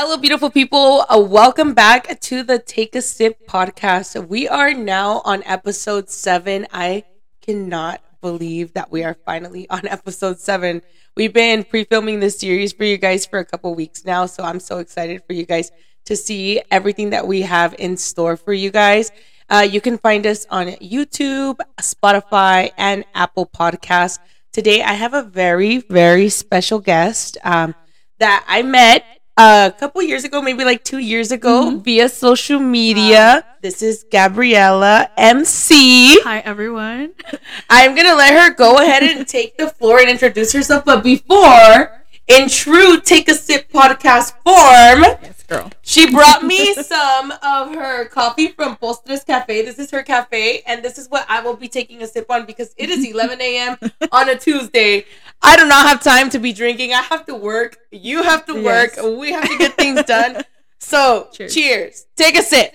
[0.00, 1.04] Hello, beautiful people.
[1.08, 4.28] Uh, welcome back to the Take a Sip podcast.
[4.28, 6.68] We are now on episode seven.
[6.72, 7.02] I
[7.40, 10.82] cannot believe that we are finally on episode seven.
[11.16, 14.26] We've been pre filming this series for you guys for a couple weeks now.
[14.26, 15.72] So I'm so excited for you guys
[16.04, 19.10] to see everything that we have in store for you guys.
[19.50, 24.20] Uh, you can find us on YouTube, Spotify, and Apple Podcasts.
[24.52, 27.74] Today, I have a very, very special guest um,
[28.20, 31.78] that I met a couple years ago, maybe like two years ago, Mm-hmm.
[31.82, 33.44] via social media.
[33.62, 36.20] This is Gabriela MC.
[36.22, 37.12] Hi everyone.
[37.70, 40.84] I'm gonna let her go ahead and take the floor and introduce herself.
[40.84, 45.70] But before, in true Take a Sip podcast form, Yes, girl.
[45.82, 49.64] she brought me some of her coffee from Postres Cafe.
[49.64, 52.44] This is her cafe, and this is what I will be taking a sip on
[52.44, 53.76] because it is 11 a.m.
[54.12, 55.06] on a Tuesday.
[55.42, 56.92] I do not have time to be drinking.
[56.92, 57.78] I have to work.
[57.90, 58.92] You have to work.
[58.96, 59.04] Yes.
[59.04, 60.42] We have to get things done.
[60.78, 61.54] So, cheers.
[61.54, 62.06] Cheers.
[62.16, 62.72] Take a sip.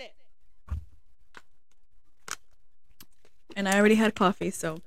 [3.55, 4.81] And I already had coffee, so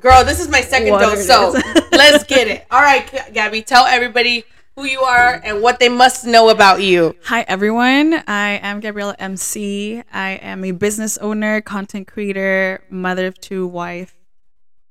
[0.00, 1.50] Girl, this is my second Water dose, so
[1.92, 2.66] let's get it.
[2.70, 7.14] All right, Gabby, tell everybody who you are and what they must know about you.
[7.24, 8.14] Hi everyone.
[8.26, 10.02] I am Gabriela MC.
[10.10, 14.16] I am a business owner, content creator, mother of two, wife.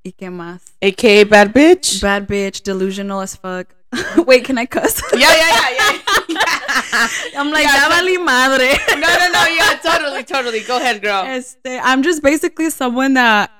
[0.04, 0.62] ¿Y qué más?
[0.82, 2.00] AKA Bad Bitch.
[2.00, 3.68] Bad bitch, delusional as fuck.
[4.26, 5.00] Wait, can I cuss?
[5.12, 7.08] yeah, yeah, yeah, yeah.
[7.38, 8.72] I'm like, Yeah, ya vali madre.
[8.96, 9.46] no, no, no.
[9.46, 10.60] Yeah, totally, totally.
[10.60, 11.24] Go ahead, girl.
[11.26, 13.50] Este, I'm just basically someone that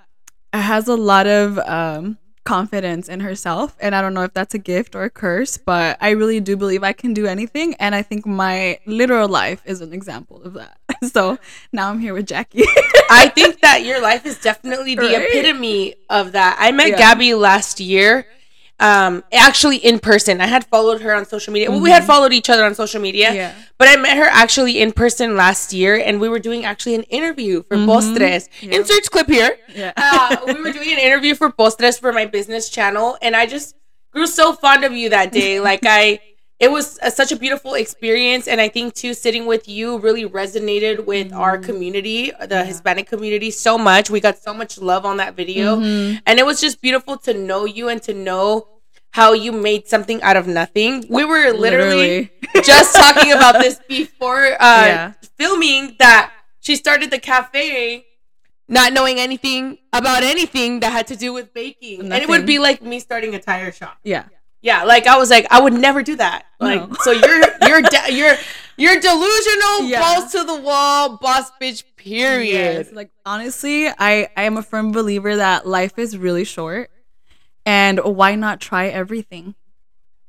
[0.52, 3.76] has a lot of um, confidence in herself.
[3.80, 6.56] And I don't know if that's a gift or a curse, but I really do
[6.56, 7.74] believe I can do anything.
[7.74, 10.78] And I think my literal life is an example of that.
[11.02, 11.36] So
[11.72, 12.62] now I'm here with Jackie.
[13.10, 15.28] I think that your life is definitely the Right?
[15.30, 16.56] epitome of that.
[16.60, 16.98] I met Yeah.
[16.98, 18.24] Gabby last year.
[18.80, 20.40] Um, actually in person.
[20.40, 21.70] I had followed her on social media.
[21.70, 23.28] Well, we had followed each other on social media.
[23.28, 23.36] Mm-hmm.
[23.36, 23.54] Yeah.
[23.78, 27.04] But I met her actually in person last year, and we were doing actually an
[27.04, 28.48] interview for Postres.
[28.60, 28.76] Yeah.
[28.78, 29.56] Insert clip here.
[29.72, 29.92] Yeah.
[29.96, 33.76] uh, we were doing an interview for Postres for my business channel, and I just
[34.12, 35.60] grew so fond of you that day.
[35.72, 36.18] Like I,
[36.58, 40.28] it was a, such a beautiful experience, and I think too sitting with you really
[40.28, 44.10] resonated with our community, the Hispanic community, so much.
[44.10, 47.64] We got so much love on that video, and it was just beautiful to know
[47.64, 48.68] you and to know
[49.12, 51.04] how you made something out of nothing.
[51.08, 52.30] We were literally,
[52.64, 55.12] just talking about this before uh, Yeah.
[55.38, 58.04] filming that she started the cafe
[58.68, 62.00] not knowing anything about anything that had to do with baking.
[62.10, 63.98] And it would be like me starting a tire shop.
[64.02, 64.24] Yeah.
[64.62, 66.46] Yeah, like I was like I would never do that.
[66.60, 66.96] Like No.
[67.02, 68.36] so you're you're de- you're
[68.78, 70.00] you're delusional, Yeah.
[70.00, 72.86] balls to the wall, boss bitch period.
[72.86, 72.92] Yes.
[72.92, 76.90] Like honestly, I I am a firm believer that life is really short,
[77.66, 79.54] and why not try everything?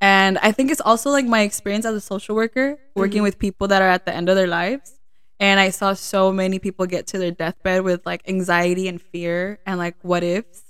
[0.02, 3.24] And I think it's also like my experience as a social worker, working Mm-hmm.
[3.24, 5.00] with people that are at the end of their lives.
[5.40, 9.60] And I saw so many people get to their deathbed with like anxiety and fear
[9.66, 10.64] and like what ifs.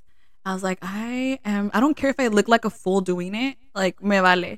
[0.45, 1.71] I was like, I am.
[1.73, 3.57] I don't care if I look like a fool doing it.
[3.75, 4.57] Like me vale.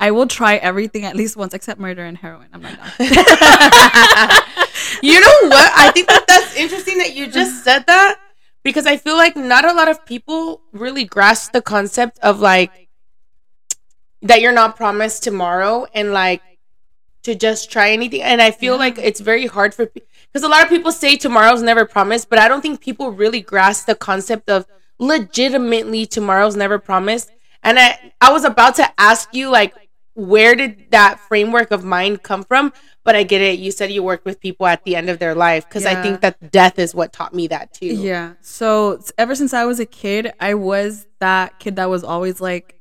[0.00, 2.48] I will try everything at least once, except murder and heroin.
[2.52, 2.90] I'm not down.
[5.02, 5.72] You know what?
[5.76, 8.18] I think that that's interesting that you just said that
[8.64, 12.88] because I feel like not a lot of people really grasp the concept of like
[14.22, 16.42] that you're not promised tomorrow and like
[17.22, 18.22] to just try anything.
[18.22, 18.78] And I feel Yeah.
[18.80, 22.38] like it's very hard for because a lot of people say tomorrow's never promised, but
[22.38, 24.66] I don't think people really grasp the concept of
[24.98, 27.30] legitimately tomorrow's never promised.
[27.62, 29.74] And I I was about to ask you like
[30.14, 32.72] where did that framework of mind come from?
[33.04, 33.58] But I get it.
[33.58, 36.22] You said you work with people at the end of their life because I think
[36.22, 37.86] that death is what taught me that too.
[37.86, 38.32] Yeah.
[38.40, 42.80] So ever since I was a kid, I was that kid that was always like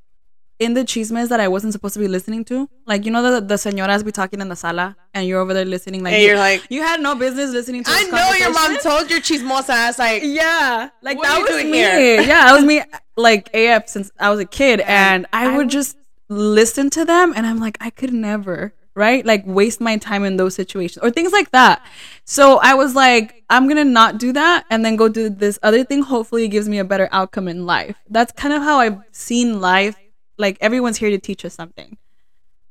[0.59, 2.69] in the chismes that I wasn't supposed to be listening to.
[2.85, 5.65] Like you know the the señoras be talking in the sala and you're over there
[5.65, 8.53] listening like And you, you're like, you had no business listening to I know your
[8.53, 11.73] mom told your chismosa ass like Yeah, like What that was me.
[11.73, 12.21] here?
[12.31, 12.81] Yeah, that was me.
[13.17, 15.97] Like AF since I was a kid, and I, I would- just
[16.29, 19.25] listen to them, and I'm like, I could never, right?
[19.25, 21.85] Like waste my time in those situations or things like that.
[22.25, 25.83] So I was like, I'm gonna not do that, and then go do this other
[25.83, 26.01] thing.
[26.03, 27.95] Hopefully, it gives me a better outcome in life.
[28.09, 29.95] That's kind of how I've seen life.
[30.37, 31.97] Like everyone's here to teach us something.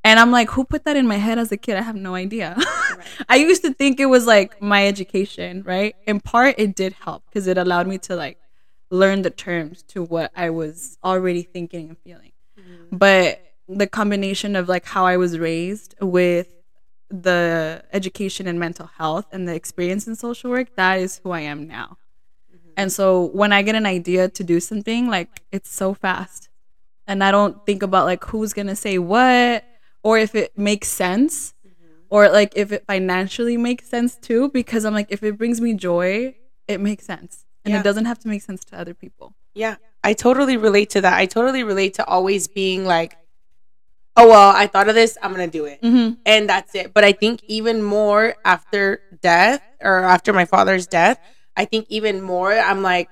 [0.05, 1.76] And I'm like, who put that in my head as a kid?
[1.76, 2.56] I have no idea.
[3.29, 5.94] I used to think it was like my education, right?
[6.06, 8.38] In part, it did help because it allowed me to like
[8.91, 12.32] learn the terms to what I was already thinking and feeling.
[12.58, 12.96] Mm-hmm.
[12.96, 16.49] But the combination of like how I was raised with
[17.09, 21.41] the education and mental health and the experience in social work, that is who I
[21.41, 21.99] am now.
[22.55, 22.70] Mm-hmm.
[22.76, 26.49] And so when I get an idea to do something, like it's so fast.
[27.06, 29.65] And I don't think about like who's gonna say what
[30.03, 31.87] or if it makes sense mm-hmm.
[32.11, 35.75] or like if it financially makes sense too because i'm like if it brings me
[35.75, 36.35] joy
[36.69, 37.81] it makes sense and Yeah.
[37.81, 41.15] it doesn't have to make sense to other people Yeah, I totally relate to that.
[41.15, 43.17] I totally relate to always being like,
[44.17, 45.81] oh, well, I thought of this, I'm to do it.
[45.82, 46.14] mm-hmm.
[46.26, 46.93] And that's it.
[46.94, 51.19] But I think even more after death or after my father's death,
[51.56, 53.09] I think even more, I'm like,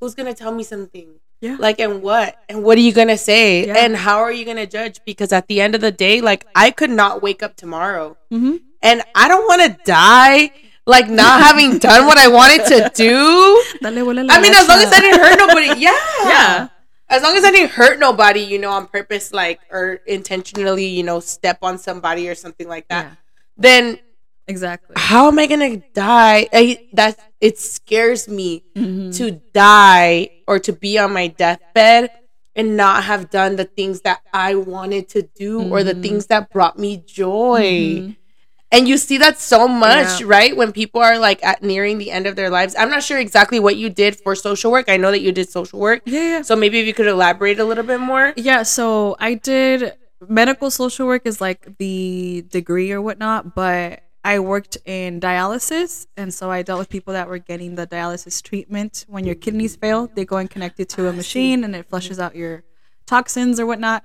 [0.00, 1.20] who's to tell me something?
[1.40, 2.36] yeah Like, and what?
[2.48, 3.66] And what are you to say?
[3.66, 3.76] Yeah.
[3.78, 5.00] And how are you to judge?
[5.04, 8.16] Because at the end of the day, like, I could not wake up tomorrow.
[8.32, 8.56] mm-hmm.
[8.82, 10.52] And I don't want to die,
[10.86, 13.64] like, not having done what I wanted to do.
[13.82, 16.68] Dale, huele la I mean, as long as I didn't hurt nobody, yeah, Yeah.
[17.08, 21.02] As long as I didn't hurt nobody, you know, on purpose, like or intentionally, you
[21.04, 23.14] know, step on somebody or something like that, yeah
[23.58, 23.98] then
[24.46, 26.46] exactly how am I gonna die?
[26.52, 29.16] I, that it scares me Mhm.
[29.16, 32.10] to die or to be on my deathbed
[32.54, 36.02] and not have done the things that I wanted to do or the Mhm.
[36.02, 38.04] things that brought me joy.
[38.04, 38.16] Mhm.
[38.76, 40.26] And you see that so much, Yeah.
[40.28, 40.54] right?
[40.54, 42.74] When people are like at nearing the end of their lives.
[42.78, 44.90] I'm not sure exactly what you did for social work.
[44.90, 46.02] I know that you did social work.
[46.04, 48.34] yeah yeah So maybe if you could elaborate a little bit more.
[48.36, 49.94] Yeah, so I did
[50.28, 56.34] medical social work is like the degree or whatnot, but I worked in dialysis, and
[56.34, 59.04] so I dealt with people that were getting the dialysis treatment.
[59.08, 61.88] When your kidneys fail, they go and connect it to a ah, machine, and it
[61.88, 62.64] flushes out your
[63.06, 64.02] toxins or whatnot.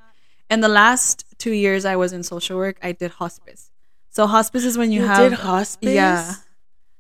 [0.48, 3.71] And the last two years I was in social work, I did hospice.
[4.12, 5.94] So hospice is when you, You have did hospice?
[5.94, 6.36] Yeah.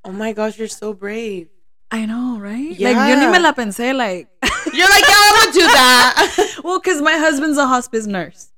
[0.03, 1.49] Oh my gosh, you're so brave.
[1.91, 2.69] I know, right?
[2.69, 3.09] Like Yeah.
[3.09, 4.29] yo ni me la pensé, like
[4.73, 6.57] You're like, yeah, I would do that.
[6.63, 8.53] well, because my husband's a hospice nurse,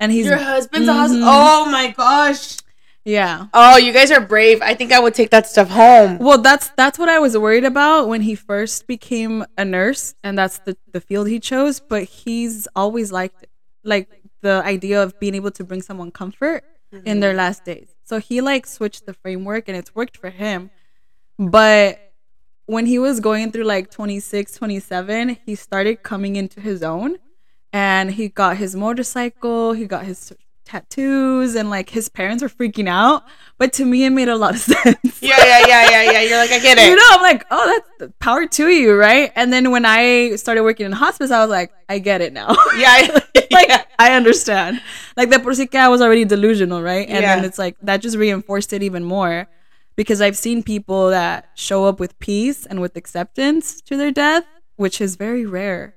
[0.00, 1.18] and he's Your husband's a hospice.
[1.18, 1.28] Mm-hmm.
[1.28, 2.56] Oh my gosh.
[3.04, 3.46] yeah.
[3.52, 4.62] Oh, you guys are brave.
[4.62, 6.18] I think I would take that stuff home.
[6.18, 10.38] Well, that's that's what I was worried about when he first became a nurse, and
[10.38, 11.80] that's the the field he chose.
[11.80, 13.50] But he's always liked it.
[13.84, 14.08] like
[14.40, 17.20] the idea of being able to bring someone comfort in mm-hmm.
[17.20, 17.97] their last days.
[18.08, 20.70] So he like switched the framework, and it's worked for him.
[21.38, 22.14] But
[22.64, 27.18] when he was going through like 26, 27, he started coming into his own,
[27.70, 30.32] and he got his motorcycle, he got his
[30.68, 33.24] tattoos, and like his parents were freaking out.
[33.56, 35.22] But to me, it made a lot of sense.
[35.22, 36.20] Yeah, yeah, yeah, yeah, yeah.
[36.22, 36.88] You're like, I get it.
[36.88, 39.32] You know, I'm like, oh, that's power to you, right?
[39.34, 42.54] And then when I started working in hospice, I was like, I get it now.
[42.76, 43.18] yeah,
[43.50, 43.82] like, yeah.
[43.98, 44.80] I understand.
[45.16, 47.08] Like, the por si que I was already delusional, right?
[47.08, 49.48] And then it's like, that just reinforced it even more
[49.96, 54.44] because I've seen people that show up with peace and with acceptance to their death,
[54.76, 55.96] which is very rare.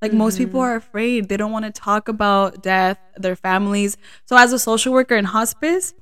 [0.00, 0.68] Like, most people Mm-hmm.
[0.70, 1.28] are afraid.
[1.28, 3.96] They don't want to talk about death, their families.
[4.26, 5.92] So, as a social worker in hospice,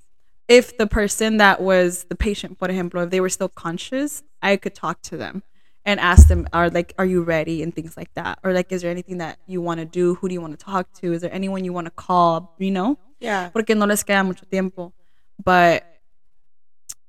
[0.49, 4.57] if the person that was the patient, for example, if they were still conscious, I
[4.57, 5.43] could talk to them
[5.85, 8.83] and ask them, are like, are you ready and things like that, or like, is
[8.83, 10.15] there anything that you want to do?
[10.17, 11.13] Who do you want to talk to?
[11.13, 12.55] Is there anyone you want to call?
[12.59, 13.49] You know, Yeah.
[13.51, 14.93] porque no les queda mucho tiempo.
[15.43, 15.85] But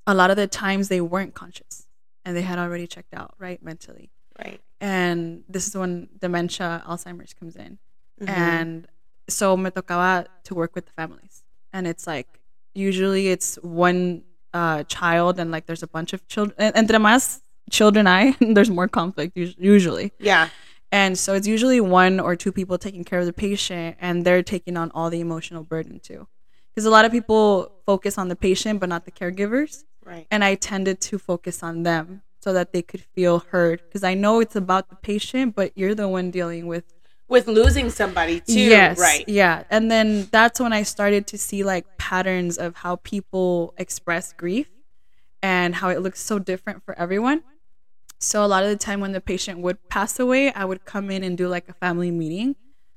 [0.05, 1.87] a lot of the times they weren't conscious
[2.23, 4.09] and they had already checked out, right, mentally.
[4.39, 4.61] Right.
[4.79, 7.79] And this is when dementia, Alzheimer's comes in
[8.21, 8.29] Mhm.
[8.29, 8.87] and
[9.29, 11.43] so me tocaba to work with the families
[11.73, 12.27] and it's like
[12.73, 14.23] usually it's one
[14.53, 18.87] uh, child and like there's a bunch of children entre más children I there's more
[18.87, 20.49] conflict usually yeah.
[20.91, 24.41] and so it's usually one or two people taking care of the patient and they're
[24.41, 26.27] taking on all the emotional burden too
[26.73, 30.25] because a lot of people focus on the patient but not the caregivers Right.
[30.31, 34.13] and I tended to focus on them so that they could feel heard because I
[34.13, 36.85] know it's about the patient but you're the one dealing with
[37.27, 38.67] With losing somebody too.
[38.77, 38.97] Yes.
[38.97, 39.25] Right.
[39.27, 39.55] Yeah.
[39.69, 44.69] And then that's when I started to see like patterns of how people express grief
[45.43, 47.39] and how it looks so different for everyone.
[48.29, 51.11] So a lot of the time when the patient would pass away, I would come
[51.15, 52.55] in and do like a family meeting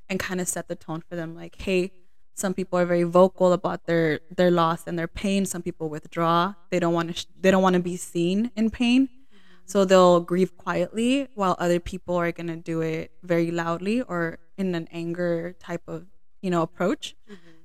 [0.08, 1.90] and kind of set the tone for them like, hey,
[2.34, 5.44] some people are very vocal about their their loss and their pain.
[5.44, 6.54] Some people withdraw.
[6.70, 9.08] They don't want to sh- they don't want to be seen in pain.
[9.70, 14.38] So they'll grieve quietly while other people are going to do it very loudly or
[14.58, 16.06] in an anger type of,
[16.42, 17.14] you know, approach.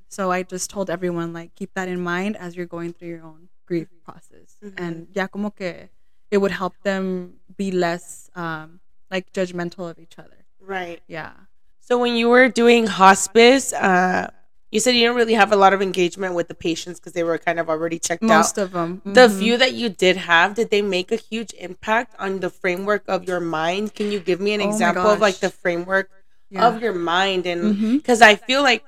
[0.07, 3.24] So I just told everyone like keep that in mind as you're going through your
[3.24, 4.50] own grief process.
[4.77, 5.89] And ya como que
[6.29, 10.45] it would help them be less um like judgmental of each other.
[10.62, 11.01] Right.
[11.07, 11.33] Yeah.
[11.79, 14.29] So when you were doing hospice, uh,
[14.75, 17.24] you said you didn't really have a lot of engagement with the patients because they
[17.24, 18.38] were kind of already checked Most out.
[18.38, 19.01] Most of them.
[19.05, 19.39] The mm-hmm.
[19.39, 23.24] few that you did have, did they make a huge impact on the framework of
[23.24, 23.96] your mind?
[23.96, 26.10] Can you give me an Oh example of like the framework
[26.50, 26.67] Yeah.
[26.67, 27.46] of your mind?
[27.48, 27.98] And mm-hmm.
[27.98, 28.84] because I feel like,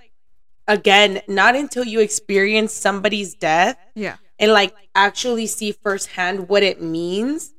[0.67, 4.17] again, not until you experience somebody's death Yeah.
[4.37, 7.53] and like actually see firsthand what it means,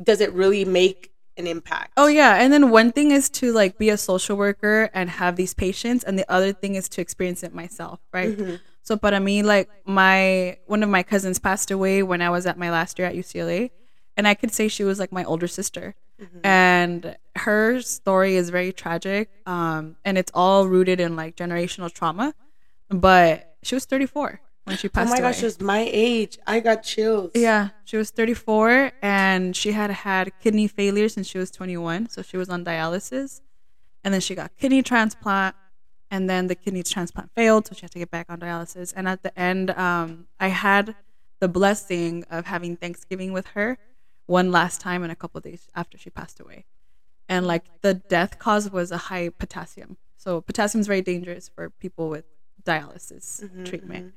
[0.00, 1.92] does it really make an impact?
[1.96, 5.36] Oh yeah, and then one thing is to like be a social worker and have
[5.36, 8.36] these patients, and the other thing is to experience it myself, right?
[8.36, 8.60] Mhm.
[8.82, 12.58] So para me, like my one of my cousins passed away when I was at
[12.58, 13.70] my last year at UCLA,
[14.16, 15.94] and I could say she was like my older sister.
[16.20, 16.40] Mhm.
[16.44, 22.34] And her story is very tragic, um, and it's all rooted in like generational trauma.
[22.90, 25.20] But she was 34 when she Oh my away.
[25.20, 26.38] gosh, she was my age.
[26.46, 27.32] I got chills.
[27.34, 32.08] Yeah, she was 34 and she had had kidney failure since she was 21.
[32.10, 33.40] So she was on dialysis.
[34.04, 35.54] And then she got kidney transplant.
[36.10, 37.66] And then the kidney transplant failed.
[37.66, 38.92] So she had to get back on dialysis.
[38.94, 40.94] And at the end, um, I had
[41.40, 43.78] the blessing of having Thanksgiving with her
[44.26, 46.66] one last time and a couple of days after she passed away.
[47.28, 49.96] And like the death cause was a high potassium.
[50.16, 52.24] So potassium is very dangerous for people with
[52.62, 54.14] dialysis Mhm, treatment.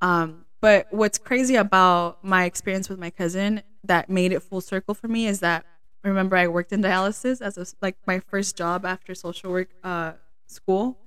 [0.00, 4.94] Um, but what's crazy about my experience with my cousin that made it full circle
[4.94, 5.64] for me is that
[6.02, 10.12] remember I worked in dialysis as a, like my first job after social work uh,
[10.46, 10.98] school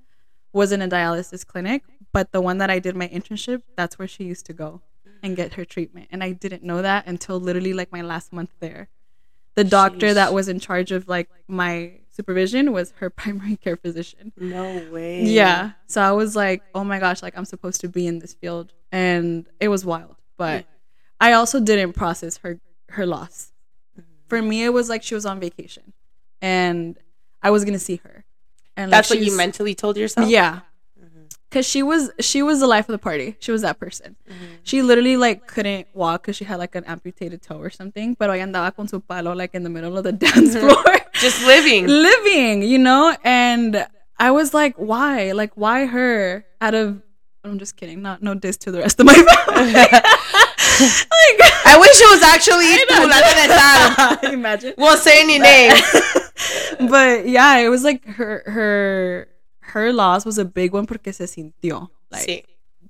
[0.52, 4.08] was in a dialysis clinic, but the one that I did my internship, that's where
[4.08, 4.80] she used to go
[5.22, 8.50] and get her treatment, and I didn't know that until literally like my last month
[8.60, 8.88] there.
[9.56, 14.32] The doctor that was in charge of like my supervision was her primary care physician.
[14.36, 15.24] No way.
[15.24, 15.72] Yeah.
[15.88, 18.72] So I was like, oh my gosh, like I'm supposed to be in this field.
[18.92, 20.16] And it was wild.
[20.36, 20.66] But
[21.20, 23.52] I also didn't process her her loss.
[24.28, 25.92] For me it was like she was on vacation
[26.40, 26.98] and
[27.42, 28.24] I was gonna see her.
[28.76, 30.28] And like, That's what you mentally told yourself?
[30.28, 30.60] Yeah.
[31.00, 31.34] Mhm.
[31.50, 33.36] Cause she was she was the life of the party.
[33.40, 34.16] She was that person.
[34.30, 34.34] Mhm.
[34.62, 38.14] She literally like couldn't walk because she had like an amputated toe or something.
[38.18, 40.84] But ella andaba con su palo like in the middle of the dance floor.
[41.14, 41.86] Just living.
[41.88, 43.16] living, you know?
[43.24, 43.86] And
[44.20, 45.32] I was like, why?
[45.32, 47.02] Like, why her out of.
[47.44, 48.02] I'm just kidding.
[48.02, 49.14] Not no diss to the rest of my
[49.46, 49.72] family.
[49.72, 49.92] like,
[51.64, 54.30] I wish it was actually la.
[54.32, 54.74] Imagine.
[54.78, 55.82] Won't say any names.
[56.90, 59.28] but yeah, it was like her her
[59.60, 61.88] her loss was a big one porque se sintió.
[62.10, 62.44] Like Sí.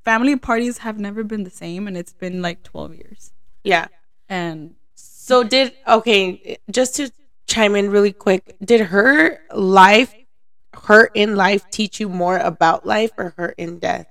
[0.05, 3.33] family parties have never been the same, and it's been like 12 years.
[3.65, 3.87] Yeah.
[4.29, 7.11] And So did okay, just to
[7.47, 10.15] chime in really quick, did her life
[10.85, 14.07] her in life teach you more about life or her in death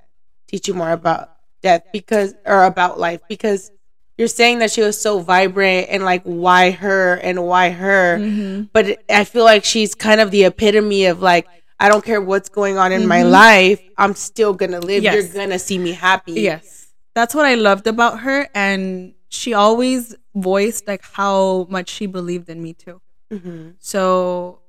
[0.48, 1.30] teach you more about
[1.62, 3.72] death because or about life because
[4.18, 8.70] you're saying that she was so vibrant and like why her and why her Mhm.
[8.74, 11.48] but I feel like she's kind of the epitome of like
[11.80, 13.32] I don't care what's going on in my Mhm.
[13.32, 15.14] life I'm still to live Yes.
[15.14, 16.88] you're to see me happy Yes.
[17.16, 18.48] That's what I loved about her.
[18.54, 23.02] And she always voiced like how much she believed in me too.
[23.34, 23.74] Mhm.
[23.80, 24.60] So,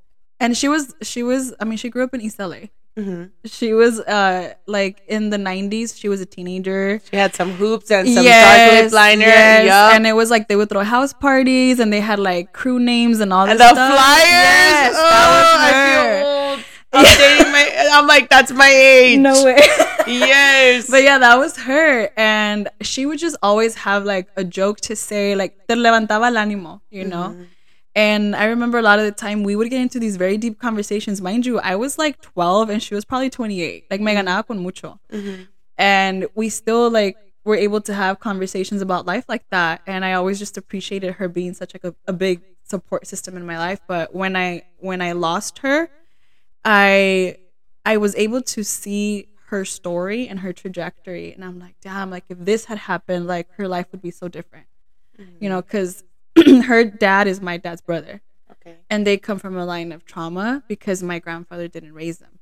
[0.40, 2.70] and she was, she was, I mean, she grew up in East LA.
[2.98, 3.30] Mhm.
[3.44, 7.00] She was uh like in the 90s, she was a teenager.
[7.08, 9.66] she had some hoops and some dark lip liner yes.
[9.66, 9.94] yup.
[9.94, 13.20] And it was like they would throw house parties and they had like crew names
[13.20, 13.92] and all this and the stuff.
[13.94, 14.28] flyers.
[14.28, 16.18] Yes, oh, that was I her.
[16.18, 16.64] feel old.
[16.92, 17.64] I'm dating my.
[17.92, 19.18] I'm like, that's my age.
[19.20, 19.60] No way.
[20.08, 20.88] Yes.
[20.90, 22.08] But yeah, that was her.
[22.16, 26.36] And she would just always have like a joke to say, like, te levantaba el
[26.42, 27.36] ánimo, you know?
[27.36, 27.46] Mhm.
[27.94, 30.60] And I remember a lot of the time we would get into these very deep
[30.60, 31.20] conversations.
[31.20, 33.86] Mind you, I was like 12 and she was probably 28.
[33.90, 35.00] Like, me ganaba con mucho.
[35.12, 35.48] Mhm.
[35.76, 39.80] And we still like were able to have conversations about life like that.
[39.86, 43.46] And I always just appreciated her being such like a, a big support system in
[43.46, 43.80] my life.
[43.88, 45.88] But when I when I lost her,
[46.64, 47.36] I
[47.84, 51.32] I was able to see her story and her trajectory.
[51.32, 54.28] And I'm like, damn, like if this had happened, like her life would be so
[54.28, 54.66] different.
[55.40, 56.04] You know, because
[56.64, 58.20] her dad is my dad's brother.
[58.50, 58.76] Okay.
[58.90, 62.38] And they come from a line of trauma because my grandfather didn't raise them.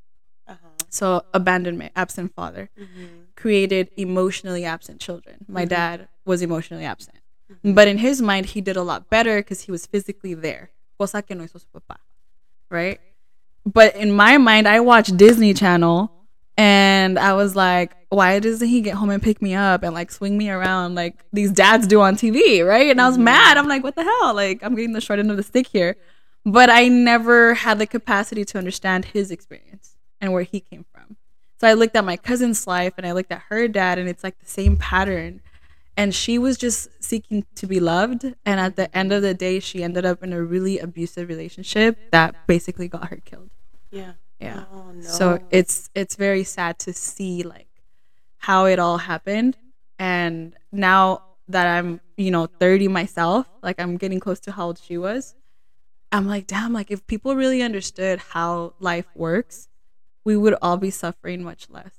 [0.49, 0.69] Uh-huh.
[0.88, 3.35] So abandonment, absent father, Mhm.
[3.37, 5.45] created emotionally absent children.
[5.49, 5.69] My Mhm.
[5.69, 7.19] dad was emotionally absent.
[7.53, 7.75] Mhm.
[7.75, 10.71] But in his mind, he did a lot better because he was physically there.
[10.99, 11.97] Cosa que no hizo su papá.
[12.71, 13.00] Right?
[13.65, 16.11] But in my mind, I watch Disney Channel
[16.56, 20.10] and I was like, why doesn't he get home and pick me up and like
[20.10, 22.66] swing me around like these dads do on TV?
[22.66, 22.90] Right?
[22.90, 23.22] And I was Mhm.
[23.25, 23.56] mad.
[23.58, 24.34] I'm like, what the hell?
[24.34, 25.96] Like, I'm getting the short end of the stick here.
[26.44, 31.16] But I never had the capacity to understand his experience and where he came from.
[31.60, 34.22] So I looked at my cousin's life and I looked at her dad, and it's
[34.22, 35.40] like the same pattern.
[35.96, 38.25] And she was just seeking to be loved.
[38.44, 41.98] And at the end of the day, she ended up in a really abusive relationship
[42.12, 43.50] that basically got her killed.
[43.90, 44.12] Yeah.
[44.40, 44.64] Yeah.
[44.73, 45.02] Oh no.
[45.02, 47.69] So it's it's very sad to see like
[48.38, 49.57] how it all happened.
[49.99, 54.78] And now that I'm, you know, 30 myself, like I'm getting close to how old
[54.78, 55.35] she was.
[56.12, 59.69] I'm like, damn, like if people really understood how life works,
[60.25, 61.93] we would all be suffering much less.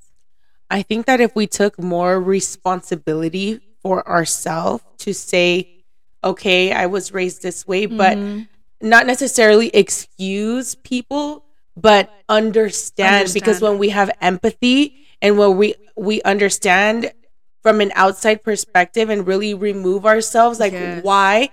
[0.69, 5.85] I think that if we took more responsibility for ourselves to say,
[6.23, 8.47] okay, I was raised this way, but Mhm.
[8.81, 11.43] not necessarily excuse people,
[11.79, 17.11] but understand, because when we have empathy and when we we understand
[17.63, 21.03] from an outside perspective and really remove ourselves, like Yes.
[21.03, 21.49] why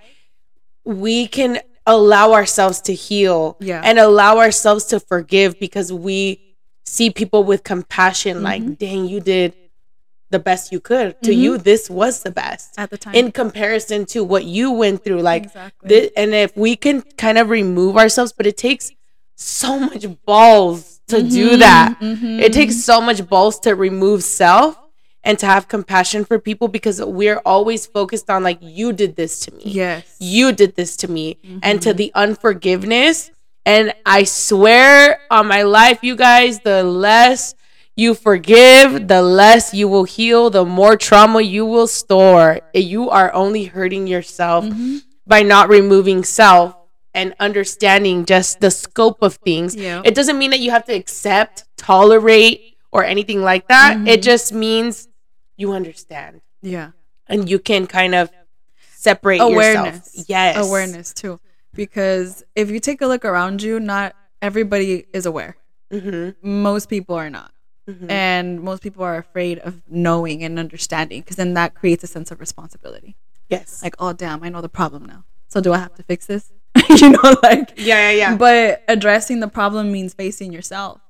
[0.83, 3.81] we can allow ourselves to heal Yeah.
[3.83, 6.41] and allow ourselves to forgive because we
[6.85, 8.43] see people with compassion, Mm-hmm.
[8.45, 9.53] like, dang, you did
[10.31, 11.21] the best you could.
[11.23, 11.37] To Mhm.
[11.37, 13.13] you, this was the best At the time.
[13.15, 15.21] in comparison to what you went through.
[15.21, 15.89] Like, exactly.
[15.89, 18.91] Thi- and if we can kind of remove ourselves, but it takes
[19.35, 21.99] so much balls to do Mhm, that.
[22.01, 22.41] mhm.
[22.41, 24.77] It takes so much balls to remove self
[25.23, 29.39] and to have compassion for people because we're always focused on like you did this
[29.41, 29.63] to me.
[29.65, 30.03] yes.
[30.19, 31.89] You did this to me and Mm-hmm.
[31.89, 33.31] to the unforgiveness
[33.65, 37.55] and I swear on my life you guys the less
[37.97, 42.59] you forgive, the less you will heal, the more trauma you will store.
[42.73, 44.97] You are only hurting yourself Mm-hmm.
[45.25, 46.75] by not removing self
[47.15, 49.75] and understanding just the scope of things.
[49.75, 50.01] Yeah.
[50.05, 53.97] It doesn't mean that you have to accept, tolerate, or anything like that.
[53.97, 54.07] Mm-hmm.
[54.07, 55.07] It just means
[55.57, 56.91] you understand yeah.
[57.27, 58.29] and you can kind of
[58.91, 59.53] separate yourself.
[59.53, 60.25] Awareness.
[60.27, 60.57] Yes.
[60.57, 61.39] Awareness too.
[61.73, 65.57] Because if you take a look around you, not everybody is aware.
[65.91, 67.51] hmm Most people are not.
[67.89, 68.09] Mhm.
[68.09, 72.31] And most people are afraid of knowing and understanding because then that creates a sense
[72.31, 73.15] of responsibility.
[73.49, 73.83] Yes.
[73.83, 75.23] Like, oh, damn, I know the problem now.
[75.47, 76.51] So do I have to fix this?
[76.89, 78.35] you know, like, yeah, yeah, yeah.
[78.35, 81.01] but addressing the problem means facing yourself.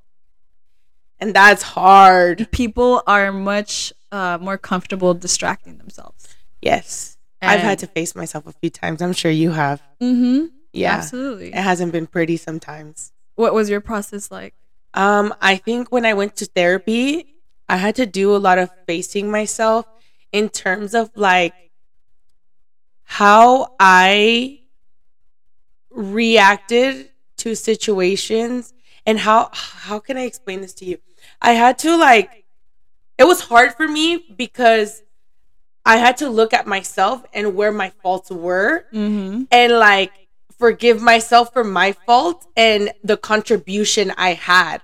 [1.19, 2.47] and that's hard.
[2.51, 6.27] People are much uh, more comfortable distracting themselves.
[6.61, 7.17] Yes.
[7.41, 9.01] I've had to face myself a few times.
[9.01, 9.81] I'm sure you have.
[10.01, 10.47] Mm-hmm.
[10.73, 10.93] Yeah.
[10.95, 11.49] Absolutely.
[11.49, 13.11] It hasn't been pretty sometimes.
[13.35, 14.55] What was your process like?
[14.93, 17.35] Um, I think when I went to therapy,
[17.69, 19.85] I had to do a lot of facing myself
[20.31, 21.53] in terms of like
[23.03, 24.59] how I
[25.95, 28.73] reacted to situations
[29.05, 30.97] and how how can I explain this to you?
[31.41, 32.45] I had to like
[33.17, 35.01] it was hard for me because
[35.85, 39.43] I had to look at myself and where my faults were Mm-hmm.
[39.51, 40.11] and like
[40.57, 44.81] forgive myself for my fault and the contribution I had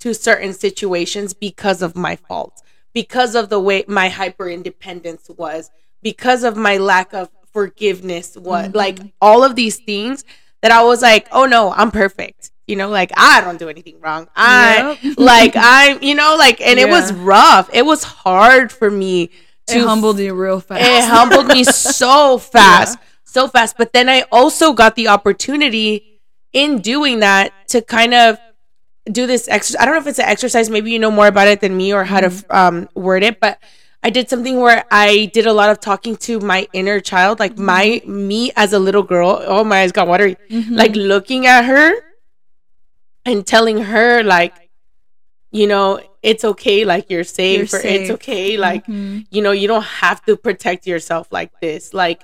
[0.00, 5.70] to certain situations because of my fault, because of the way my hyper independence was,
[6.02, 10.22] because of my lack of forgiveness was like all of these things
[10.66, 12.50] that I was like, oh no, I'm perfect.
[12.66, 14.28] You know, like I don't do anything wrong.
[14.34, 15.18] I Yep.
[15.18, 17.70] like I'm, you know, like and it was rough.
[17.72, 19.28] It was hard for me
[19.68, 20.82] to It humbled you real fast.
[20.82, 23.76] it humbled me so fast, so fast.
[23.78, 26.20] But then I also got the opportunity
[26.52, 28.38] in doing that to kind of
[29.10, 29.80] do this exercise.
[29.80, 30.68] I don't know if it's an exercise.
[30.68, 32.48] Maybe you know more about it than me or how Mm-hmm.
[32.48, 33.38] to um, word it.
[33.38, 33.60] But
[34.02, 37.58] I did something where I did a lot of talking to my inner child, like
[37.58, 38.28] my Mm-hmm.
[38.28, 39.42] me as a little girl.
[39.44, 40.36] Oh, my eyes got watery.
[40.70, 41.92] Like looking at her
[43.24, 44.54] and telling her, like,
[45.50, 46.84] you know, it's okay.
[46.84, 48.56] Like you're safe, You're or it's okay.
[48.56, 49.26] Like Mhm.
[49.30, 51.92] you know, you don't have to protect yourself like this.
[51.94, 52.22] Like,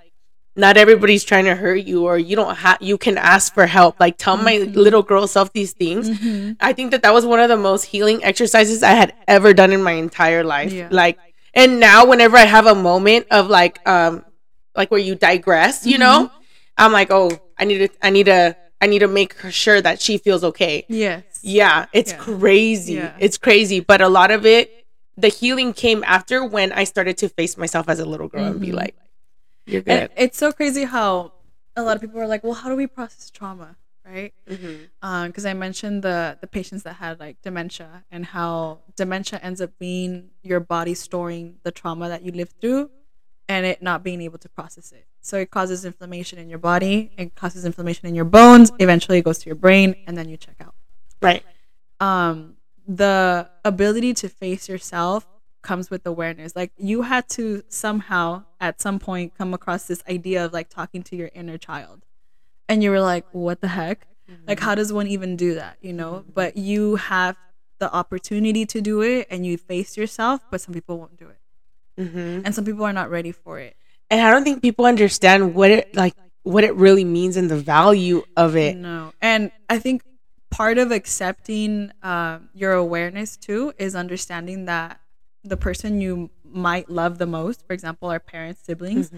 [0.54, 2.76] not everybody's trying to hurt you, or you don't have.
[2.82, 3.98] You can ask for help.
[3.98, 4.78] Like, tell my Mm-hmm.
[4.78, 6.10] little girl self these things.
[6.10, 6.56] Mhm.
[6.60, 9.72] I think that that was one of the most healing exercises I had ever done
[9.72, 10.70] in my entire life.
[10.72, 10.88] Yeah.
[10.90, 11.18] Like,
[11.54, 14.24] and now whenever I have a moment of like, um,
[14.76, 16.36] like where you digress, you know, Mm-hmm.
[16.78, 20.00] I'm like, oh, I need to, I need to, I need to make sure that
[20.00, 20.84] she feels okay.
[20.88, 21.22] Yes.
[21.42, 22.18] Yeah, it's Yeah.
[22.18, 22.94] crazy.
[22.94, 23.14] Yeah.
[23.18, 23.80] It's crazy.
[23.80, 24.86] But a lot of it,
[25.16, 28.60] the healing came after when I started to face myself as a little girl and
[28.60, 28.74] be Mhm.
[28.74, 28.96] like,
[29.66, 30.10] you're And good.
[30.16, 31.32] it's so crazy how
[31.76, 33.76] a lot of people are like, well, how do we process trauma?
[34.04, 34.34] Right?
[34.46, 39.70] Because I mentioned the the patients that had like dementia and how dementia ends up
[39.78, 42.90] being your body storing the trauma that you lived through
[43.48, 45.06] and it not being able to process it.
[45.20, 49.24] So it causes inflammation in your body, it causes inflammation in your bones, eventually it
[49.24, 50.74] goes to your brain and then you check out.
[51.20, 51.44] Right.
[52.00, 52.56] Um
[52.88, 55.26] the ability to face yourself
[55.62, 56.56] comes with awareness.
[56.56, 61.04] Like you had to somehow at some point come across this idea of like talking
[61.04, 62.04] to your inner child.
[62.68, 64.06] And you were like, what the heck?
[64.46, 65.76] Like, how does one even do that?
[65.82, 67.36] You know, but you have
[67.78, 71.38] the opportunity to do it and you face yourself, but some people won't do it.
[72.08, 73.76] hmm And some people are not ready for it.
[74.10, 77.56] And I don't think people understand what it like, what it really means and the
[77.56, 78.76] value of it.
[78.76, 79.12] No.
[79.20, 80.02] And I think
[80.50, 85.00] part of accepting um, your awareness too is understanding that
[85.44, 89.10] the person you might love the most, for example, our parents, siblings,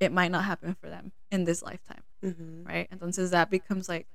[0.00, 2.02] it might not happen for them in this lifetime.
[2.22, 2.66] Mhm.
[2.66, 2.88] right?
[2.90, 4.06] Entonces that becomes like,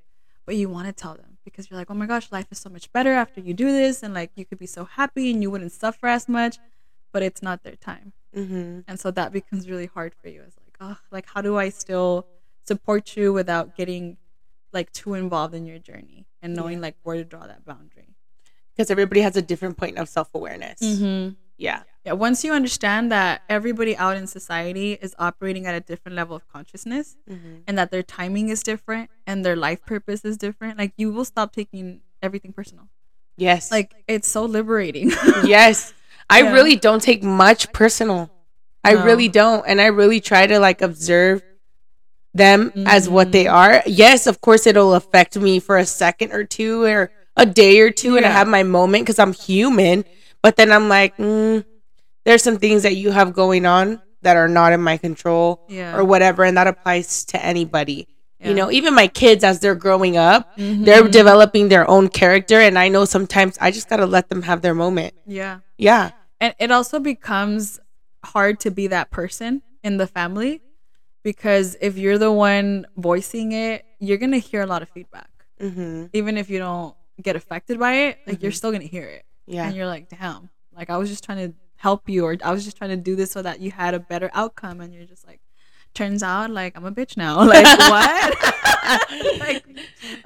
[0.46, 2.70] what you want to tell them because you're like, oh my gosh, life is so
[2.70, 5.52] much better after you do this, and like you could be so happy and you
[5.52, 6.58] wouldn't suffer as much,
[7.12, 8.86] but it's not their time, Mhm.
[8.88, 10.42] and so that becomes really hard for you.
[10.44, 12.28] It's like, oh, like how do I still
[12.66, 14.18] support you without getting
[14.72, 16.82] like too involved in your journey and knowing Yeah.
[16.88, 18.16] like where to draw that boundary?
[18.74, 20.80] Because everybody has a different point of self awareness.
[20.82, 21.34] Mm-hmm.
[21.58, 21.84] Yeah.
[22.08, 26.38] Yeah, once you understand that everybody out in society is operating at a different level
[26.38, 27.64] of consciousness Mhm.
[27.68, 31.26] and that their timing is different and their life purpose is different, like you will
[31.26, 32.88] stop taking everything personal.
[33.36, 33.72] Yes.
[33.72, 35.12] Like it's so liberating.
[35.44, 35.94] yes.
[36.30, 36.54] I Yeah.
[36.54, 38.32] really don't take much personal.
[38.86, 39.04] I No.
[39.04, 39.66] really don't.
[39.68, 41.44] And I really try to like observe
[42.34, 43.54] them as what they Mhm.
[43.54, 43.84] are.
[43.86, 47.92] Yes, of course it'll affect me for a second or two or a day or
[47.92, 50.06] two and I have my moment because I'm human.
[50.42, 51.66] But then I'm like, mm,
[52.28, 55.96] there's some things that you have going on that are not in my control yeah.
[55.96, 56.44] or whatever.
[56.44, 58.08] And that applies to anybody.
[58.40, 58.50] Yeah.
[58.50, 61.12] You know, even my kids as they're growing up, they're Mhm.
[61.12, 62.60] developing their own character.
[62.60, 65.14] And I know sometimes I just got to let them have their moment.
[65.26, 65.60] yeah.
[65.78, 66.12] Yeah.
[66.40, 67.80] and it also becomes
[68.26, 70.62] hard to be that person in the family
[71.24, 75.30] because if you're the one voicing it you're gonna hear a lot of feedback
[75.62, 76.06] Mm-hmm.
[76.14, 78.56] even if you don't get affected by it like you're Mhm.
[78.56, 79.66] still gonna hear it Yeah.
[79.68, 82.64] and you're like damn like i was just trying to help you or i was
[82.66, 85.26] just trying to do this so that you had a better outcome and you're just
[85.28, 85.40] like
[85.94, 88.36] turns out like i'm a bitch now like what
[89.40, 89.66] like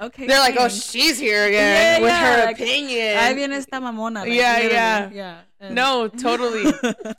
[0.00, 3.16] okay They're like, oh, she's here again Yeah, with yeah, her like, opinion.
[3.18, 4.20] Ahí viene esta mamona.
[4.20, 5.10] Like, Yeah, yeah.
[5.12, 5.40] yeah.
[5.60, 6.72] And- No, totally.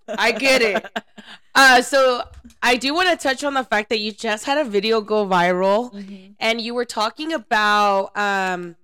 [0.07, 0.85] I get it.
[1.55, 2.23] Uh, so
[2.63, 5.25] I do want to touch on the fact that you just had a video go
[5.27, 6.33] viral, Mhm.
[6.39, 8.75] and you were talking about um,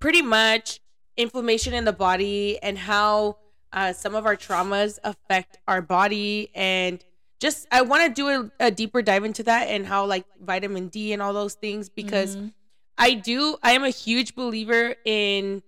[0.00, 0.80] pretty much
[1.16, 3.36] inflammation in the body and how
[3.72, 7.04] uh, some of our traumas affect our body and
[7.40, 10.88] just i want to do a, a deeper dive into that and how like vitamin
[10.88, 12.52] d and all those things because Mhm.
[12.98, 13.58] I do.
[13.62, 15.62] I am a huge believer in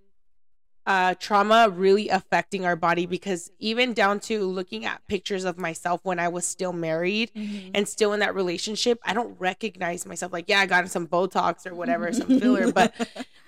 [0.89, 6.01] uh, trauma really affecting our body because even down to looking at pictures of myself
[6.03, 7.73] when I was still married Mhm.
[7.75, 10.33] and still in that relationship, I don't recognize myself.
[10.33, 12.95] Like, yeah, I got some Botox or whatever, some filler, but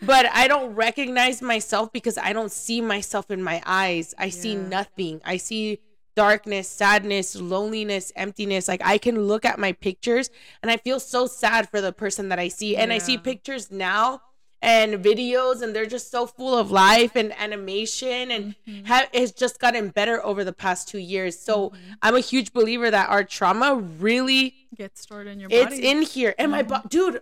[0.03, 4.14] but I don't recognize myself because I don't see myself in my eyes.
[4.18, 5.22] I see nothing.
[5.24, 5.79] I see
[6.16, 8.68] darkness, sadness, loneliness, emptiness.
[8.68, 10.29] Like I can look at my pictures
[10.62, 12.76] and I feel so sad for the person that I see.
[12.76, 14.20] And I see pictures now
[14.62, 18.87] and videos and they're just so full of life and animation and Mhm.
[18.87, 21.38] ha- it's just gotten better over the past 2 years.
[21.38, 21.77] So Mhm.
[22.03, 25.61] I'm a huge believer that our trauma really gets stored in your body.
[25.62, 26.35] it's in here.
[26.38, 27.20] And my bo- dude,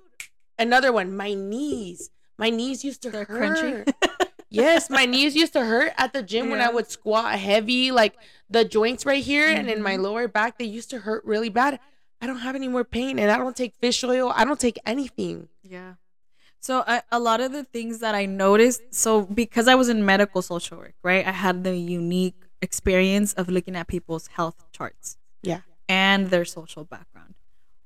[0.59, 2.11] another one, my knees.
[2.37, 3.59] My knees used to They're hurt.
[3.59, 3.95] crunchy.
[4.51, 8.15] yes, my knees used to hurt at the gym when I would squat heavy, like
[8.51, 10.03] the joints right here and in my Mhm.
[10.03, 11.79] lower back, they used to hurt really bad.
[12.21, 14.33] I don't have any more pain and I don't take fish oil.
[14.35, 15.49] I don't take anything.
[15.63, 15.95] Yeah.
[16.61, 20.05] So I, a lot of the things that I noticed, so because I was in
[20.05, 21.27] medical social work, right?
[21.27, 25.17] I had the unique experience of looking at people's health charts.
[25.43, 25.61] Yeah.
[25.89, 27.35] And their social background.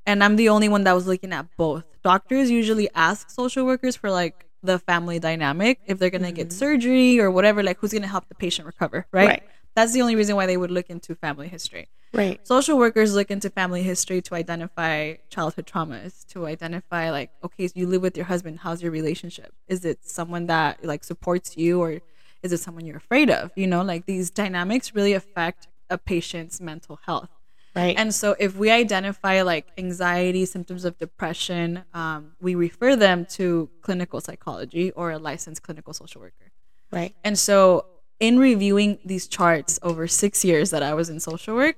[0.06, 1.84] And I'm the only one that was looking at both.
[2.02, 6.48] Doctors usually ask social workers for like the family dynamic if they're going to get
[6.48, 6.52] Mhm.
[6.52, 9.28] surgery or whatever, like who's going to help the patient recover, right?
[9.28, 9.42] Right.
[9.74, 11.88] That's the only reason why they would look into family history.
[12.12, 12.46] Right.
[12.46, 17.72] Social workers look into family history to identify childhood traumas, to identify like, okay, so
[17.74, 19.54] you live with your husband, how's your relationship?
[19.66, 22.00] Is it someone that like supports you or
[22.42, 23.50] is it someone you're afraid of?
[23.56, 27.30] You know, like these dynamics really affect a patient's mental health.
[27.74, 27.96] Right.
[27.96, 33.70] And so if we identify like anxiety, symptoms of depression, um, we refer them to
[33.80, 36.52] clinical psychology or a licensed clinical social worker.
[36.90, 37.14] right.
[37.24, 37.86] And so,
[38.22, 41.76] in reviewing these charts over six years that I was in social work,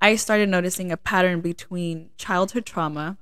[0.00, 3.18] I started noticing a pattern between childhood trauma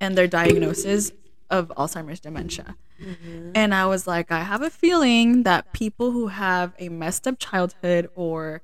[0.00, 1.12] and their diagnosis
[1.50, 2.74] of Alzheimer's dementia.
[2.98, 3.52] Mhm.
[3.54, 7.38] And I was like, I have a feeling that people who have a messed up
[7.38, 8.62] childhood or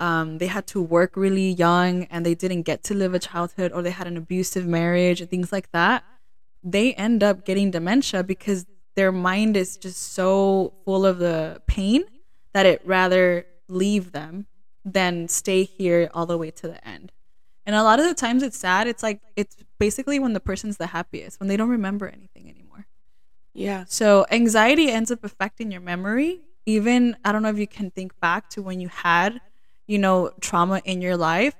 [0.00, 3.70] um, they had to work really young and they didn't get to live a childhood
[3.70, 6.02] or they had an abusive marriage and things like that,
[6.64, 12.02] they end up getting dementia because their mind is just so full of the pain
[12.52, 14.46] that it rather leave them
[14.84, 17.12] than stay here all the way to the end.
[17.66, 18.86] And a lot of the times it's sad.
[18.88, 22.86] It's like it's basically when the person's the happiest, when they don't remember anything anymore.
[23.52, 23.84] Yeah.
[23.88, 26.40] So anxiety ends up affecting your memory.
[26.66, 29.40] Even I don't know if you can think back to when you had,
[29.86, 31.54] you know, trauma in your life.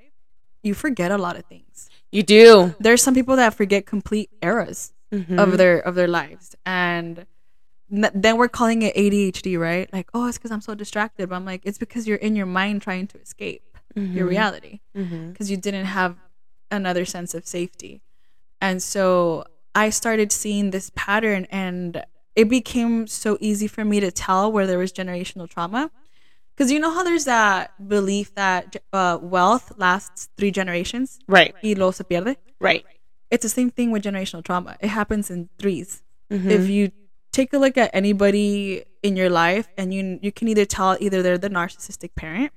[0.62, 1.88] You forget a lot of things.
[2.12, 2.74] You do.
[2.80, 5.38] There's some people that forget complete eras Mhm.
[5.38, 7.26] of their of their lives, and
[7.90, 9.92] then we're calling it ADHD, right?
[9.92, 11.28] Like, oh, it's because I'm so distracted.
[11.28, 13.62] But I'm like, it's because you're in your mind trying to escape
[13.96, 14.30] your Mhm.
[14.30, 16.16] reality because you didn't have
[16.70, 18.00] another sense of safety.
[18.60, 22.04] And so I started seeing this pattern, and
[22.36, 25.90] it became so easy for me to tell where there was generational trauma.
[26.54, 31.54] Because you know how there's that belief that uh, wealth lasts three generations Right.
[31.62, 32.36] y luego se pierde?
[32.60, 32.84] Right.
[33.30, 34.76] It's the same thing with generational trauma.
[34.80, 36.02] It happens in threes.
[36.30, 36.50] Mhm.
[36.50, 36.90] If you
[37.32, 41.22] take a look at anybody in your life, and you you can either tell either
[41.22, 42.52] they're the narcissistic parent,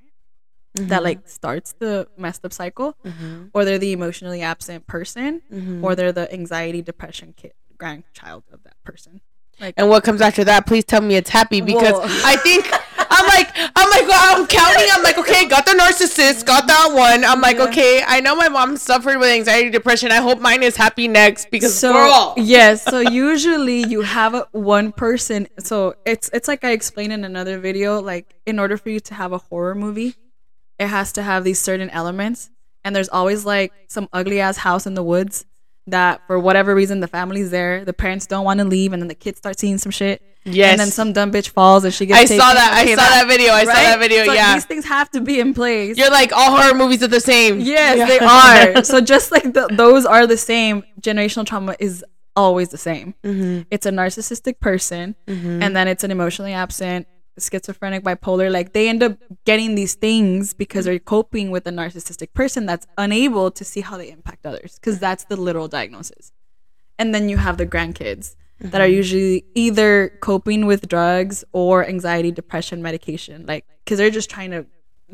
[0.76, 3.52] that like starts the messed up cycle, Mhm.
[3.54, 5.84] or they're the emotionally absent person, Mhm.
[5.84, 9.22] or they're the anxiety depression kid grandchild of that person.
[9.60, 10.66] Like And what comes after that?
[10.66, 12.06] Please tell me it's happy because Whoa.
[12.26, 14.88] I think I'm like I'm like I'm counting.
[14.92, 17.24] I'm like okay, got the narcissist, got that one.
[17.24, 17.66] I'm like Yeah.
[17.66, 20.12] okay, I know my mom suffered with anxiety depression.
[20.12, 22.34] I hope mine is happy next because so girl.
[22.38, 27.60] yes so usually you have one person so it's it's like i explained in another
[27.60, 30.16] video like in order for you to have a horror movie
[30.80, 32.50] it has to have these certain elements
[32.84, 35.46] and there's always like some ugly ass house in the woods
[35.88, 39.08] that for whatever reason the family's there the parents don't want to leave and then
[39.10, 40.72] the kids start seeing some shit Yes.
[40.72, 42.74] and then some dumb bitch falls and she gets I saw that.
[42.74, 43.54] I saw that video.
[43.54, 44.26] I saw that video.
[44.26, 44.54] So yeah.
[44.56, 47.62] these things have to be in place You're like all horror movies are the same.
[47.62, 48.06] Yes, Yeah.
[48.08, 48.20] they
[48.80, 48.84] are.
[48.84, 52.04] so just like the, those are the same, generational trauma is
[52.36, 53.14] always the same.
[53.24, 53.66] Mhm.
[53.72, 55.62] It's a narcissistic person, Mhm.
[55.64, 57.08] and then it's an emotionally absent,
[57.40, 58.52] schizophrenic, bipolar.
[58.52, 62.88] Like they end up getting these things because they're coping with a narcissistic person that's
[62.98, 66.32] unable to see how they impact others, because that's the literal diagnosis.
[67.00, 68.96] And then you have the grandkids that are mm-hmm.
[68.96, 74.66] usually either coping with drugs or anxiety, depression, medication, like because they're just trying to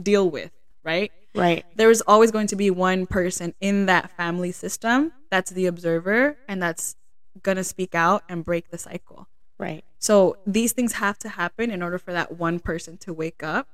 [0.02, 0.52] deal with,
[0.84, 1.12] right?
[1.36, 1.64] Right.
[1.76, 6.38] there is always going to be one person in that family system that's the observer
[6.48, 6.96] and that's
[7.44, 9.28] gonna speak out and break the cycle.
[9.58, 9.84] Right.
[10.00, 13.68] So these things have to happen in order for that one person to wake up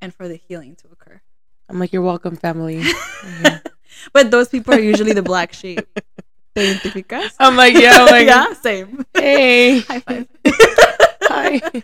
[0.00, 1.20] and for the healing to occur.
[1.68, 2.82] I'm like, you're welcome, family.
[3.22, 3.56] Mm-hmm.
[4.12, 5.78] But those people are usually the black sheep.
[6.56, 7.34] ¿Te identificas?
[7.38, 9.06] I'm like, yeah, I'm like, yeah, same.
[9.14, 10.26] hey, High five.
[11.22, 11.82] hi.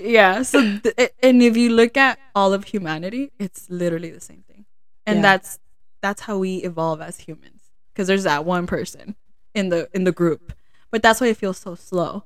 [0.00, 0.42] yeah.
[0.42, 4.64] So th- and if you look at all of humanity, it's literally the same thing,
[5.06, 5.22] and Yeah.
[5.22, 5.58] that's
[6.00, 7.60] that's how we evolve as humans
[7.92, 9.14] because there's that one person
[9.54, 10.52] in the in the group,
[10.90, 12.24] but that's why it feels so slow.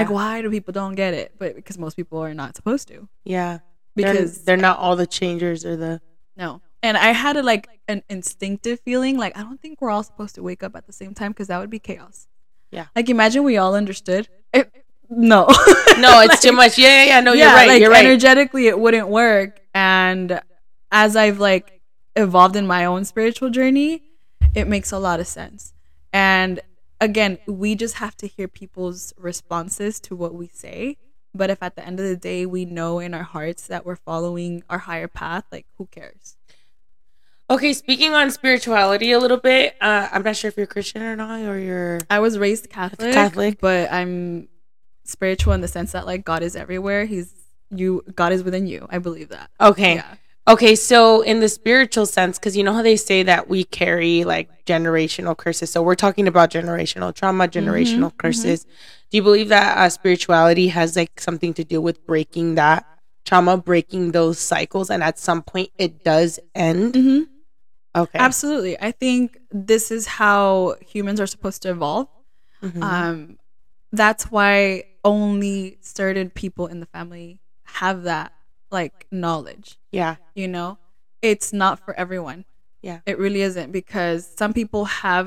[0.00, 1.34] Like, why do people don't get it?
[1.38, 3.08] But because most people are not supposed to.
[3.24, 3.58] Yeah.
[3.96, 6.00] They're- Because they're, not all the changers or the.
[6.36, 10.02] no, and I had a like an instinctive feeling like I don't think we're all
[10.02, 12.26] supposed to wake up at the same time because that would be chaos.
[12.70, 12.86] Yeah.
[12.96, 14.28] Like imagine we all understood.
[14.52, 14.70] It,
[15.08, 15.46] no.
[15.96, 16.76] No, it's Like- too much.
[16.76, 17.20] Yeah, yeah, yeah.
[17.20, 17.68] No, you're yeah, right.
[17.68, 18.04] Like you're right.
[18.04, 19.60] energetically, it wouldn't work.
[19.74, 20.40] And
[20.90, 21.80] as I've like
[22.16, 24.02] evolved in my own spiritual journey,
[24.56, 25.72] it makes a lot of sense.
[26.12, 26.60] And
[27.00, 30.96] again, we just have to hear people's responses to what we say.
[31.34, 33.96] But if at the end of the day we know in our hearts that we're
[33.96, 36.36] following our higher path, like who cares?
[37.50, 41.14] Okay, speaking on spirituality a little bit, uh, I'm not sure if you're Christian or
[41.14, 42.00] not, or you're.
[42.08, 43.60] I was raised Catholic, Catholic.
[43.60, 44.48] but I'm
[45.04, 47.04] spiritual in the sense that like God is everywhere.
[47.04, 47.34] He's
[47.70, 48.02] you.
[48.14, 48.86] God is within you.
[48.88, 49.50] I believe that.
[49.60, 49.96] Okay.
[49.96, 50.14] Yeah.
[50.46, 54.24] Okay, so in the spiritual sense, because you know how they say that we carry
[54.24, 55.70] like generational curses.
[55.70, 58.64] So we're talking about generational trauma, generational curses.
[59.10, 62.84] Do you believe that uh, spirituality has like something to do with breaking that
[63.24, 66.92] trauma, breaking those cycles, and at some point it does end?
[66.92, 67.22] Mm-hmm.
[67.96, 68.18] Okay.
[68.18, 68.78] Absolutely.
[68.78, 72.08] I think this is how humans are supposed to evolve.
[72.62, 72.82] Mhm.
[72.82, 73.38] Um,
[73.92, 78.32] that's why only certain people in the family have that
[78.80, 79.68] like knowledge.
[80.00, 80.16] yeah.
[80.34, 80.78] You know,
[81.22, 82.44] it's not for everyone.
[82.82, 82.98] Yeah.
[83.06, 85.26] It really isn't because some people have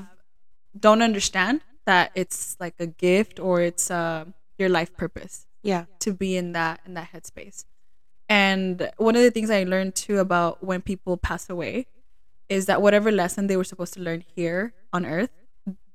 [0.85, 4.25] don't understand that it's like a gift or it's uh,
[4.59, 5.85] your life purpose Yeah.
[6.05, 7.65] to be in that in that headspace.
[8.29, 11.87] And one of the things I learned too about when people pass away
[12.49, 15.31] is that whatever lesson they were supposed to learn here on earth,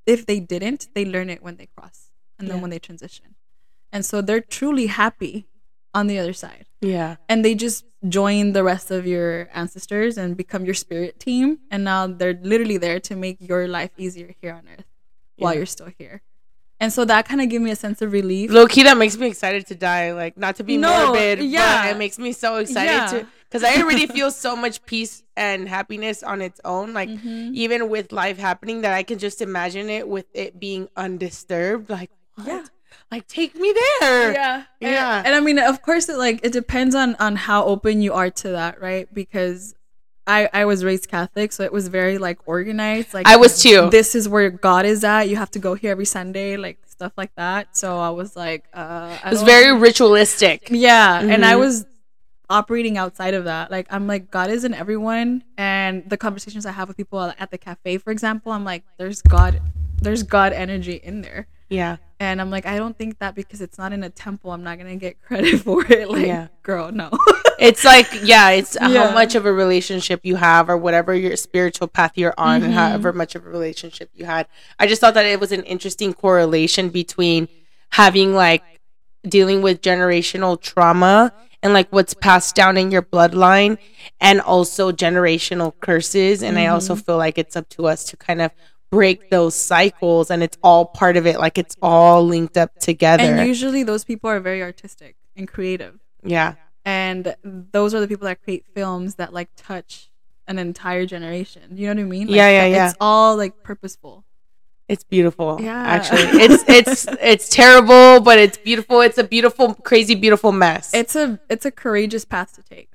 [0.06, 2.62] if they didn't, they learn it when they cross and then Yeah.
[2.62, 3.28] when they transition.
[3.92, 5.46] And so they're truly happy
[5.94, 6.66] on the other side.
[6.80, 7.16] Yeah.
[7.28, 11.58] And they just join the rest of your ancestors and become your spirit team.
[11.70, 14.84] And now they're literally there to make your life easier here on earth
[15.36, 16.22] while you're still here.
[16.80, 18.50] And so that kind of gave me a sense of relief.
[18.50, 20.12] Low key, that makes me excited to die.
[20.12, 21.84] Like, not to be No, morbid, yeah.
[21.84, 23.06] but it makes me so excited Yeah.
[23.20, 26.92] to because I already feel so much peace and happiness on its own.
[26.92, 27.54] Like, Mhm.
[27.54, 31.88] even with life happening, that I can just imagine it with it being undisturbed.
[31.88, 32.46] Like, what?
[32.48, 32.64] Yeah.
[33.12, 34.32] Like, take me there.
[34.32, 35.22] yeah Yeah.
[35.24, 38.30] and i mean of course it like it depends on on how open you are
[38.42, 39.74] to that right because
[40.26, 43.88] i i was raised catholic so it was very like organized like I was too.
[43.90, 47.12] this is where god is at you have to go here every sunday like stuff
[47.22, 50.68] like that so i was like uh I It was very ritualistic.
[50.70, 51.58] yeah and i Mhm.
[51.64, 51.84] was
[52.50, 56.72] operating outside of that like i'm like god is in everyone and the conversations i
[56.72, 59.60] have with people at the cafe for example i'm like there's god
[60.00, 61.96] there's god energy in there Yeah.
[62.26, 64.78] And I'm like, I don't think that because it's not in a temple, I'm not
[64.78, 66.08] gonna get credit for it.
[66.10, 66.48] Like, Yeah.
[66.62, 67.10] girl, no.
[67.58, 71.86] It's like, yeah, it's how much of a relationship you have or whatever your spiritual
[71.88, 72.76] path you're on and Mhm.
[72.76, 74.46] however much of a relationship you had.
[74.78, 77.48] I just thought that it was an interesting correlation between
[77.90, 78.62] having like
[79.28, 81.32] dealing with generational trauma
[81.62, 83.78] and like what's passed down in your bloodline
[84.20, 86.42] and also generational curses.
[86.42, 87.02] And I also Mm-hmm.
[87.04, 88.50] feel like it's up to us to kind of
[88.92, 91.40] break those cycles and it's all part of it.
[91.40, 93.24] Like it's all linked up together.
[93.24, 95.98] And usually those people are very artistic and creative.
[96.22, 96.54] yeah.
[96.84, 100.10] And those are the people that create films that like touch
[100.48, 101.76] an entire generation.
[101.76, 102.26] You know what I mean?
[102.26, 102.88] Like, Yeah, yeah, yeah.
[102.88, 104.24] It's all like purposeful.
[104.88, 105.58] It's beautiful.
[105.60, 105.80] Yeah.
[105.80, 106.22] Actually.
[106.42, 109.00] It's it's it's terrible, but it's beautiful.
[109.00, 110.92] It's a beautiful, crazy, beautiful mess.
[110.92, 112.90] It's a it's a courageous path to take.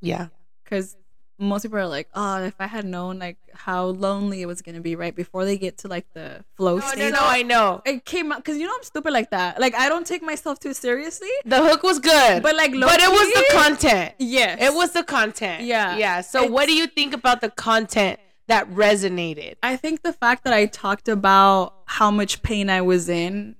[0.00, 0.28] yeah.
[0.64, 0.96] because
[1.42, 4.80] most people are like, oh, if I had known like how lonely it was gonna
[4.80, 7.12] be right before they get to like the flow No, stage.
[7.12, 7.82] no, no, I know.
[7.84, 9.60] It came out because you know I'm stupid like that.
[9.60, 11.28] Like I don't take myself too seriously.
[11.44, 12.42] The hook was good.
[12.42, 14.14] But, like, But it was the content.
[14.18, 15.64] Yes, It was the content.
[15.64, 15.96] Yeah.
[15.96, 16.20] Yeah.
[16.20, 19.54] So what do you think about the content that resonated?
[19.62, 23.56] I think the fact that I talked about how much pain I was in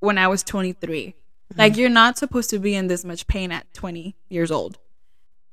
[0.00, 1.06] when I was 23.
[1.06, 1.58] Mm-hmm.
[1.60, 4.78] Like you're not supposed to be in this much pain at 20 years old.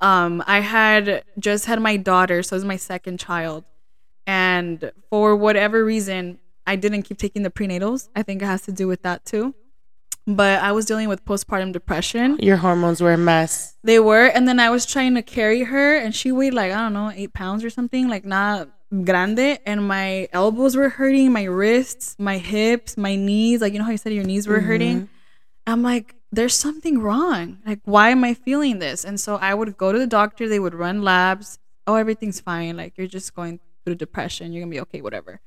[0.04, 3.64] Um I had just had my daughter, so it was my second child.
[4.28, 8.10] And for whatever reason, I didn't keep taking the prenatals.
[8.16, 9.56] I think it has to do with that too.
[10.26, 12.38] But I was dealing with postpartum depression.
[12.40, 13.76] Your hormones were a mess.
[13.84, 16.80] They were, and then I was trying to carry her, and she weighed like I
[16.80, 18.70] don't know, eight pounds or something, like not
[19.04, 19.60] grande.
[19.66, 23.60] And my elbows were hurting, my wrists, my hips, my knees.
[23.60, 25.10] Like you know how you said your knees were hurting.
[25.68, 27.60] I'm like, there's something wrong.
[27.66, 29.06] Like, why am I feeling this?
[29.06, 30.50] And so I would go to the doctor.
[30.50, 31.60] They would run labs.
[31.86, 32.78] Oh, everything's fine.
[32.78, 34.52] Like you're just going through depression.
[34.52, 35.42] You're gonna be okay, whatever.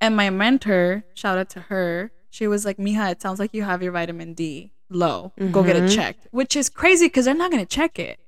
[0.00, 3.62] And my mentor, shout out to her, she was like, Mija, it sounds like you
[3.62, 5.32] have your vitamin D low.
[5.52, 6.26] Go get it checked.
[6.30, 8.18] Which is crazy because they're not going to check it.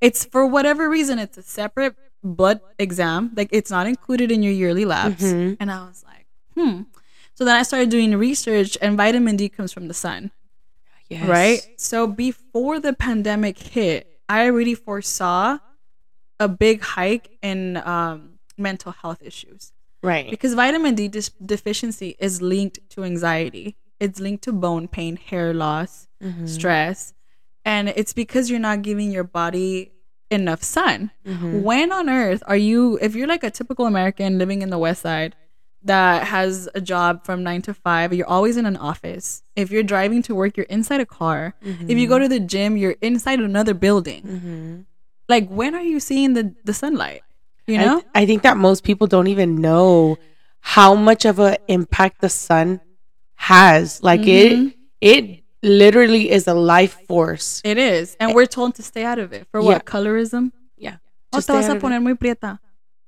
[0.00, 3.30] It's for whatever reason, it's a separate blood exam.
[3.36, 5.22] Like it's not included in your yearly labs.
[5.60, 6.82] And I was like, hmm.
[7.34, 10.32] So then I started doing research, and vitamin D comes from the sun,
[11.12, 11.28] Yes.
[11.28, 11.60] right?
[11.76, 15.58] So before the pandemic hit, I already foresaw
[16.40, 19.72] a big hike in um, mental health issues
[20.02, 20.28] Right.
[20.30, 23.76] because vitamin D dis- deficiency is linked to anxiety.
[24.00, 26.46] It's linked to bone pain, hair loss, Mm-hmm.
[26.46, 27.14] stress,
[27.64, 29.90] and it's because you're not giving your body
[30.30, 31.10] enough sun.
[31.26, 31.62] Mm-hmm.
[31.62, 35.02] When on earth are you if you're like a typical American living in the west
[35.02, 35.34] side
[35.84, 39.42] that has a job from 9 to 5, you're always in an office.
[39.56, 41.54] If you're driving to work, you're inside a car.
[41.62, 44.22] If you go to the gym, you're inside another building.
[44.22, 44.80] Mm-hmm.
[45.28, 47.22] Like when are you seeing the the sunlight?
[47.66, 47.94] You I, know?
[48.00, 50.18] th- I think that most people don't even know
[50.60, 52.80] how much of an impact the sun
[53.36, 54.02] has.
[54.02, 54.68] Like Mm-hmm.
[55.00, 57.60] it, it literally is a life force.
[57.64, 58.16] It is.
[58.20, 59.46] And we're told to stay out of it.
[59.50, 59.66] For Yeah.
[59.66, 59.84] what?
[59.84, 60.52] Colorism?
[60.76, 60.96] Yeah.
[61.32, 61.82] Oh, te vas a out of it.
[61.82, 62.58] poner muy prieta.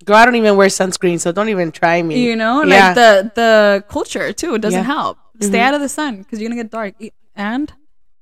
[0.05, 2.23] Girl, I don't even wear sunscreen, so don't even try me.
[2.25, 4.55] You know, like the the culture too.
[4.55, 4.85] It doesn't Yeah.
[4.85, 5.19] help.
[5.41, 5.67] Stay Mhm.
[5.67, 6.95] out of the sun because you're gonna get dark.
[7.35, 7.73] And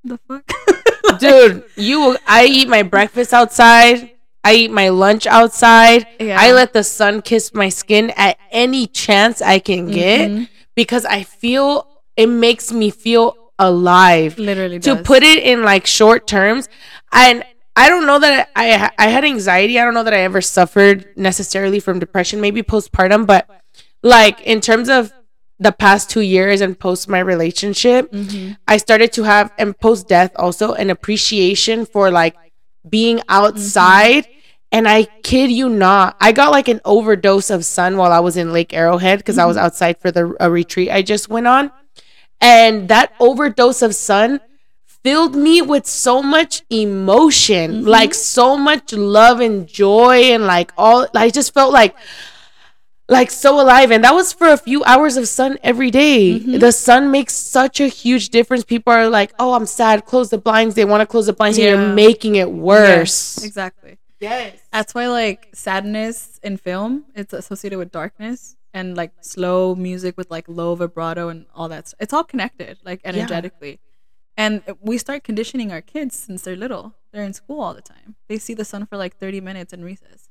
[0.04, 0.44] the fuck,
[1.18, 4.10] Dude, you will, I eat my breakfast outside.
[4.44, 6.06] I eat my lunch outside.
[6.18, 6.36] Yeah.
[6.40, 10.48] I let the sun kiss my skin at any chance I can get Mhm.
[10.74, 14.38] because I feel it makes me feel alive.
[14.38, 15.06] literally to does.
[15.06, 16.68] put it in like short terms
[17.12, 17.44] and
[17.76, 19.78] i don't know that I, I had anxiety.
[19.78, 23.48] I don't know that i ever suffered necessarily from depression maybe postpartum but
[24.02, 25.12] like in terms of
[25.58, 28.56] the past two years and post my relationship Mhm.
[28.66, 32.34] i started to have and post death also an appreciation for like
[32.88, 34.26] being outside.
[34.72, 38.36] And i kid you not i got like an overdose of sun while i was
[38.38, 41.70] in lake arrowhead because i was outside for the a retreat i just went on.
[42.40, 44.40] And that overdose of sun
[45.02, 47.86] filled me with so much emotion mm-hmm.
[47.86, 51.96] like so much love and joy and like all i just felt like
[53.12, 53.90] like so alive.
[53.90, 56.40] And that was for a few hours of sun every day.
[56.40, 56.58] Mm-hmm.
[56.58, 58.64] the sun makes such a huge difference.
[58.64, 60.04] People are like oh i'm sad.
[60.06, 60.74] Close the blinds.
[60.74, 63.36] They want to close the blinds and you're making it worse.
[63.36, 63.98] Yes, exactly.
[64.18, 64.58] yes.
[64.72, 70.30] That's why like sadness in film, it's associated with darkness and like slow music with
[70.30, 71.92] like low vibrato and all that.
[72.00, 73.80] It's all connected, like energetically.
[74.36, 76.94] And we start conditioning our kids since they're little.
[77.12, 78.16] They're in school all the time.
[78.28, 80.28] They see the sun for like 30 minutes in recess.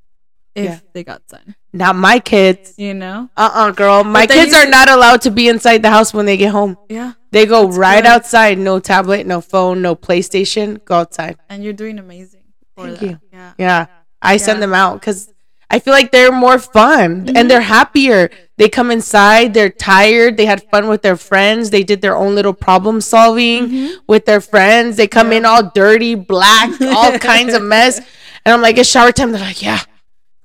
[0.53, 0.80] If Yeah.
[0.93, 3.30] they got sun, not my kids you know?
[3.38, 6.51] uh-uh girl my kids are not allowed to be inside the house when they get
[6.51, 7.13] home Yeah.
[7.32, 8.09] they go right good.
[8.09, 12.41] outside no tablet no phone no playstation go outside And you're doing amazing.
[12.75, 13.05] For Thank that.
[13.05, 13.19] you.
[13.32, 13.53] Yeah.
[13.57, 13.86] Yeah.
[14.21, 15.30] I send them out because
[15.72, 17.47] I feel like they're more fun and mm-hmm.
[17.47, 18.30] they're happier.
[18.57, 22.36] They come inside, they're tired, they had fun with their friends, they did their own
[22.36, 23.93] little problem solving mm-hmm.
[24.05, 24.97] with their friends.
[24.97, 27.99] They come in all dirty, black, all kinds of mess.
[28.45, 29.32] And I'm like, it's shower time.
[29.32, 29.80] They're like, yeah.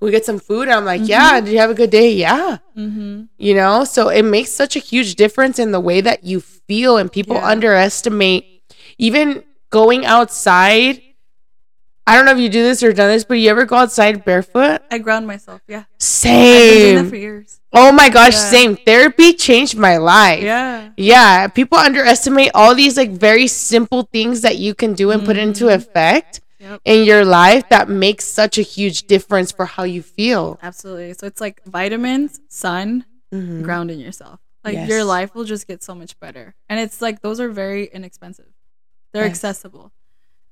[0.01, 0.68] We get some food.
[0.68, 1.33] I'm like, yeah.
[1.33, 1.45] Mm-hmm.
[1.47, 2.12] Did you have a good day?
[2.12, 2.59] Yeah.
[2.77, 3.24] Mm-hmm.
[3.37, 6.99] You know, so it makes such a huge difference in the way that you feel,
[6.99, 7.49] and people Yeah.
[7.49, 8.62] underestimate
[8.99, 11.03] even going outside
[12.09, 14.24] I don't know if you do this or done this, but you ever go outside
[14.24, 14.80] barefoot?
[14.90, 15.61] I ground myself.
[15.66, 15.84] Yeah.
[16.00, 17.14] I've been doing that for Same.
[17.20, 17.61] years.
[17.72, 18.50] Oh my gosh, Yeah.
[18.50, 18.76] same.
[18.76, 20.42] Therapy changed my life.
[20.42, 20.90] Yeah.
[20.96, 25.36] Yeah, people underestimate all these like very simple things that you can do and put
[25.36, 25.74] into Mhm.
[25.74, 26.80] effect Yep.
[26.84, 30.59] in your life that makes such a huge difference for how you feel.
[30.62, 31.12] Absolutely.
[31.14, 33.04] So it's like vitamins, sun,
[33.34, 33.62] Mhm.
[33.62, 34.38] grounding yourself.
[34.64, 36.54] Like your life will just get so much better.
[36.68, 38.46] And it's like those are very inexpensive.
[39.12, 39.32] They're Yes.
[39.32, 39.92] accessible.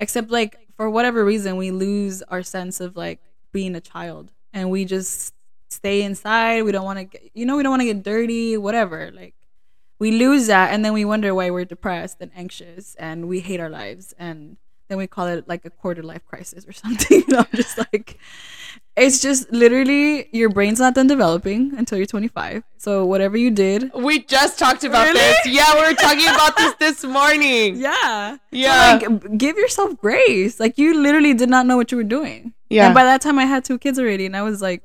[0.00, 3.20] Except like for whatever reason we lose our sense of like
[3.53, 5.35] being a child and we just
[5.68, 6.62] stay inside.
[6.62, 9.11] We don't want to you know, we don't want to get dirty, whatever.
[9.12, 9.35] Like
[9.99, 13.61] we lose that and then we wonder why we're depressed and anxious and we hate
[13.61, 14.57] our lives and
[14.89, 17.22] then we call it like a quarter life crisis or something.
[17.29, 18.18] You know, just like
[18.97, 22.62] it's just literally your brain's not done developing until you're 25.
[22.78, 25.18] So whatever you did, We just talked about Really?
[25.20, 25.36] this.
[25.47, 27.76] Yeah, we were talking about this this morning.
[27.76, 28.99] yeah, Yeah.
[29.01, 30.61] So, like give yourself grace.
[30.61, 32.53] Like you literally did not know what you were doing.
[32.70, 32.86] Yeah.
[32.86, 34.82] And by that time, I had two kids already, and I was like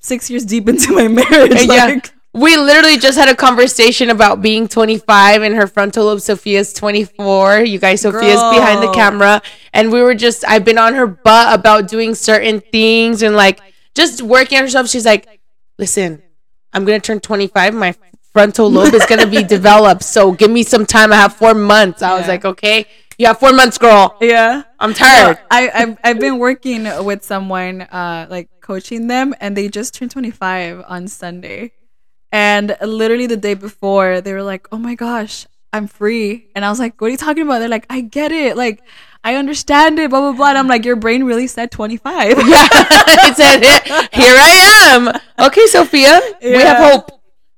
[0.00, 1.64] six years deep into my marriage.
[1.64, 1.86] Yeah.
[1.86, 6.20] Like, We literally just had a conversation about being 25 and her frontal lobe.
[6.20, 7.60] Sophia's 24.
[7.60, 9.42] You guys, Sophia's behind the camera.
[9.74, 13.60] And we were just, I've been on her butt about doing certain things and like
[13.94, 14.88] just working on herself.
[14.88, 15.40] She's like,
[15.78, 16.22] listen,
[16.72, 17.74] I'm going to turn 25.
[17.74, 17.94] My
[18.32, 20.02] frontal lobe is going to be developed.
[20.02, 21.12] So give me some time.
[21.12, 22.00] I have four months.
[22.00, 22.86] I was like, okay,
[23.18, 24.16] you have four months, girl.
[24.22, 24.62] yeah.
[24.80, 25.38] I'm tired.
[25.50, 30.12] I, I've, I've been working with someone, uh, like coaching them, and they just turned
[30.12, 31.72] 25 on Sunday.
[32.32, 36.48] And literally the day before, they were like, oh my gosh, I'm free.
[36.56, 37.58] And I was like, what are you talking about?
[37.60, 38.56] They're like, I get it.
[38.56, 38.80] Like,
[39.24, 40.48] I understand it, blah, blah, blah.
[40.48, 42.28] And I'm like, your brain really said 25.
[42.48, 42.68] Yeah,
[43.28, 43.60] it said,
[44.12, 45.46] here I am.
[45.46, 47.10] Okay, Sophia, we have hope.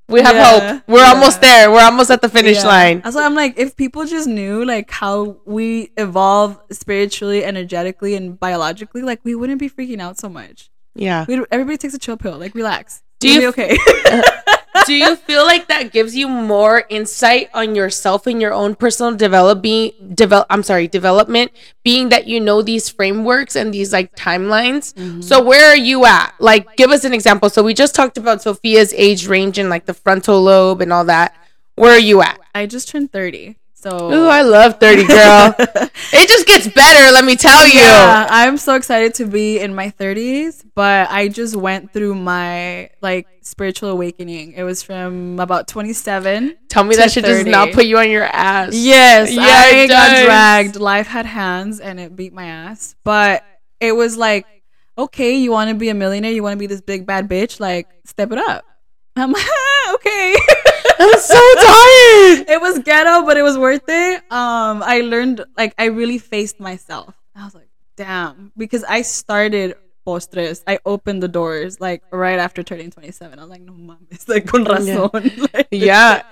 [0.08, 0.44] We have Yeah.
[0.74, 0.82] hope.
[0.86, 1.12] We're Yeah.
[1.14, 1.70] almost there.
[1.70, 2.66] We're almost at the finish Yeah.
[2.66, 3.00] line.
[3.04, 9.00] Why I'm like, if people just knew like how we evolve spiritually, energetically, and biologically,
[9.00, 10.68] like we wouldn't be freaking out so much.
[10.94, 11.24] Yeah.
[11.26, 12.36] We'd, everybody takes a chill pill.
[12.38, 13.02] Like, relax.
[13.20, 13.78] Do you- be okay?
[14.86, 19.14] Do you feel like that gives you more insight on yourself and your own personal
[19.14, 21.52] developing develop I'm sorry, development,
[21.84, 24.92] being that you know these frameworks and these like timelines?
[24.94, 25.20] Mm-hmm.
[25.22, 26.34] So where are you at?
[26.38, 27.50] Like give us an example.
[27.50, 31.04] So we just talked about Sophia's age range and like the frontal lobe and all
[31.04, 31.34] that.
[31.76, 32.38] Where are you at?
[32.54, 33.56] I just turned 30.
[33.84, 35.54] So Ooh, I love 30, girl.
[35.58, 37.80] it just gets better, let me tell you.
[37.80, 42.88] yeah, I'm so excited to be in my 30s, but I just went through my
[43.02, 44.52] like spiritual awakening.
[44.52, 46.56] It was from about 27.
[46.70, 48.74] Tell me that shit does not put you on your ass.
[48.74, 50.76] Yes, Yeah, I it got dragged.
[50.76, 52.96] Life had hands and it beat my ass.
[53.04, 53.44] But
[53.80, 54.46] it was like,
[54.96, 56.32] okay, you want to be a millionaire?
[56.32, 57.60] You want to be this big bad bitch?
[57.60, 58.64] Like, step it up.
[59.14, 59.44] I'm like,
[59.92, 60.36] okay.
[60.98, 62.48] I'm so tired.
[62.50, 64.16] it was ghetto, but it was worth it.
[64.30, 67.14] Um, I learned like I really faced myself.
[67.34, 69.74] I was like, damn, because I started
[70.06, 70.62] postres.
[70.66, 73.38] I opened the doors like right after turning 27.
[73.38, 75.48] I was like, no mames, like con razón.
[75.54, 76.22] Like, Yeah.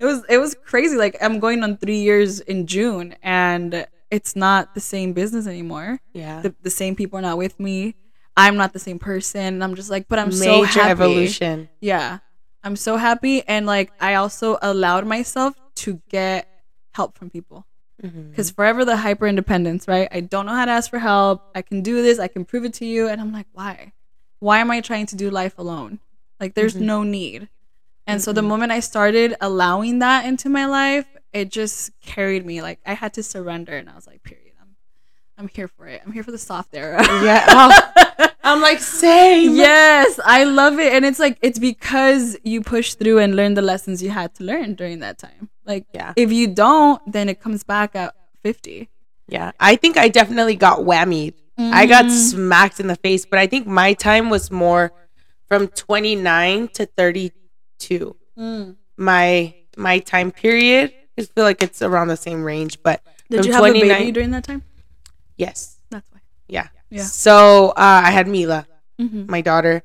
[0.00, 0.96] it was it was crazy.
[0.96, 6.00] Like I'm going on three years in June, and it's not the same business anymore.
[6.14, 6.40] Yeah.
[6.40, 7.94] The, the same people are not with me.
[8.36, 9.62] I'm not the same person.
[9.62, 10.90] I'm just like, but I'm Major so happy.
[10.90, 11.68] evolution.
[11.80, 12.18] Yeah.
[12.64, 13.42] I'm so happy.
[13.46, 16.48] And like, I also allowed myself to get
[16.94, 17.64] help from people.
[18.02, 18.30] Mm-hmm.
[18.30, 20.08] Because forever the hyper independence, right?
[20.12, 21.42] I don't know how to ask for help.
[21.54, 22.18] I can do this.
[22.18, 23.08] I can prove it to you.
[23.08, 23.92] And I'm like, why?
[24.40, 25.98] Why am I trying to do life alone?
[26.38, 26.80] Like, there's Mhm.
[26.82, 27.48] no need.
[28.06, 28.46] And so the Mhm.
[28.48, 32.62] moment I started allowing that into my life, it just carried me.
[32.62, 33.76] Like, I had to surrender.
[33.76, 34.52] And I was like, period.
[34.60, 34.76] I'm,
[35.36, 36.00] I'm here for it.
[36.06, 37.02] I'm here for the soft era.
[37.22, 37.44] Yeah.
[37.48, 39.54] Oh, I'm like, same.
[39.54, 40.92] yes, I love it.
[40.92, 44.44] And it's like it's because you push through and learn the lessons you had to
[44.44, 45.48] learn during that time.
[45.64, 46.12] Like Yeah.
[46.16, 48.88] if you don't, then it comes back at 50.
[49.28, 49.52] Yeah.
[49.60, 51.34] I think I definitely got whammied.
[51.58, 52.10] I got Mhm.
[52.30, 54.92] smacked in the face, but I think my time was more
[55.48, 58.14] from 29 to 32.
[58.38, 58.76] Mm.
[58.96, 60.92] My my time period.
[61.18, 64.30] I feel like it's around the same range, but Did you have a baby during
[64.30, 64.62] that time?
[65.36, 65.76] yes.
[65.90, 66.20] That's why.
[66.48, 66.68] Yeah.
[66.90, 67.02] Yeah.
[67.04, 68.66] So uh, I had Mila.
[69.00, 69.30] Mm-hmm.
[69.30, 69.80] my daughter.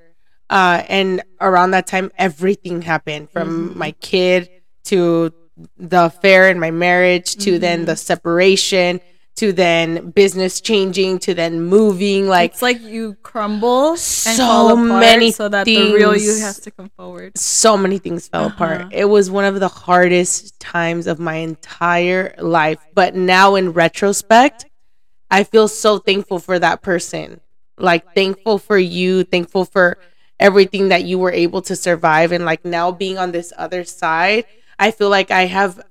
[0.49, 3.76] Uh, and around that time, everything happened from Mhm.
[3.76, 4.49] my kid
[4.86, 5.32] to
[5.78, 7.86] the affair in my marriage to then Mhm.
[7.86, 8.99] the separation
[9.36, 12.28] to then business changing to then moving.
[12.28, 16.39] Like it's like you crumble and So fall apart many so that the real you
[16.39, 17.38] has to come forward.
[17.38, 18.54] so many things fell Uh-huh.
[18.56, 18.88] apart.
[18.91, 22.80] It was one of the hardest times of my entire life.
[22.95, 24.66] But now, in retrospect,
[25.34, 27.42] I feel so thankful for that person.
[27.78, 29.98] Like, thankful for you, thankful for
[30.40, 32.32] everything that you were able to survive.
[32.32, 34.46] And like now being on this other side,
[34.78, 35.82] I feel like I have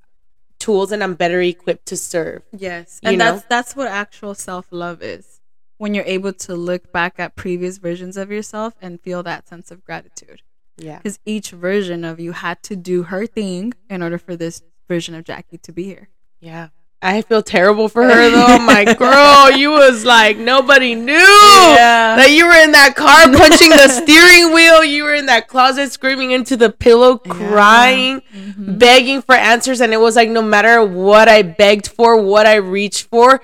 [0.59, 2.43] tools and I'm better equipped to serve.
[2.57, 3.01] Yes.
[3.03, 3.33] And know?
[3.33, 5.41] that's that's what actual self-love is.
[5.83, 9.73] when you're able to look back at previous versions of yourself and feel that sense
[9.73, 10.41] of gratitude.
[10.77, 10.99] Yeah.
[10.99, 15.13] Because each version of you had to do her thing in order for this version
[15.17, 16.09] of Jackie to be here.
[16.39, 16.69] Yeah.
[17.05, 18.45] I feel terrible for her though.
[18.47, 22.15] I'm like, girl, you was like nobody knew Yeah.
[22.17, 24.85] that you were in that car punching the steering wheel.
[24.85, 28.79] You were in that closet screaming into the pillow, crying, Mm-hmm.
[28.79, 32.57] begging for answers, and it was like no matter what I begged for, what I
[32.57, 33.43] reached for,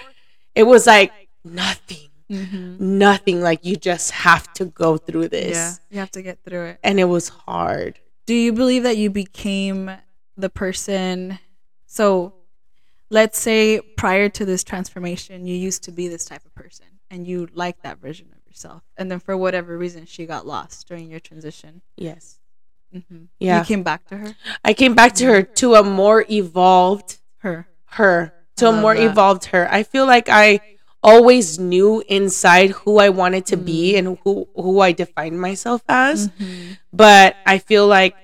[0.55, 1.13] it was like
[1.45, 2.09] nothing,
[2.79, 3.41] nothing.
[3.41, 5.73] Like you just have to go through this, Yeah.
[5.91, 6.79] You have to get through it.
[6.85, 7.99] and it was hard.
[8.27, 9.91] Do you believe that you became
[10.37, 11.39] the person?
[11.87, 12.35] So,
[13.11, 17.27] let's say prior to this transformation, you used to be this type of person and
[17.27, 18.83] you liked that version of yourself.
[18.97, 21.83] And then for whatever reason, she got lost during your transition.
[21.97, 22.39] Yes,
[22.95, 23.25] Mm-hmm.
[23.39, 23.59] yeah.
[23.61, 24.35] You came back to her?
[24.65, 27.69] I came back to her to a more evolved Her.
[27.85, 29.11] her to a more that.
[29.11, 29.69] evolved her.
[29.71, 30.61] I feel like I
[31.03, 33.99] always knew inside who I wanted to be Mm.
[33.99, 36.73] and who who I defined myself as, Mm-hmm.
[36.93, 38.15] but I feel like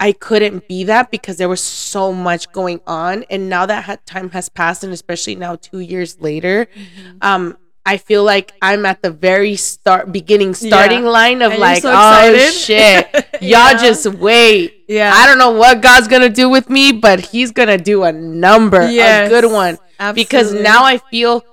[0.00, 3.96] I couldn't be that because there was so much going on and now that ha-
[4.06, 7.18] time has passed and especially now 2 years later Mm-hmm.
[7.22, 11.82] um I feel like I'm at the very start beginning starting line of And like
[11.82, 11.92] so oh
[12.32, 13.06] excited." shit
[13.42, 13.74] y'all Yeah.
[13.86, 15.12] just wait Yeah.
[15.14, 18.90] I don't know what God's gonna do with me, but He's gonna do a number,
[18.90, 19.78] Yes, a good one.
[20.14, 21.44] Because now I feel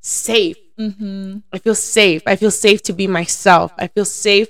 [0.00, 0.56] safe.
[0.78, 1.38] Mm-hmm.
[1.52, 2.22] I feel safe.
[2.26, 3.72] I feel safe to be myself.
[3.78, 4.48] I feel safe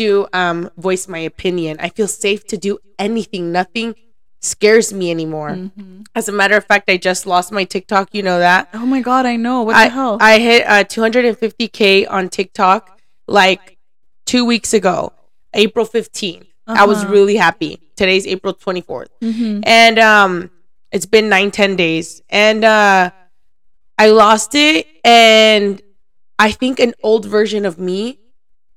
[0.00, 1.76] to um, voice my opinion.
[1.80, 3.52] I feel safe to do anything.
[3.52, 3.94] Nothing
[4.40, 5.50] scares me anymore.
[5.50, 6.02] Mm-hmm.
[6.14, 8.10] As a matter of fact, I just lost my TikTok.
[8.12, 8.68] You know that.
[8.74, 9.62] Oh my God, I know.
[9.62, 10.18] What I, the hell?
[10.20, 13.76] I hit uh, 250k on TikTok like
[14.24, 15.12] two weeks ago,
[15.54, 16.46] April 15th.
[16.66, 17.12] I was Uh-huh.
[17.12, 17.80] really happy.
[17.96, 19.60] Today's April 24th mm-hmm.
[19.64, 20.50] and um
[20.92, 23.08] it's been nine ten days and uh
[23.96, 25.80] i lost it and
[26.38, 28.18] i think an old version of me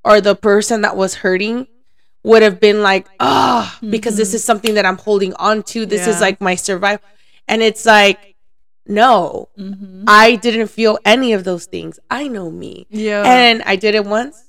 [0.04, 1.68] or the person that was hurting
[2.24, 6.08] would have been like ah because this is something that i'm holding on to this
[6.08, 7.04] is like my survival
[7.48, 8.36] and it's like
[8.86, 10.04] no Mm-hmm.
[10.08, 13.24] i didn't feel any of those things i know me Yeah.
[13.26, 14.44] and i did it once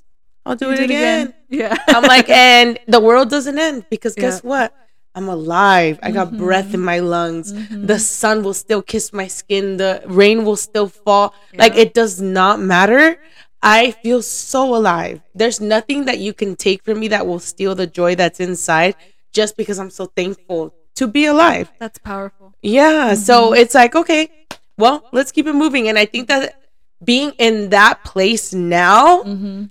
[0.45, 1.75] i'll do You it did again Yeah.
[1.87, 4.21] I'm like, and the world doesn't end because Yeah.
[4.23, 4.71] guess what?
[5.13, 5.99] I'm alive.
[6.01, 6.85] I got breath in Mm-hmm.
[6.95, 7.51] my lungs.
[7.67, 9.75] The sun will still kiss my skin.
[9.75, 11.35] The rain will still fall.
[11.53, 13.19] Like it does not matter.
[13.63, 15.21] I feel so alive.
[15.35, 18.95] There's nothing that you can take from me that will steal the joy that's inside
[19.31, 21.71] just because I'm so thankful to be alive.
[21.79, 22.53] That's powerful.
[22.61, 23.11] Yeah.
[23.13, 23.21] Mm-hmm.
[23.21, 24.29] So it's like, okay,
[24.77, 25.87] well, let's keep it moving.
[25.87, 26.59] And I think that
[27.03, 29.65] being in that place now, Mm-hmm.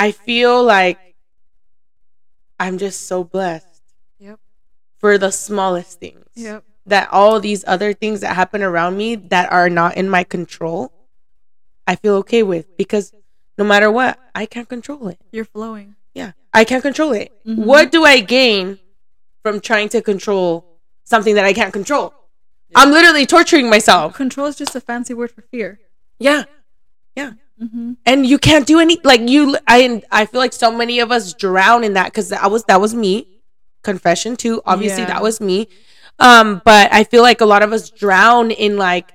[0.00, 0.98] I feel like
[2.60, 3.66] I'm just so blessed
[4.18, 4.38] Yep.
[4.98, 6.24] for the smallest things.
[6.34, 6.64] Yep.
[6.86, 10.92] That all these other things that happen around me that are not in my control,
[11.88, 13.12] I feel okay with because
[13.56, 15.18] no matter what, I can't control it.
[15.32, 15.96] You're flowing.
[16.14, 16.32] Yeah.
[16.54, 17.28] I can't control it.
[17.46, 17.64] Mhm.
[17.64, 18.78] What do I gain
[19.42, 20.64] from trying to control
[21.04, 22.14] something that I can't control?
[22.76, 24.14] I'm literally torturing myself.
[24.14, 25.80] Control is just a fancy word for fear.
[26.20, 26.44] Yeah.
[27.16, 27.32] Yeah.
[27.60, 27.94] Mm-hmm.
[28.06, 31.34] and you can't do any like you i i feel like so many of us
[31.34, 33.26] drown in that because that was that was me
[33.82, 35.08] confession too obviously Yeah.
[35.14, 35.66] that was me
[36.20, 39.10] um but i feel like a lot of us drown in like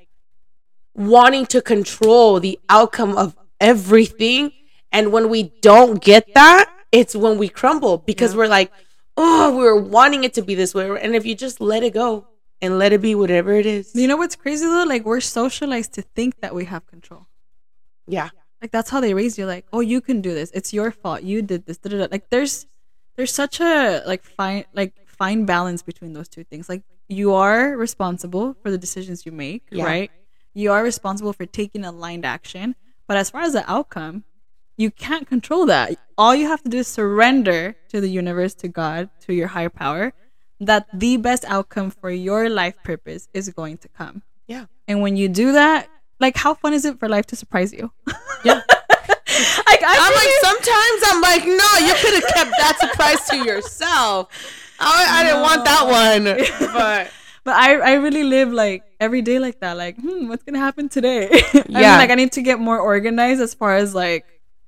[0.95, 4.51] wanting to control the outcome of everything
[4.91, 8.37] and when we don't get that it's when we crumble because Yeah.
[8.39, 8.71] we're like
[9.17, 11.93] oh we were wanting it to be this way and if you just let it
[11.93, 12.27] go
[12.61, 14.83] and let it be whatever it is You know what's crazy though?
[14.83, 17.27] Like we're socialized to think that we have control.
[18.07, 18.29] yeah
[18.61, 19.45] Like that's how they raise you.
[19.45, 20.49] Like, oh, you can do this.
[20.57, 21.21] It's your fault.
[21.23, 21.77] You did this.
[21.83, 22.07] da-da-da.
[22.15, 22.65] Like there's
[23.17, 26.69] there's such a like fine like fine balance between those two things.
[26.71, 29.83] Like you are responsible for the decisions you make, Yeah.
[29.93, 30.11] right?
[30.53, 32.75] You are responsible for taking aligned action.
[33.07, 34.23] But as far as the outcome,
[34.77, 35.97] you can't control that.
[36.17, 39.69] All you have to do is surrender to the universe, to God, to your higher
[39.69, 40.13] power,
[40.59, 44.23] that the best outcome for your life purpose is going to come.
[44.47, 45.89] yeah And when you do that,
[46.19, 47.91] like how fun is it for life to surprise you?
[48.43, 48.61] Yeah.
[49.69, 53.37] like I I'm like, sometimes I'm like, no, you could have kept that surprise to
[53.37, 54.29] yourself.
[54.79, 56.23] I, I didn't want that one.
[56.73, 57.11] But
[57.43, 59.77] but I, I really live like every day like that.
[59.77, 61.27] Like, hmm, what's gonna happen today?
[61.53, 61.97] I mean, Yeah.
[61.97, 64.25] like I need to get more organized as far as like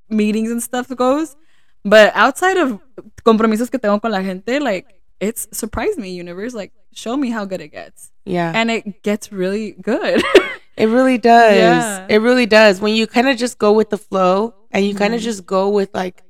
[0.10, 1.36] meetings and stuff goes.
[1.84, 2.80] But outside of
[3.24, 4.86] compromisos que tengo con la gente, like
[5.20, 6.54] it's surprised me, universe.
[6.54, 10.22] Like, show me how good it gets, yeah, and it gets really good.
[10.78, 11.56] it really does.
[11.56, 12.06] Yeah.
[12.10, 12.82] It really does.
[12.82, 15.24] When you kind of just go with the flow and you kind of Mhm.
[15.24, 16.24] just go with like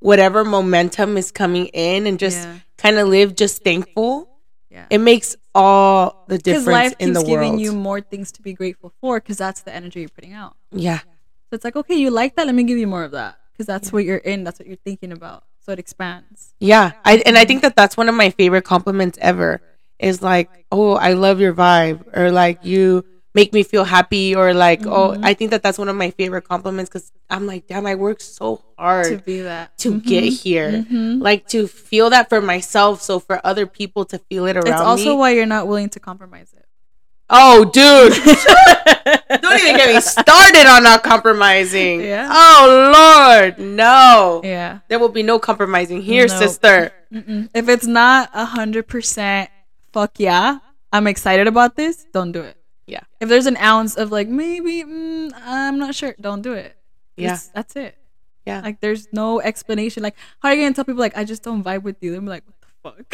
[0.00, 2.54] whatever momentum is coming in and just Yeah.
[2.76, 4.28] kind of live just thankful,
[4.70, 4.86] yeah.
[4.90, 8.42] it makes all the Because difference life in keeps the giving you more things to
[8.42, 10.56] be grateful for, because that's the energy you're putting out.
[10.70, 12.46] yeah, So it's like, okay, you like that?
[12.46, 14.44] Let me give you more of that because that's what you're in.
[14.44, 15.44] That's what you're thinking about.
[15.64, 16.54] So it expands.
[16.58, 19.60] Yeah, I and I think that that's one of my favorite compliments ever.
[19.98, 24.52] Is like, oh, I love your vibe, or like you make me feel happy, or
[24.52, 27.86] like, oh, I think that that's one of my favorite compliments because I'm like, damn,
[27.86, 29.76] I worked so hard To be that.
[29.78, 31.22] To get here, Mhm.
[31.22, 34.80] like to feel that for myself, so for other people to feel it around It's
[34.80, 35.16] also me.
[35.16, 36.66] why you're not willing to compromise it.
[37.30, 38.12] oh, dude,
[39.40, 42.00] don't even get me started on not compromising.
[42.02, 42.28] Yeah.
[42.30, 44.42] Oh Lord, no.
[44.44, 44.80] Yeah.
[44.88, 46.36] There will be no compromising here, Nope.
[46.38, 46.92] sister.
[47.12, 47.48] Mm-mm.
[47.54, 49.48] If it's not a hundred percent,
[49.92, 50.58] fuck yeah,
[50.92, 52.04] I'm excited about this.
[52.12, 52.56] Don't do it.
[52.92, 53.04] Yeah.
[53.20, 56.76] If there's an ounce of like maybe mm, I'm not sure, don't do it.
[57.16, 57.24] Yeah.
[57.36, 57.96] It's- that's it.
[58.44, 58.60] Yeah.
[58.60, 60.02] Like there's no explanation.
[60.02, 62.10] Like how are you gonna tell people like I just don't vibe with you?
[62.12, 63.06] They're like, what the fuck?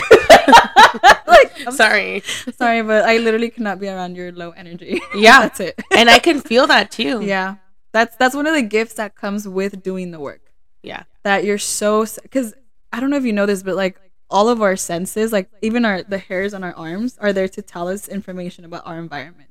[1.27, 2.23] like I'm Sorry.
[2.57, 5.01] sorry, but I literally cannot be around your low energy.
[5.15, 5.41] Yeah.
[5.41, 5.75] that's it.
[5.97, 7.23] and I can feel that too.
[7.25, 7.57] yeah,
[7.93, 10.43] that's that's one of the gifts that comes with doing the work.
[10.83, 11.03] Yeah.
[11.25, 12.55] that you're so because
[12.93, 14.01] I don't know if you know this, but like
[14.31, 17.61] all of our senses, like even our the hairs on our arms, are there to
[17.63, 19.48] tell us information about our environment.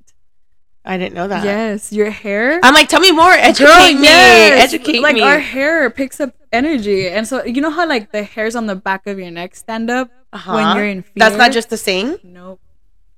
[0.87, 1.43] I didn't know that.
[1.43, 2.59] yes, your hair.
[2.63, 3.31] I'm like, tell me more.
[3.31, 4.03] Educate Girl, me.
[4.03, 4.73] yes!
[4.73, 5.21] Educate like me.
[5.21, 8.75] our hair picks up energy, and so you know how like the hairs on the
[8.75, 10.53] back of your neck stand up Uh-huh.
[10.55, 11.11] when you're in fear.
[11.17, 12.17] That's not just the saying.
[12.23, 12.61] nope.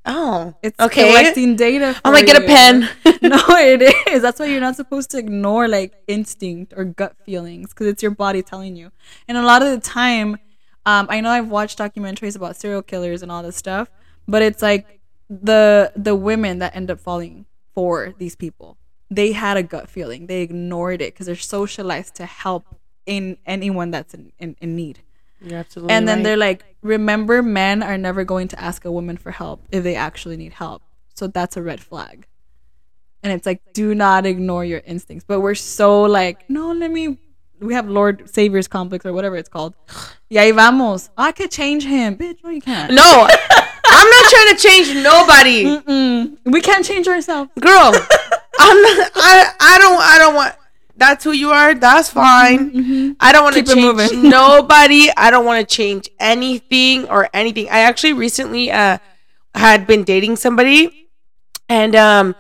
[0.06, 0.56] Oh.
[0.64, 1.10] It's okay.
[1.10, 1.90] collecting data.
[2.04, 2.90] I'm for like, get a pen.
[3.22, 4.22] no, it is.
[4.24, 8.12] That's why you're not supposed to ignore like instinct or gut feelings because it's your
[8.12, 8.92] body telling you.
[9.28, 10.38] And a lot of the time,
[10.88, 13.92] um, I know I've watched documentaries about serial killers and all this stuff,
[14.28, 15.00] but it's like
[15.30, 17.46] the the women that end up falling
[17.80, 18.78] for these people.
[19.10, 20.28] They had a gut feeling.
[20.28, 22.66] They ignored it because they're socialized to help
[23.06, 25.00] in anyone that's in, in, in need.
[25.42, 26.24] You're absolutely And then right.
[26.26, 29.96] they're like, remember, men are never going to ask a woman for help if they
[29.96, 30.82] actually need help.
[31.16, 32.28] So that's a red flag.
[33.24, 35.24] And it's like, do not ignore your instincts.
[35.26, 37.18] But we're so like, no, let me.
[37.62, 39.74] We have Lord Savior's complex or whatever it's called.
[40.32, 41.10] Yeah, vamos.
[41.18, 42.16] Ah, I could change him.
[42.16, 42.94] Bitch, no, you can't.
[42.94, 43.28] No,
[43.92, 46.38] I'm not trying to change nobody, Mm-mm.
[46.46, 47.52] We can't change ourselves.
[47.60, 47.92] girl.
[48.62, 49.12] I'm not.
[49.16, 49.52] I.
[49.60, 50.02] I don't.
[50.02, 50.56] I don't want.
[50.98, 51.74] That's who you are.
[51.74, 53.16] That's fine.
[53.22, 54.30] I don't want to change moving.
[54.30, 55.10] nobody.
[55.16, 57.70] I don't want to change anything or anything.
[57.70, 58.98] I actually recently uh
[59.56, 61.08] had been dating somebody,
[61.70, 62.36] and um,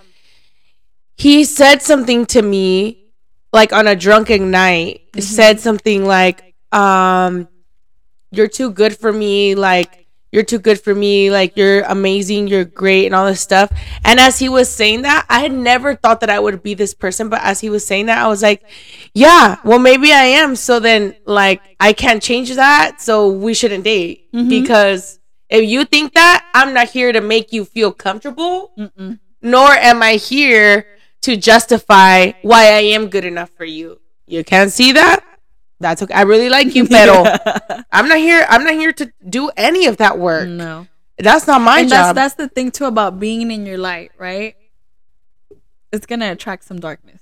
[1.15, 3.05] he said something to me,
[3.53, 5.01] like on a drunken night.
[5.19, 7.47] Said something like, um,
[8.31, 9.98] "You're too good for me." Like
[10.31, 11.31] you're too good for me.
[11.31, 12.47] Like you're amazing.
[12.47, 13.71] You're great, and all this stuff.
[14.03, 16.93] And as he was saying that, I had never thought that I would be this
[16.93, 17.29] person.
[17.29, 18.63] But as he was saying that, I was like,
[19.13, 23.01] "Yeah, well, maybe I am." So then, like, I can't change that.
[23.01, 24.49] So we shouldn't date mm-hmm.
[24.49, 25.19] because
[25.49, 29.19] if you think that, I'm not here to make you feel comfortable Mm-mm.
[29.41, 30.85] nor am I here
[31.21, 33.99] to justify why I am good enough for you.
[34.27, 35.25] You can't see that?
[35.79, 36.13] That's okay.
[36.13, 37.23] I really like you, pero
[37.91, 38.45] I'm not here.
[38.49, 40.47] I'm not here to do any of that work.
[40.47, 40.87] no.
[41.21, 42.15] That's not my and job.
[42.15, 44.55] that's that's the thing too about being in your light, right?
[45.91, 47.21] It's gonna attract some darkness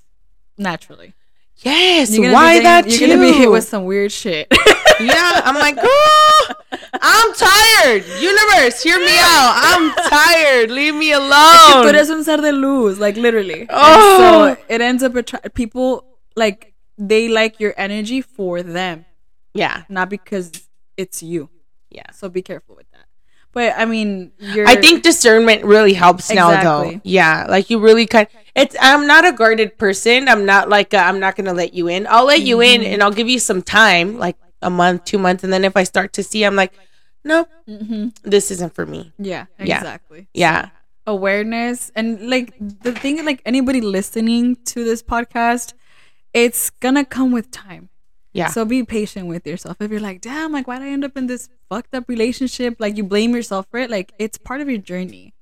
[0.58, 1.14] naturally.
[1.58, 2.12] yes.
[2.18, 4.47] Why that You're gonna be hit with some weird shit.
[4.99, 5.41] yeah.
[5.43, 6.55] I'm like, girl,
[7.01, 8.03] I'm tired.
[8.22, 9.53] Universe, hear me out.
[9.66, 10.70] I'm tired.
[10.72, 11.88] Leave me Tú alone.
[11.88, 13.62] eres un ser de luz, like literally.
[13.62, 14.18] And Oh.
[14.55, 16.05] so it ends up attra- people
[16.36, 19.05] like they like your energy for them,
[19.53, 19.83] yeah.
[19.89, 20.51] not because
[20.97, 21.49] it's you.
[21.89, 22.11] Yeah.
[22.11, 23.05] So be careful with that.
[23.53, 24.67] But I mean, you're.
[24.67, 26.99] I think discernment really helps now, though.
[27.03, 28.27] Yeah, like you really kind.
[28.55, 28.75] It's.
[28.79, 30.27] I'm not a guarded person.
[30.27, 32.05] I'm not like i I'm not gonna let you in.
[32.07, 32.93] I'll let you in, Mm-hmm.
[32.93, 35.83] and I'll give you some time, like a month, two months, and then if I
[35.85, 36.73] start to see, I'm like,
[37.23, 38.13] nope, Mhm.
[38.23, 39.13] this isn't for me.
[39.17, 39.77] Yeah, Yeah.
[39.77, 40.27] exactly.
[40.33, 40.69] Yeah,
[41.07, 45.73] awareness and like the thing like anybody listening to this podcast
[46.43, 47.89] it's gonna come with time.
[48.33, 49.77] Yeah, so be patient with yourself.
[49.79, 52.75] If you're like damn like why did i end up in this fucked up relationship?
[52.79, 53.89] Like you blame yourself for it.
[53.89, 55.33] Like it's part of your journey.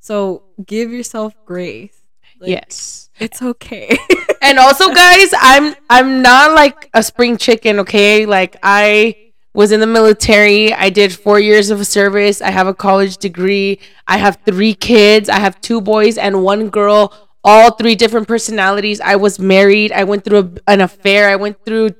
[0.00, 2.02] So give yourself grace.
[2.38, 3.10] Like, yes.
[3.18, 3.96] it's okay.
[4.42, 8.26] And also guys i'm i'm not like a spring chicken okay?
[8.26, 9.16] Like i
[9.56, 10.72] was in the military.
[10.74, 12.42] I did four years of service.
[12.42, 13.80] I have a college degree.
[14.06, 15.30] I have three kids.
[15.30, 20.04] I have two boys and one girl all three different personalities i was married i
[20.04, 21.90] went through a, an affair i went through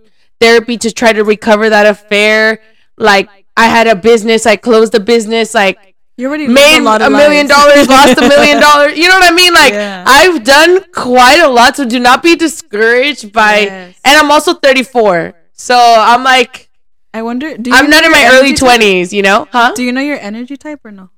[0.40, 2.61] therapy to try to recover that affair
[2.99, 5.78] like i had a business i closed the business like
[6.18, 8.97] you already made a, lot a million dollars, lost a million dollars.
[8.97, 9.53] You know what I mean?
[9.53, 10.03] Like Yeah.
[10.07, 13.59] I've done quite a lot, so do not be discouraged by.
[13.68, 14.01] Yes.
[14.03, 16.66] And I'm also 34, so I'm like
[17.12, 18.80] i wonder do you I'm not in my early energy type?
[18.80, 19.12] 20s.
[19.12, 19.49] You know?
[19.51, 19.72] Huh?
[19.74, 21.11] do you know your energy type or no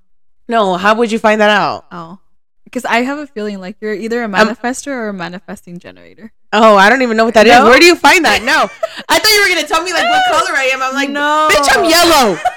[0.47, 0.76] No.
[0.76, 1.87] How would you find that out?
[1.91, 2.18] oh
[2.69, 6.33] because I have a feeling like you're either a manifestor or a manifesting generator.
[6.53, 7.53] Oh, I don't even know what that is.
[7.53, 7.64] No?
[7.64, 8.43] Where do you find that?
[8.43, 8.69] No,
[9.09, 10.83] I thought you were gonna tell me like what color I am.
[10.83, 11.49] I'm like, No.
[11.51, 12.39] bitch, I'm yellow.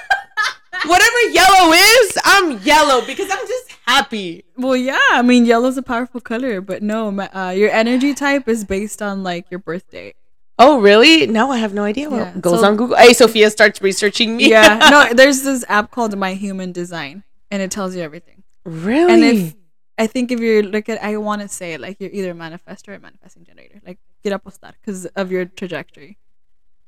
[0.86, 4.44] Whatever yellow is, I'm yellow because I'm just happy.
[4.56, 8.48] Well, yeah, I mean, yellow's a powerful color, but no, ma- uh, your energy type
[8.48, 10.16] is based on like your birth date.
[10.58, 11.26] Oh, really?
[11.26, 12.96] No, I have no idea what Yeah, goes so- on Google.
[12.96, 14.50] Hey, Sophia starts researching me.
[14.50, 18.42] Yeah, no, there's this app called My Human Design, and it tells you everything.
[18.64, 19.12] really?
[19.12, 19.54] And if
[19.98, 22.34] I think if you're look at, I want to say it like you're either a
[22.34, 26.18] manifestor or a manifesting generator, like get up with that because of your trajectory.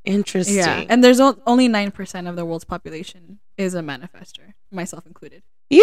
[0.04, 0.56] Interesting.
[0.56, 5.06] Yeah, and there's o- only nine percent of the world's population is a manifestor, myself
[5.06, 5.42] included.
[5.70, 5.80] yeah,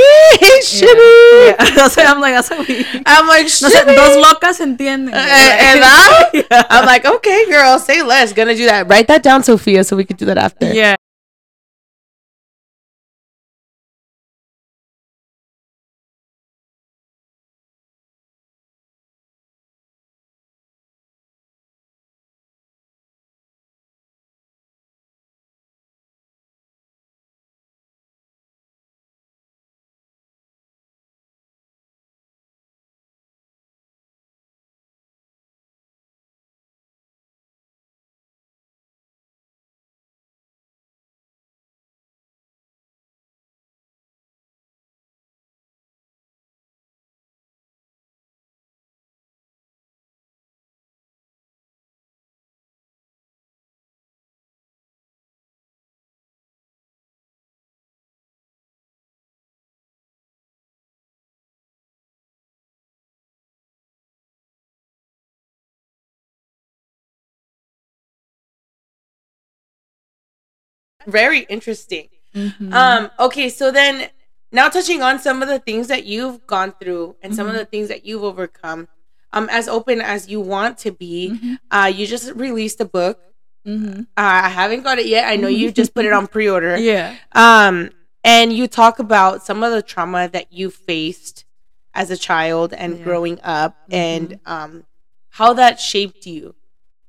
[0.62, 1.48] shitty.
[1.48, 2.86] Yeah, that's why I'm like, that's what we.
[3.06, 3.96] I'm like, shitty.
[3.96, 5.10] dos locas entienden.
[5.14, 6.34] Eh, ¿verdad?
[6.34, 6.66] Yeah.
[6.70, 8.32] I'm like, okay, girl, say less.
[8.34, 8.88] Gonna do that.
[8.88, 10.72] Write that down, Sophia, so we could do that after.
[10.72, 10.96] Yeah.
[71.08, 72.08] Very interesting.
[72.36, 72.74] Mhm.
[72.74, 74.10] Um, okay, so then
[74.52, 77.60] now touching on some of the things that you've gone through and some of Mhm.
[77.60, 78.88] the things that you've overcome,
[79.34, 81.60] um, as open as you want to be, Mhm.
[81.72, 83.20] uh, you just released a book.
[83.68, 84.02] Mhm.
[84.02, 85.28] Uh, I haven't got it yet.
[85.28, 86.78] I know you just put it on pre-order.
[86.91, 87.16] Yeah.
[87.34, 87.91] Um,
[88.24, 91.45] and you talk about some of the trauma that you faced
[91.93, 93.04] as a child and Yeah.
[93.04, 94.86] growing up, and um,
[95.32, 96.56] how that shaped you,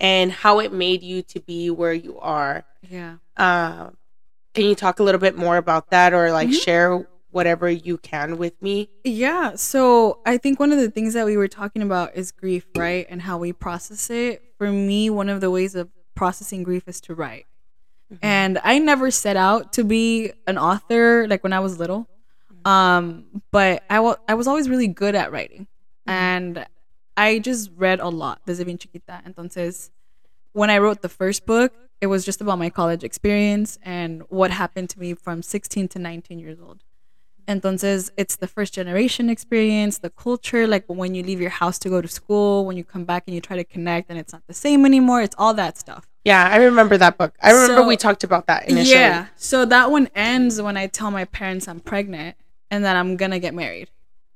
[0.03, 2.65] and how it made you to be where you are.
[2.91, 3.17] Yeah.
[3.37, 3.91] Uh,
[4.53, 6.63] can you talk a little bit more about that, or like Mhm.
[6.63, 8.91] share whatever you can with me?
[9.05, 9.55] Yeah.
[9.55, 13.07] So I think one of the things that we were talking about is grief, right?
[13.09, 14.43] And how we process it.
[14.59, 17.47] For me, one of the ways of processing grief is to write.
[18.21, 22.07] And I never set out to be an author like when I was little.
[22.67, 25.67] Um, but I wa- I was always really good at writing.
[26.07, 26.67] And
[27.17, 29.21] I just read a lot desde bien chiquita.
[29.27, 29.91] Entonces,
[30.53, 34.51] when I wrote the first book, it was just about my college experience and what
[34.51, 36.83] happened to me from 16 to 19 years old.
[37.49, 41.89] Entonces, it's the first generation experience, the culture, like when you leave your house to
[41.89, 44.43] go to school, when you come back and you try to connect and it's not
[44.47, 45.23] the same anymore.
[45.23, 46.07] It's all that stuff.
[46.25, 47.35] Yeah, I remember that book.
[47.43, 49.01] I remember So- we talked about that initially.
[49.01, 49.27] Yeah.
[49.37, 52.37] So that one ends when I tell my parents I'm pregnant
[52.71, 53.91] and that I'm gonna get married.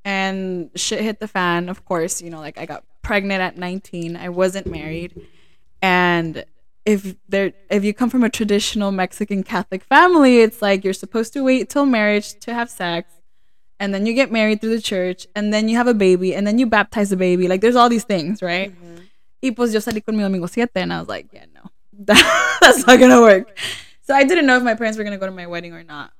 [0.06, 4.16] And shit hit the fan, of course, you know, like I got pregnant at 19.
[4.16, 5.20] I wasn't married.
[5.82, 6.44] And
[6.84, 11.32] if there if you come from a traditional Mexican Catholic family, it's like you're supposed
[11.32, 13.12] to wait till marriage to have sex.
[13.80, 16.46] And then you get married through the church, and then you have a baby, and
[16.46, 17.48] then you baptize the baby.
[17.48, 18.70] Like there's all these things, right?
[18.72, 19.02] Mm-hmm.
[19.42, 21.68] Y pues yo salí con mi domingo siete, and I was like, yeah, no,
[22.60, 23.58] that's not gonna work.
[24.02, 26.12] So I didn't know if my parents were gonna go to my wedding or not.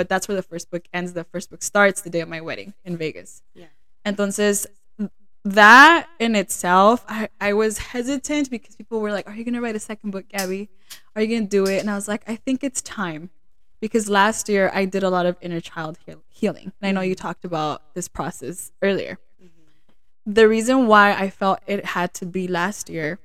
[0.00, 1.12] But that's where the first book ends.
[1.12, 3.42] The first book starts the day of my wedding in Vegas.
[3.52, 3.66] Yeah.
[4.06, 4.64] Entonces,
[5.44, 9.76] that in itself, I, I was hesitant because people were like, Are you gonna write
[9.76, 10.70] a second book, Gabby?
[11.14, 11.80] Are you gonna do it?
[11.80, 13.28] And I was like, I think it's time.
[13.78, 16.72] Because last year I did a lot of inner child heal- healing.
[16.80, 19.18] And I know you talked about this process earlier.
[19.38, 20.32] Mm-hmm.
[20.32, 23.18] The reason why I felt it had to be last year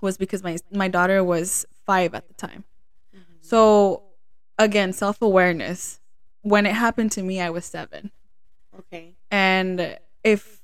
[0.00, 2.64] was because my my daughter was five at the time.
[3.14, 3.34] Mm-hmm.
[3.40, 4.02] So
[4.58, 6.00] again, self awareness.
[6.42, 8.10] When it happened to me, I was seven.
[8.78, 9.14] Okay.
[9.30, 10.60] And if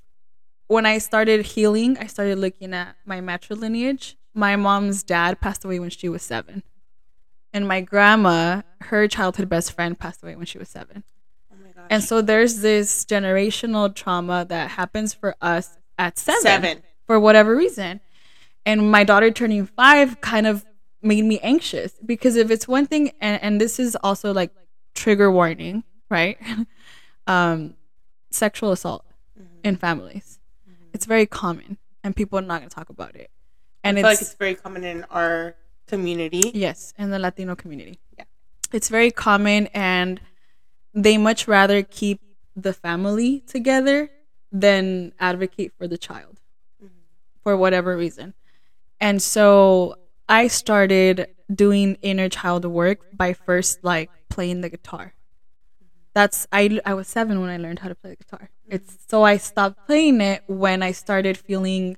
[0.67, 4.17] when I started healing, I started looking at my matrilineage.
[4.35, 6.63] My mom's dad passed away when she was seven.
[7.53, 11.03] And my grandma, her childhood best friend, passed away when she was seven.
[11.53, 11.87] Oh my gosh.
[11.91, 16.83] And so there's this generational trauma that happens for us at seven, Seven.
[17.07, 18.01] for whatever reason.
[18.67, 20.65] And my daughter turning five kind of
[21.03, 24.53] made me anxious because if it's one thing, and, and this is also like
[24.95, 26.39] trigger warning, right?
[27.27, 27.75] um,
[28.31, 29.05] sexual assault
[29.39, 29.61] mm-hmm.
[29.65, 30.39] in families.
[30.69, 30.91] Mm-hmm.
[30.95, 33.31] It's very common, and people are not going to talk about it.
[33.85, 35.55] I And feel it's, like it's very common in our
[35.87, 36.51] community.
[36.55, 37.99] Yes, in the Latino community.
[38.17, 38.25] Yeah.
[38.73, 40.21] It's very common and
[40.95, 42.21] they much rather keep
[42.55, 44.11] the family together
[44.51, 46.41] than advocate for the child
[46.83, 46.95] mm-hmm.
[47.43, 48.35] for whatever reason.
[49.01, 49.97] And so
[50.29, 55.15] I started doing inner child work by first like playing the guitar.
[56.15, 58.51] That's I I was 7 when I learned how to play the guitar.
[58.69, 61.97] It's so I stopped playing it when I started feeling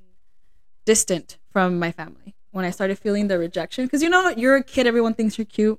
[0.84, 2.34] distant from my family.
[2.52, 5.44] When I started feeling the rejection cuz you know you're a kid everyone thinks you're
[5.46, 5.78] cute.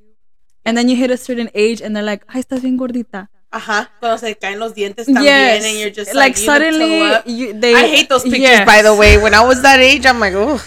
[0.65, 3.87] And then you hit a certain age and they're like, "Ay, estás bien gordita." Ajá.
[3.99, 5.65] Cuando se caen los dientes también Yes.
[5.65, 6.91] and you're just like like, you suddenly
[7.25, 8.65] you, they I hate those pictures, Yes.
[8.65, 9.17] by the way.
[9.17, 10.61] When I was that age, I'm like, oh.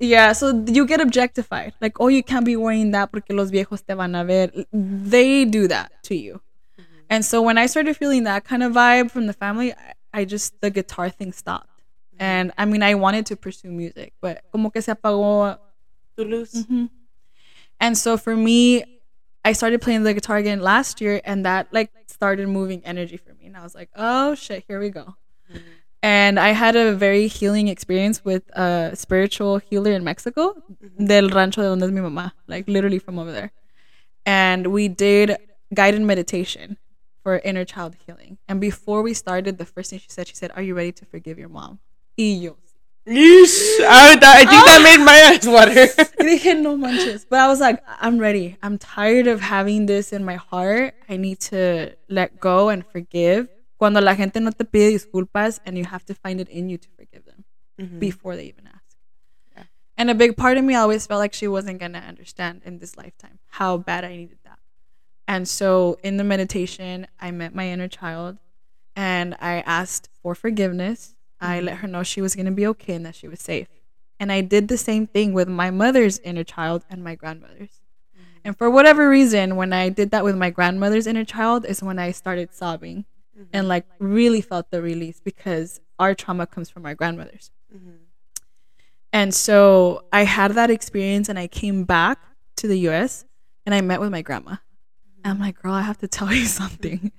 [0.00, 1.74] Yeah, so you get objectified.
[1.80, 4.50] Like, oh, you can't be wearing that porque los viejos te van a ver.
[4.72, 6.40] They do that to you.
[6.78, 7.00] Mm-hmm.
[7.10, 10.24] And so when I started feeling that kind of vibe from the family, I, I
[10.24, 11.68] just, the guitar thing stopped.
[11.68, 12.22] Mm-hmm.
[12.22, 15.58] And I mean, I wanted to pursue music, but como que se apagó.
[16.16, 16.66] To lose.
[16.66, 16.88] Mhm.
[17.78, 18.84] And so for me,
[19.44, 23.34] I started playing the guitar again last year, and that like started moving energy for
[23.34, 23.46] me.
[23.46, 25.16] And I was like, oh shit, here we go.
[25.50, 25.58] Mm-hmm.
[26.02, 31.06] And I had a very healing experience with a spiritual healer in Mexico, mm-hmm.
[31.06, 33.52] del rancho de donde es mi mamá, like literally from over there.
[34.24, 35.36] And we did
[35.74, 36.78] guided meditation
[37.22, 38.38] for inner child healing.
[38.48, 41.04] And before we started, the first thing she said, she said, "Are you ready to
[41.04, 41.80] forgive your mom?"
[42.16, 42.56] Y yo,
[43.06, 43.80] Yeesh.
[43.80, 44.82] I, I think that ah.
[44.82, 45.88] made my eyes water.
[46.20, 47.24] Y dije, no manches.
[47.28, 48.56] But I was like, I'm ready.
[48.62, 50.94] I'm tired of having this in my heart.
[51.08, 53.48] I need to let go and forgive.
[53.80, 56.76] Cuando la gente no te pide disculpas and you have to find it in you
[56.76, 57.44] to forgive them
[57.80, 57.98] mm-hmm.
[57.98, 58.98] before they even ask.
[59.56, 59.62] Yeah.
[59.96, 62.76] And a big part of me always felt like she wasn't going to understand in
[62.76, 64.58] this lifetime how bad I needed that.
[65.26, 68.36] And so in the meditation, I met my inner child
[68.96, 71.16] and I asked for forgiveness.
[71.40, 71.66] I mm-hmm.
[71.68, 73.68] let her know she was going to be okay and that she was safe.
[74.18, 77.80] And I did the same thing with my mother's inner child and my grandmother's.
[78.14, 78.40] Mm-hmm.
[78.44, 81.98] And for whatever reason, when I did that with my grandmother's inner child, is when
[81.98, 83.06] I started sobbing
[83.40, 83.48] Mm-hmm.
[83.54, 87.50] and like really felt the release because our trauma comes from our grandmothers.
[87.74, 87.96] Mm-hmm.
[89.14, 92.18] And so I had that experience and I came back
[92.56, 93.24] to the US
[93.64, 94.56] and I met with my grandma.
[95.24, 97.12] And I'm like, girl, I have to tell you something.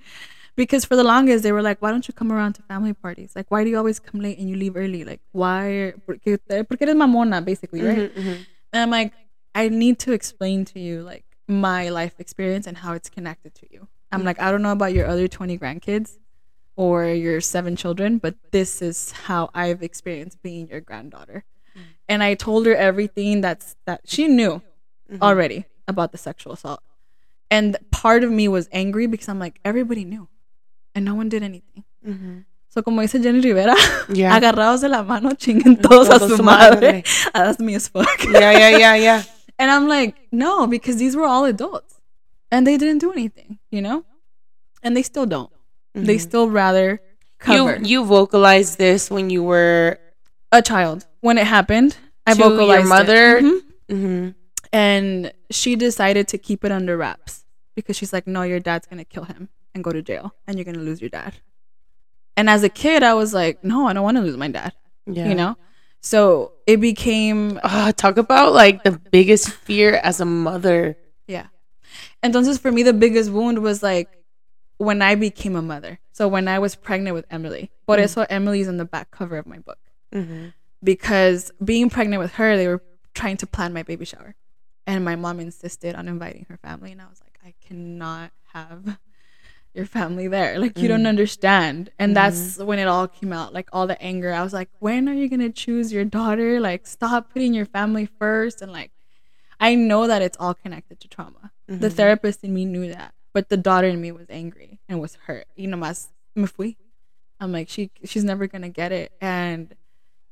[0.54, 3.32] Because for the longest, they were like, why don't you come around to family parties?
[3.34, 5.02] Like, why do you always come late and you leave early?
[5.02, 5.94] Like, why?
[6.06, 8.14] Porque, porque eres mamona, basically, right?
[8.14, 8.42] Mm-hmm,
[8.72, 9.12] And I'm like,
[9.54, 13.66] I need to explain to you like my life experience and how it's connected to
[13.70, 13.88] you.
[14.12, 16.18] I'm like, I don't know about your other 20 grandkids
[16.76, 21.44] or your seven children, but this is how I've experienced being your granddaughter.
[21.76, 21.86] Mm-hmm.
[22.08, 24.62] And I told her everything that's that she knew
[25.10, 25.22] mm-hmm.
[25.22, 26.82] already about the sexual assault.
[27.50, 30.28] And part of me was angry because I'm like, everybody knew
[30.94, 31.84] and no one did anything.
[32.06, 32.38] Mm-hmm.
[32.68, 33.76] So como dice Jenni Rivera,
[34.08, 34.32] Yeah.
[34.40, 37.04] agarrados de la mano, chinguen todos a su madre.
[37.34, 38.24] Ah, That's me as fuck.
[38.24, 39.22] Yeah, yeah, yeah, yeah.
[39.58, 41.91] And I'm like, no, because these were all adults
[42.52, 44.04] and they didn't do anything, you know?
[44.84, 45.50] And they still don't.
[45.94, 47.00] They still rather
[47.38, 49.98] cover You you vocalized this when you were
[50.52, 51.06] a child.
[51.20, 51.96] When it happened,
[52.26, 52.88] I To your vocalized it.
[52.88, 53.40] mother?
[53.40, 53.60] Mhm.
[53.90, 54.28] mm-hmm.
[54.72, 57.44] And she decided to keep it under wraps
[57.74, 60.56] because she's like, no, your dad's going to kill him and go to jail and
[60.56, 61.34] you're going to lose your dad.
[62.38, 64.72] And as a kid, I was like, no, I don't want to lose my dad,
[65.06, 65.28] yeah.
[65.28, 65.56] you know?
[66.00, 70.96] So it became Ah, talk about like the biggest fear as a mother.
[71.28, 71.46] Yeah.
[72.22, 74.08] Entonces, for me, the biggest wound was like
[74.78, 76.00] when I became a mother.
[76.12, 77.70] So when I was pregnant with Emily.
[77.86, 78.04] Por mm-hmm.
[78.04, 79.78] eso Emily's on the back cover of my book.
[80.14, 80.48] Mm-hmm.
[80.84, 82.82] Because being pregnant with her, they were
[83.14, 84.34] trying to plan my baby shower.
[84.86, 86.92] And my mom insisted on inviting her family.
[86.92, 88.98] And I was like, I cannot have
[89.74, 90.58] your family there.
[90.58, 91.06] Like, you don't mm-hmm.
[91.06, 91.90] understand.
[91.98, 92.14] And mm-hmm.
[92.14, 93.54] that's when it all came out.
[93.54, 94.32] Like, all the anger.
[94.32, 96.58] I was like, when are you going to choose your daughter?
[96.58, 98.60] Like, stop putting your family first.
[98.60, 98.90] And like,
[99.60, 101.51] I know that it's all connected to trauma.
[101.66, 101.96] The mm-hmm.
[101.96, 105.46] therapist in me knew that, but the daughter in me was angry and was hurt.
[105.56, 106.76] You know, más me fui.
[107.40, 109.12] I'm like, she she's never gonna get it.
[109.20, 109.74] And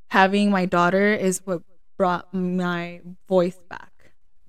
[0.07, 1.63] having my daughter is what
[1.97, 3.91] brought my voice back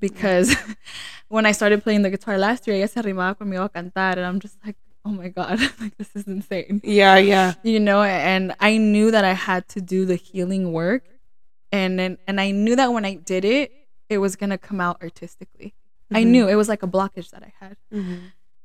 [0.01, 0.55] because
[1.29, 4.27] when I started playing the guitar last year, ella se arrimaba conmigo a cantar, and
[4.27, 7.55] I'm just like, oh my god, like this is insane Yeah, yeah.
[7.63, 11.05] you know and i knew that i had to do the healing work
[11.71, 13.73] and then and i knew that when i did it
[14.09, 15.75] it was gonna come out artistically
[16.15, 16.31] i mm-hmm.
[16.33, 18.17] knew it was like a blockage that i had mm-hmm.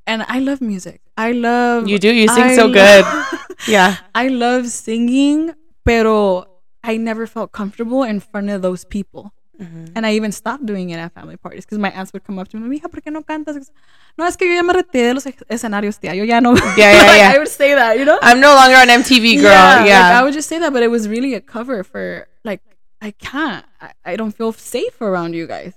[0.06, 2.14] and i love music i love You do.
[2.14, 3.06] You sing I so good.
[3.68, 3.98] Yeah.
[4.14, 6.46] i love singing pero
[6.84, 9.86] i never felt comfortable in front of those people mm-hmm.
[9.96, 12.48] and I even stopped doing it at family parties because my aunts would come up
[12.50, 13.72] to me, mija, ¿por qué no cantas?
[14.18, 16.16] No, es que yo ya me retiré de los escenarios, tía.
[16.16, 16.56] Yo ya no.
[16.56, 17.32] Yeah, yeah, Like, yeah.
[17.34, 18.20] I would say that, you know?
[18.22, 19.52] I'm no longer on MTV, girl.
[19.52, 19.82] Yeah.
[19.82, 22.62] like, I would just say that, but it was really a cover for like
[23.02, 23.66] I can't.
[23.80, 25.74] I, I don't feel safe around you guys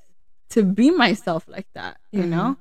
[0.50, 2.56] to be myself like that, you know.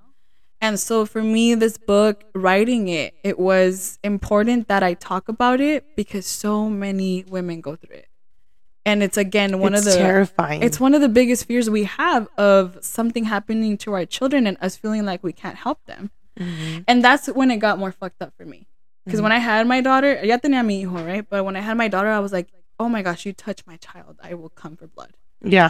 [0.62, 5.62] And so for me, this book, writing it, it was important that I talk about
[5.62, 8.08] it because so many women go through it.
[8.86, 10.64] And it's again one it's of the terrifying.
[10.64, 14.58] it's one of the biggest fears we have of something happening to our children and
[14.62, 16.12] us feeling like we can't help them.
[16.38, 16.86] Mhm.
[16.88, 18.68] And that's when it got more fucked up for me.
[19.06, 19.24] Because Mhm.
[19.24, 21.26] when I had my daughter, ya tenía mi hijo, right?
[21.30, 22.48] But when I had my daughter, I was like,
[22.80, 25.14] oh my gosh, you touch my child, I will come for blood.
[25.42, 25.70] yeah,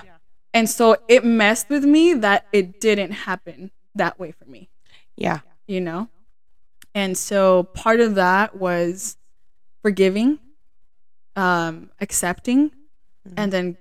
[0.54, 4.70] And so it messed with me that it didn't happen that way for me,
[5.16, 6.10] yeah, you know?
[6.96, 9.18] And so part of that was
[9.82, 10.40] forgiving,
[11.36, 12.72] um, accepting,
[13.38, 13.78] and then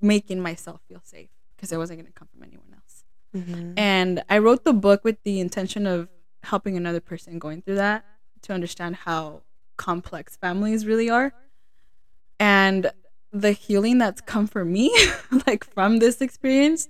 [0.00, 3.04] making myself feel safe because I wasn't going to come from anyone else.
[3.34, 3.74] Mhm.
[3.76, 6.08] And I wrote the book with the intention of
[6.44, 8.04] helping another person going through that
[8.42, 9.42] to understand how
[9.76, 11.32] complex families really are.
[12.38, 12.92] And
[13.32, 14.94] the healing that's come for me,
[15.46, 16.88] like from this experience,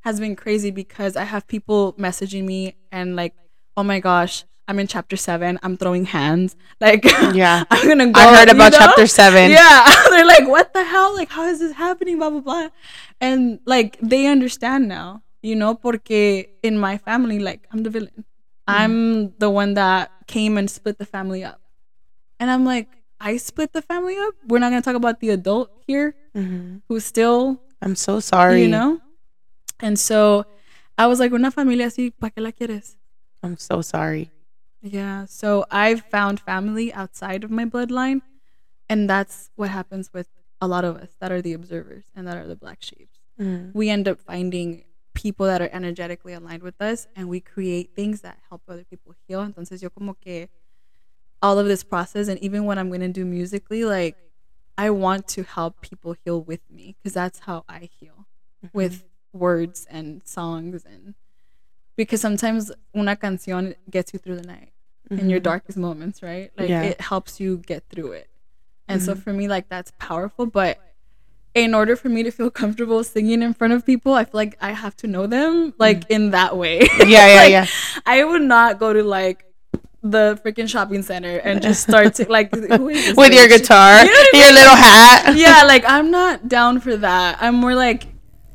[0.00, 3.34] has been crazy because I have people messaging me and like,
[3.76, 5.58] oh my gosh, I'm in chapter seven.
[5.62, 6.56] I'm throwing hands.
[6.80, 7.64] Like, Yeah.
[7.70, 8.20] I'm gonna go.
[8.20, 8.78] I heard about know?
[8.78, 9.50] chapter seven.
[9.50, 11.14] Yeah, they're like, what the hell?
[11.14, 12.18] Like, how is this happening?
[12.18, 12.68] Blah blah blah,
[13.20, 18.24] and like they understand now, you know, porque in my family, like I'm the villain.
[18.66, 18.82] Mm-hmm.
[18.82, 21.60] I'm the one that came and split the family up,
[22.40, 24.34] and I'm like, I split the family up.
[24.48, 26.82] We're not gonna talk about the adult here Mhm.
[26.88, 28.62] who's still, I'm so sorry.
[28.62, 29.00] you know,
[29.80, 30.44] and so
[30.98, 32.96] I was like, una familia así, ¿para qué la quieres?
[33.42, 34.30] I'm so sorry.
[34.82, 35.26] Yeah.
[35.26, 38.22] So I've found family outside of my bloodline.
[38.88, 40.28] And that's what happens with
[40.60, 43.08] a lot of us that are the observers and that are the black sheep.
[43.38, 43.72] Mhm.
[43.74, 48.20] We end up finding people that are energetically aligned with us and we create things
[48.22, 49.40] that help other people heal.
[49.42, 50.48] Entonces yo como que
[51.42, 54.16] all of this process and even what I'm going to do musically, like
[54.78, 58.26] I want to help people heal with me because that's how I heal
[58.72, 61.14] with words and songs and
[61.96, 64.72] because sometimes una canción gets you through the night
[65.10, 65.44] in your Mhm.
[65.44, 66.50] darkest moments, right?
[66.56, 66.82] Like Yeah.
[66.84, 68.28] it helps you get through it.
[68.88, 69.22] And so Mhm.
[69.22, 70.46] for me, like that's powerful.
[70.46, 70.78] But
[71.54, 74.56] in order for me to feel comfortable singing in front of people, I feel like
[74.60, 76.80] I have to know them like in that way.
[76.80, 77.10] Mm.
[77.10, 77.66] Yeah, yeah, Like, yeah.
[78.06, 79.44] I would not go to like
[80.02, 83.58] the freaking shopping center and just start to like who is this With your bitch?
[83.60, 85.34] guitar, You know your little hat.
[85.36, 87.38] yeah, like I'm not down for that.
[87.40, 88.06] I'm more like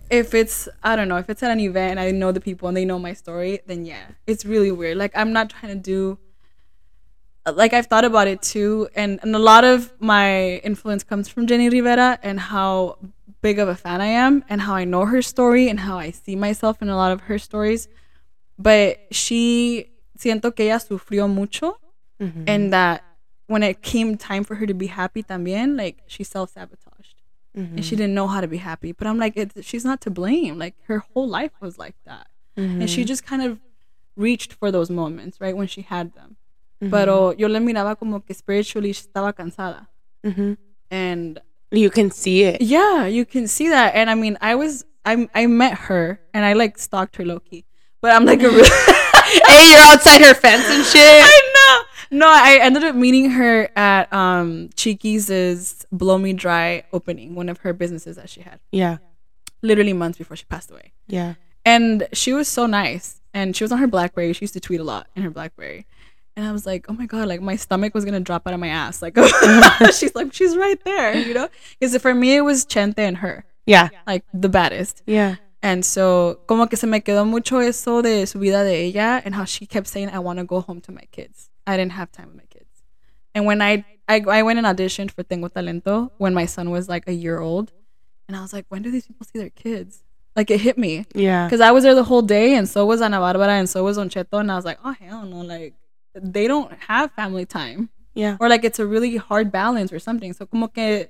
[0.10, 2.68] if it's I don't know, if it's at an event and I know the people
[2.68, 4.06] and they know my story, then yeah.
[4.26, 4.98] It's really weird.
[4.98, 6.18] Like I'm not trying to do
[7.54, 11.48] like I've thought about it too and, and a lot of my influence comes from
[11.48, 12.98] Jenni Rivera and how
[13.42, 16.12] big of a fan I am and how I know her story and how I
[16.12, 17.88] see myself in a lot of her stories.
[18.60, 21.80] But she siento que ella sufrió mucho
[22.20, 22.44] Mhm.
[22.48, 23.04] and that
[23.48, 27.16] when it came time for her to be happy también, like she self sabotaged
[27.56, 28.92] and she didn't know how to be happy.
[28.92, 30.58] But I'm like, it's, she's not to blame.
[30.60, 33.60] Like her whole life was like that, and she just kind of
[34.16, 36.38] reached for those moments, right when she had them.
[36.92, 39.88] Pero yo le miraba como que spiritually estaba cansada,
[40.92, 41.40] and
[41.72, 42.62] You can see it.
[42.62, 43.96] yeah, you can see that.
[43.96, 47.40] And I mean, I was I I met her and I like stalked her low
[47.40, 47.66] key,
[48.02, 48.66] but I'm like a real.
[49.48, 51.02] hey, you're outside her fence and shit.
[51.24, 51.52] I
[52.12, 52.18] know.
[52.20, 57.60] No, I ended up meeting her at um Chiquis' Blow Me Dry opening, one of
[57.60, 58.98] her businesses that she had, Yeah,
[59.62, 60.94] literally months before she passed away.
[61.08, 61.36] yeah.
[61.66, 63.20] And she was so nice.
[63.34, 64.32] And she was on her Blackberry.
[64.32, 65.86] She used to tweet a lot in her Blackberry.
[66.38, 68.60] And I was like, oh my God, like my stomach was gonna drop out of
[68.62, 69.02] my ass.
[69.02, 69.18] Like
[69.94, 71.50] she's like, she's right there, you know?
[71.78, 75.04] Because for me it was Chente and her, Yeah, like the baddest.
[75.06, 75.36] yeah.
[75.62, 79.36] And so, como que se me quedó mucho eso de su vida de ella and
[79.36, 81.50] how she kept saying, I want to go home to my kids.
[81.66, 82.66] I didn't have time with my kids.
[83.34, 86.88] And when I, I, I went and auditioned for Tengo Talento when my son was
[86.88, 87.72] like a year old.
[88.28, 90.04] And I was like, when do these people see their kids?
[90.36, 91.06] Like it hit me.
[91.16, 91.48] Yeah.
[91.48, 93.98] Because I was there the whole day and so was Ana Barbara and so was
[93.98, 94.40] Don Cheto.
[94.40, 95.42] And I was like, oh, hell no.
[95.42, 95.74] Like,
[96.14, 97.90] they don't have family time.
[98.14, 98.38] Yeah.
[98.40, 100.34] Or like it's a really hard balance or something.
[100.34, 101.08] So, como que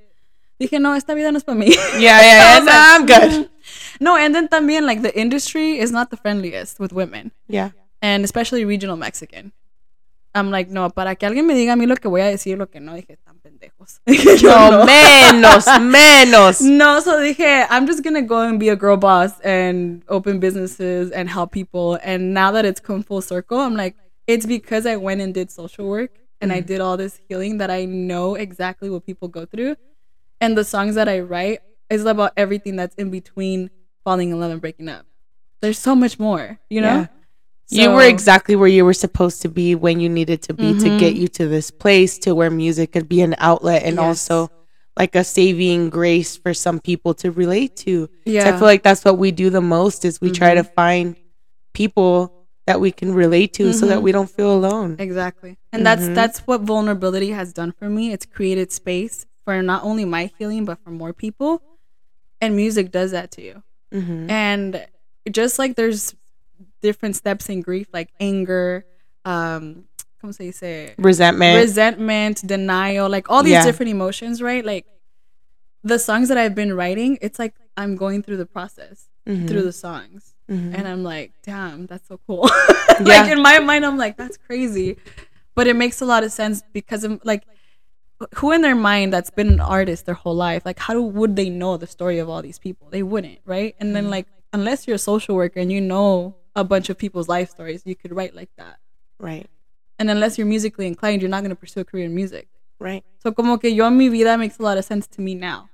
[0.59, 1.69] dije, no, esta vida no es para mí.
[1.99, 2.55] Yeah, yeah, yeah.
[2.55, 3.49] I was Nah, like, I'm good.
[3.99, 7.71] no, and then también like the industry is not the friendliest with women, Yeah.
[8.01, 9.51] and especially regional Mexican.
[10.35, 12.57] I'm like, no, para que alguien me diga a mí lo que voy a decir,
[12.57, 14.01] lo que no, dije, tan pendejos.
[14.41, 16.61] Yo No, menos, menos.
[16.61, 21.11] No, so dije, I'm just gonna go and be a girl boss and open businesses
[21.11, 21.97] and help people.
[22.03, 23.95] And now that it's come full circle, I'm like,
[24.27, 26.67] it's because I went and did social work and I mm-hmm.
[26.67, 29.75] did all this healing that I know exactly what people go through.
[30.39, 33.69] And the songs that I write is about everything that's in between
[34.03, 35.05] falling in love and breaking up.
[35.61, 37.07] There's so much more, you know?
[37.69, 37.83] Yeah.
[37.83, 40.97] you were exactly where you were supposed to be when you needed to be to
[40.97, 44.03] get you to this place to where music could be an outlet and Yes.
[44.31, 44.49] also
[44.95, 48.05] like a saving grace for some people to relate to.
[48.05, 48.47] So Yeah.
[48.47, 50.73] I feel like that's what we do the most is we try to Mhm.
[50.75, 51.15] find
[51.73, 52.31] people
[52.67, 54.03] that we can relate to so that Mhm.
[54.03, 54.95] we don't feel alone.
[54.99, 55.57] Exactly.
[55.73, 56.15] And that's Mhm.
[56.15, 58.11] that's what vulnerability has done for me.
[58.13, 61.61] It's created space for not only my healing but for more people.
[62.41, 63.63] And music does that to you.
[63.93, 64.29] Mm-hmm.
[64.29, 64.85] And
[65.31, 66.15] just like there's
[66.81, 68.85] different steps in grief like anger,
[69.25, 69.85] um
[70.21, 70.93] como se dice?
[70.97, 71.55] Resentment.
[71.61, 73.65] resentment, denial, like all these Yeah.
[73.65, 74.63] different emotions, right?
[74.65, 74.85] Like
[75.83, 79.47] the songs that I've been writing, it's like I'm going through the process Mhm.
[79.47, 80.33] through the songs.
[80.49, 80.73] Mhm.
[80.77, 82.49] And I'm like, damn, that's so cool.
[82.99, 83.21] Yeah.
[83.21, 84.97] like in my mind, I'm like, that's crazy.
[85.53, 87.43] But it makes a lot of sense because I'm like,
[88.35, 91.49] who in their mind that's been an artist their whole life, like, how would they
[91.49, 92.89] know the story of all these people?
[92.89, 93.75] They wouldn't, right?
[93.79, 94.11] And then, mm-hmm.
[94.11, 97.83] like, unless you're a social worker and you know a bunch of people's life stories,
[97.85, 98.77] you could write like that.
[99.19, 99.47] right.
[99.99, 102.47] And unless you're musically inclined, you're not going to pursue a career in music.
[102.79, 103.03] Right.
[103.17, 105.69] So como que yo en mi vida makes a lot of sense to me now.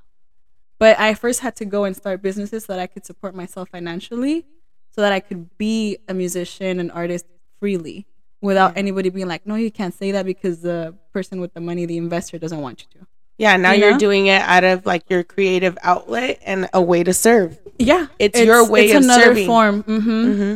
[0.80, 3.70] But I first had to go and start businesses so that I could support myself
[3.70, 4.46] financially,
[4.92, 7.26] so that I could be a musician and artist
[7.60, 8.08] freely
[8.44, 11.86] without anybody being like, no, you can't say that because the person with the money,
[11.88, 13.08] the investor, doesn't want you to.
[13.40, 13.58] Yeah.
[13.58, 17.14] Now You are doing it out of like your creative outlet and a way to
[17.14, 17.58] serve.
[17.80, 19.48] Yeah, It's your way it's of another serving.
[19.48, 19.82] form.
[19.84, 20.56] hmm Mm-hmm.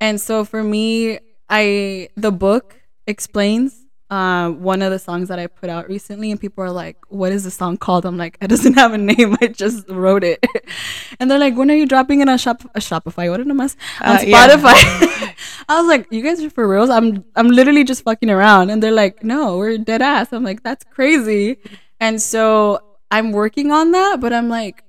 [0.00, 5.46] And so for me, I the book explains uh, one of the songs that I
[5.46, 8.48] put out recently, and people are like, "What is the song called?" I'm like, "It
[8.48, 9.36] doesn't have a name.
[9.42, 10.44] I just wrote it."
[11.20, 13.28] and they're like, "When are you dropping it on Shop a Shopify?
[13.30, 13.64] What am I?
[13.64, 13.68] On
[14.16, 14.48] Uh, yeah.
[14.48, 15.34] Spotify?"
[15.68, 16.88] I was like, "You guys are for reals?
[16.90, 20.62] I'm I'm literally just fucking around." And they're like, "No, we're dead ass." I'm like,
[20.62, 21.58] "That's crazy."
[22.00, 22.80] And so
[23.10, 24.84] I'm working on that, but I'm like,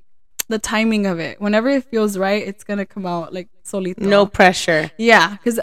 [0.48, 1.40] the timing of it.
[1.42, 4.00] Whenever it feels right, it's gonna come out like solito.
[4.00, 4.92] No pressure.
[4.98, 5.60] Yeah, because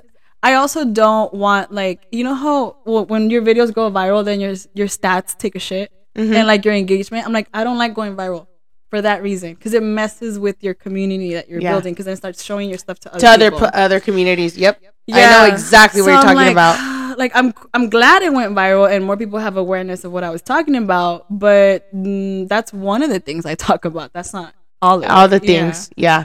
[0.47, 4.38] I also don't want like you know how well, when your videos go viral, then
[4.44, 6.34] your your stats take a shit Mhm.
[6.36, 7.26] and like your engagement.
[7.26, 8.47] I'm like I don't like going viral
[8.90, 11.72] for that reason because it messes with your community that you're Yeah.
[11.72, 14.57] building because then it starts showing your stuff to other to other p- other communities.
[14.57, 14.74] Yep.
[15.12, 16.76] I know exactly what you're talking like, about.
[17.22, 20.30] Like I'm I'm glad it went viral and more people have awareness of what I
[20.36, 24.12] was talking about, but mm, that's one of the things I talk about.
[24.16, 24.51] That's not
[24.82, 25.53] all of All the Yeah.
[25.53, 25.90] things.
[25.97, 26.24] Yeah.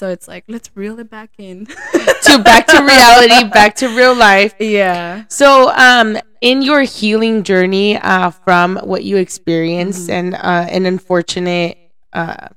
[0.00, 1.66] So it's like let's reel it back in.
[2.24, 4.54] To back to reality, back to real life.
[4.60, 5.24] yeah.
[5.28, 11.78] So, um, in your healing journey, uh, from what you experienced and uh, an unfortunate
[12.12, 12.48] uh,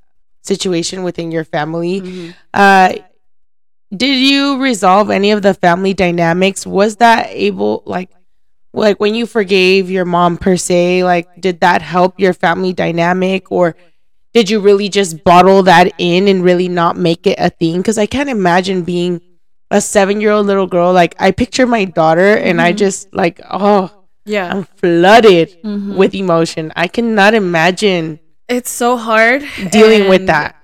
[0.42, 2.30] situation within your family, Mm-hmm.
[2.52, 2.92] uh,
[3.94, 6.66] did you resolve any of the family dynamics?
[6.66, 8.10] Was that able, like,
[8.72, 13.50] like when you forgave your mom per se, like, did that help your family dynamic,
[13.52, 13.76] or
[14.34, 17.78] did you really just bottle that in and really not make it a thing?
[17.78, 19.20] Because I can't imagine being
[19.70, 20.92] a seven-year-old little girl.
[20.92, 22.76] Like, I picture my daughter, and I Mhm.
[22.76, 23.90] just like, oh,
[24.26, 24.50] Yeah.
[24.54, 25.96] I'm flooded Mhm.
[25.96, 26.72] with emotion.
[26.76, 30.56] I cannot imagine It's so hard dealing with that.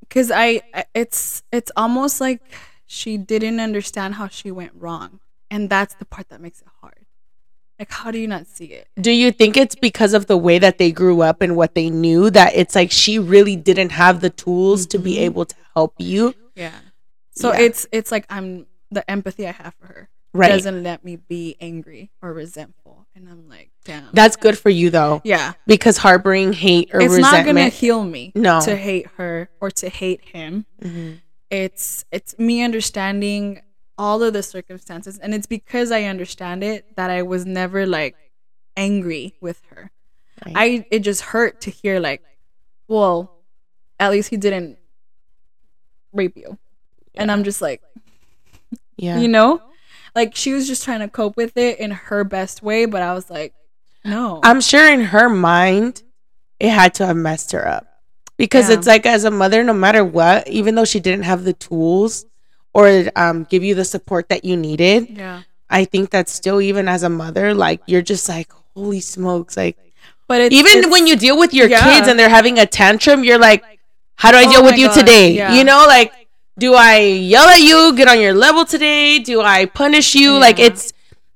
[0.00, 2.40] because I I- it's it's almost like
[2.86, 5.18] she didn't understand how she went wrong,
[5.50, 7.03] and that's the part that makes it hard.
[7.84, 8.88] Like, how do you not see it?
[8.98, 11.90] Do you think it's because of the way that they grew up and what they
[11.90, 15.20] knew that it's like she really didn't have the tools to be Mhm.
[15.28, 16.34] able to help you?
[16.56, 16.72] Yeah.
[17.32, 17.60] So Yeah.
[17.60, 20.48] it's it's like I'm the empathy I have for her Right.
[20.48, 24.08] doesn't let me be angry or resentful, and I'm like, damn.
[24.14, 25.52] That's good for you though, yeah.
[25.66, 27.24] because harboring hate or resentment.
[27.26, 28.32] It's not gonna heal me.
[28.34, 28.62] No.
[28.62, 30.64] To hate her or to hate him.
[30.82, 31.20] Mhm.
[31.50, 33.60] it's it's me understanding
[33.96, 38.16] all of the circumstances and it's because i understand it that i was never like
[38.76, 39.90] angry with her
[40.44, 40.54] Right.
[40.56, 42.20] i it just hurt to hear like
[42.88, 43.38] well
[44.00, 44.78] at least he didn't
[46.12, 46.58] rape you
[47.14, 47.80] and i'm just like
[48.96, 49.18] yeah.
[49.18, 49.60] you know
[50.14, 53.14] like she was just trying to cope with it in her best way but i
[53.14, 53.54] was like
[54.04, 56.02] no I'm sure in her mind,
[56.60, 57.86] it had to have messed her up
[58.36, 58.76] because Yeah.
[58.76, 62.26] it's like as a mother, no matter what, even though she didn't have the tools
[62.74, 66.86] or um, give you the support that you needed, yeah I think that still, even
[66.88, 69.76] as a mother, like you're just like, holy smokes, like
[70.28, 71.82] but it's, even it's- when you deal with your yeah.
[71.82, 73.64] kids and they're having a tantrum, you're like,
[74.16, 75.32] how do I Oh deal with you God, today?
[75.32, 75.54] yeah.
[75.54, 76.12] You know, like,
[76.58, 79.18] do I yell at you, get on your level today?
[79.18, 80.38] Do I punish you?
[80.38, 80.92] Like, it's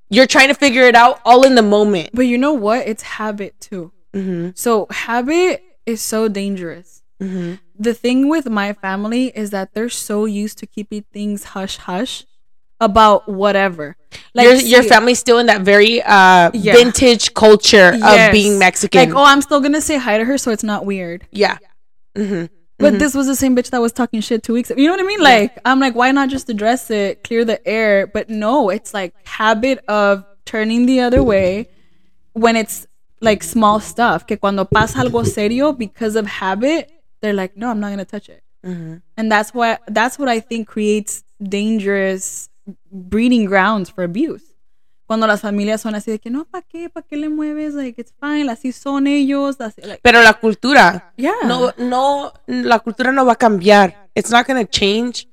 [0.09, 2.11] you're trying to figure it out all in the moment.
[2.15, 4.51] but you know what it's habit too Mm-hmm.
[4.55, 7.55] so habit is so dangerous Mm-hmm.
[7.79, 12.25] The thing with my family is that they're so used to keeping things hush hush
[12.81, 13.97] about whatever.
[14.35, 16.73] your your see- family's still in that very uh Yeah.
[16.75, 18.29] vintage culture Yes.
[18.29, 19.11] of being Mexican.
[19.11, 21.27] Like, oh, I'm still gonna say hi to her, so it's not weird.
[21.33, 21.59] yeah.
[22.17, 22.47] Mm-hmm.
[22.81, 24.81] But this was the same bitch that was talking shit two weeks ago.
[24.81, 25.21] You know what I mean?
[25.21, 28.07] Like, I'm like, why not just address it, clear the air?
[28.07, 31.69] But no, it's like habit of turning the other way
[32.35, 32.87] when it's
[33.21, 34.29] like small stuff.
[34.29, 36.89] Que cuando pasa algo serio because of habit,
[37.21, 38.43] they're like, no, I'm not gonna touch it.
[38.67, 38.97] Mm-hmm.
[39.17, 42.49] and that's what that's what I think creates dangerous
[42.91, 44.43] breeding grounds for abuse.
[45.07, 46.91] Cuando las familias son así de que no, ¿para qué?
[46.91, 47.73] ¿Para qué le mueves?
[47.73, 49.57] Like, it's fine, así son ellos.
[49.59, 51.33] Así, like, Pero la cultura, yeah.
[51.47, 54.11] no, no, la cultura no va a cambiar.
[54.15, 55.27] It's not going to change.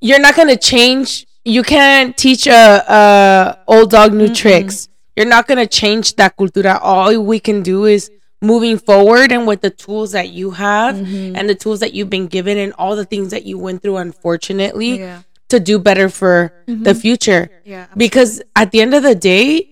[0.00, 1.26] You're not going to change.
[1.44, 4.88] You can't teach a, a old dog new tricks.
[5.16, 6.78] You're not going to change that cultura.
[6.80, 8.12] All we can do is
[8.42, 12.26] moving forward and with the tools that you have and the tools that you've been
[12.26, 15.22] given and all the things that you went through, unfortunately, Yeah.
[15.48, 17.48] to do better for the future.
[17.64, 17.86] Yeah.
[17.96, 19.68] Because at the end of the day,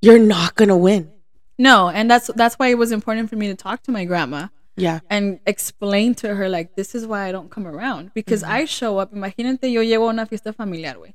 [0.00, 1.10] you're not going to win.
[1.58, 4.48] No, and that's that's why it was important for me to talk to my grandma
[4.76, 5.00] Yeah.
[5.08, 8.52] and explain to her like this is why I don't come around because Mm-hmm.
[8.52, 9.12] I show up.
[9.14, 11.14] Imagínate yo llego una fiesta familiar, güey,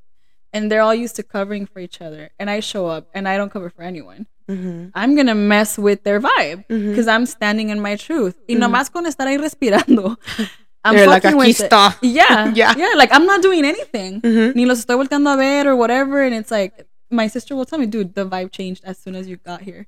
[0.54, 3.36] and they're all used to covering for each other, and I show up and I
[3.38, 4.28] don't cover for anyone.
[4.50, 4.92] Mhm.
[4.96, 6.90] I'm gonna mess with their vibe Mm-hmm.
[6.90, 8.36] because I'm standing in my truth.
[8.48, 10.18] Y nomás con estar ahí respirando.
[10.84, 11.72] I'm They're like, fucking "Aquí with it."
[12.02, 12.74] Yeah, Yeah.
[12.78, 12.94] yeah.
[12.96, 14.22] Like I'm not doing anything.
[14.22, 14.56] Mhm.
[14.56, 16.22] Ni los estoy volteando a ver or whatever.
[16.22, 19.28] And it's like my sister will tell me, dude, the vibe changed as soon as
[19.28, 19.88] you got here.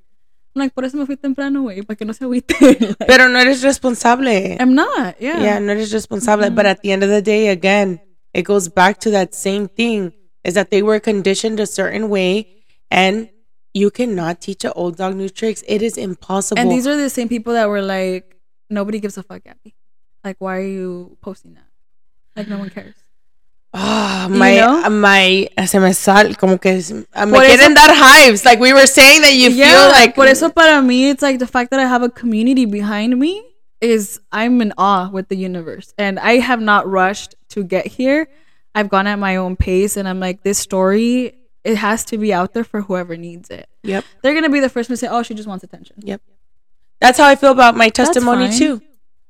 [0.54, 2.54] I'm like, por eso me fui temprano, güey, para que no se agüite.
[3.00, 4.58] Like, Pero no eres responsable.
[4.60, 5.16] I'm not.
[5.20, 5.42] Yeah.
[5.42, 6.50] Yeah, no eres responsable.
[6.52, 8.02] But at the end of the day, again,
[8.34, 10.12] it goes back to that same thing
[10.44, 13.30] is that they were conditioned a certain way and
[13.74, 15.64] you cannot teach an old dog new tricks.
[15.68, 16.60] It is impossible.
[16.60, 18.36] And these are the same people that were like,
[18.70, 19.76] nobody gives a fuck, Gabby.
[20.24, 21.64] Like, why are you posting that?
[22.36, 22.96] Like, no one cares.
[23.74, 24.90] Ah, You my, know?
[24.90, 28.44] my, se me sal, como que me Por eso- dar hives.
[28.44, 30.14] Like we were saying that you feel like.
[30.16, 33.42] por eso para mí, it's like the fact that I have a community behind me
[33.80, 35.94] is I'm in awe with the universe.
[35.98, 38.28] And I have not rushed to get here.
[38.76, 41.34] I've gone at my own pace and I'm like, this story,
[41.64, 43.68] it has to be out there for whoever needs it.
[43.84, 44.04] Yep.
[44.22, 45.98] They're going to be the first one to say, oh, she just wants attention.
[46.00, 46.22] Yep.
[47.00, 48.82] That's how I feel about my testimony too.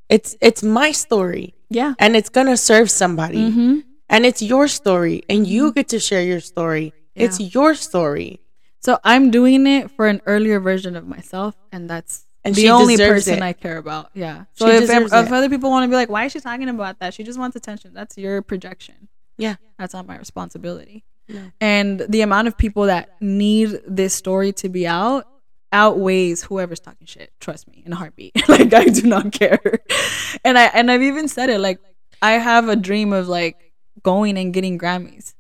[0.10, 1.94] It's it's my story Yeah.
[1.99, 3.38] and it's gonna serve somebody.
[3.49, 3.80] Mm-hmm.
[4.10, 6.94] And it's your story and you get to share your story.
[7.16, 8.41] It's your story.
[8.80, 12.98] So I'm doing it for an earlier version of myself, and that's And the only
[12.98, 13.41] person it.
[13.44, 14.10] I care about.
[14.16, 14.45] Yeah.
[14.53, 17.14] So if, if other people want to be like, why is she talking about that?
[17.14, 17.94] She just wants attention.
[17.94, 19.08] That's your projection.
[19.38, 19.56] Yeah.
[19.80, 21.06] That's not my responsibility.
[21.32, 21.52] No.
[21.62, 25.28] And the amount of people that need this story to be out
[25.74, 27.32] outweighs whoever's talking shit.
[27.40, 28.34] Trust me, in a heartbeat.
[28.49, 29.60] like I do not care.
[30.44, 31.60] and I and I've even said it.
[31.60, 31.80] Like
[32.22, 33.72] I have a dream of like
[34.03, 35.34] going and getting Grammys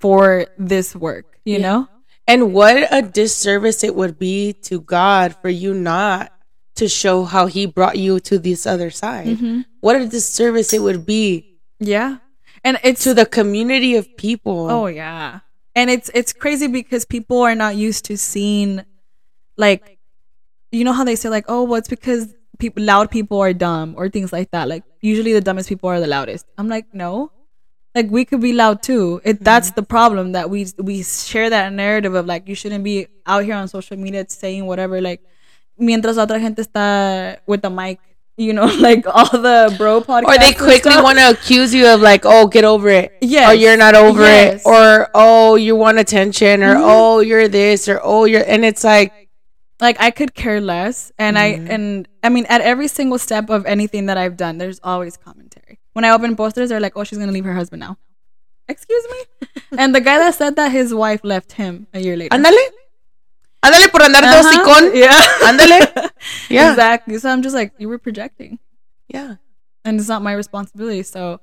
[0.00, 1.38] for this work.
[1.44, 1.62] You Yeah.
[1.62, 1.88] know.
[2.28, 6.32] And what a disservice it would be to God for you not
[6.76, 9.26] to show how He brought you to this other side.
[9.26, 9.60] Mm-hmm.
[9.80, 12.18] What a disservice it would be Yeah.
[12.64, 14.70] And it's to the community of people.
[14.70, 15.40] oh yeah.
[15.74, 18.84] And it's it's crazy because people are not used to seeing
[19.56, 19.98] like
[20.70, 23.94] you know how they say like oh well it's because people loud people are dumb
[23.96, 24.68] or things like that.
[24.68, 26.46] Like usually the dumbest people are the loudest.
[26.58, 27.32] I'm like no.
[27.94, 29.20] Like we could be loud too.
[29.24, 29.44] It mm-hmm.
[29.44, 33.44] that's the problem that we we share that narrative of like you shouldn't be out
[33.44, 35.20] here on social media saying whatever like
[35.78, 38.00] mientras otra gente está with the mic,
[38.36, 40.24] you know, like all the bro podcasts.
[40.24, 43.12] or they quickly want to accuse you of like, oh, get over it.
[43.20, 43.50] Yeah.
[43.50, 44.60] Or you're not over Yes.
[44.62, 44.66] it.
[44.68, 46.62] Or oh, you want attention.
[46.62, 46.82] Or Mhm.
[46.84, 47.88] oh, you're this.
[47.88, 48.42] Or oh, you're.
[48.46, 49.12] And it's like,
[49.80, 51.40] like I could care less and Mhm.
[51.40, 55.16] I and I mean at every single step of anything that I've done there's always
[55.16, 55.80] commentary.
[55.92, 57.98] When I open postres they're like oh she's going to leave her husband now.
[58.68, 59.48] Excuse me?
[59.78, 62.30] and the guy that said that his wife left him a year later.
[62.36, 62.62] ándale.
[63.62, 64.42] Ándale por andar de Uh-huh.
[64.42, 64.92] hocicón.
[64.94, 65.20] Yeah.
[65.46, 65.78] Ándale.
[66.50, 66.70] Yeah.
[66.70, 67.18] Exactly.
[67.18, 68.58] So I'm just like you were projecting
[69.08, 69.36] Yeah.
[69.84, 71.02] and it's not my responsibility.
[71.02, 71.40] So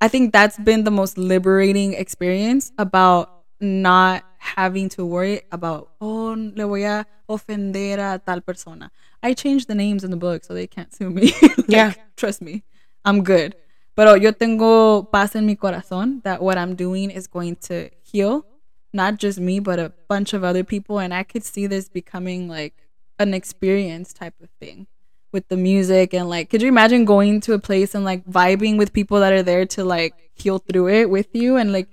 [0.00, 3.28] I think that's been the most liberating experience about
[3.60, 8.90] not having to worry about oh le voy a ofender a tal persona.
[9.22, 11.32] I changed the names in the book so they can't sue me.
[11.58, 11.92] Like, Yeah.
[12.16, 12.62] trust me,
[13.04, 13.54] I'm good.
[13.96, 18.46] Pero yo tengo paz en mi corazón that what I'm doing is going to heal
[18.92, 22.48] not just me but a bunch of other people and I could see this becoming
[22.48, 22.74] like
[23.18, 24.86] an experience type of thing
[25.32, 28.76] with the music and like could you imagine going to a place and like vibing
[28.78, 31.88] with people that are there to like heal through it with you and like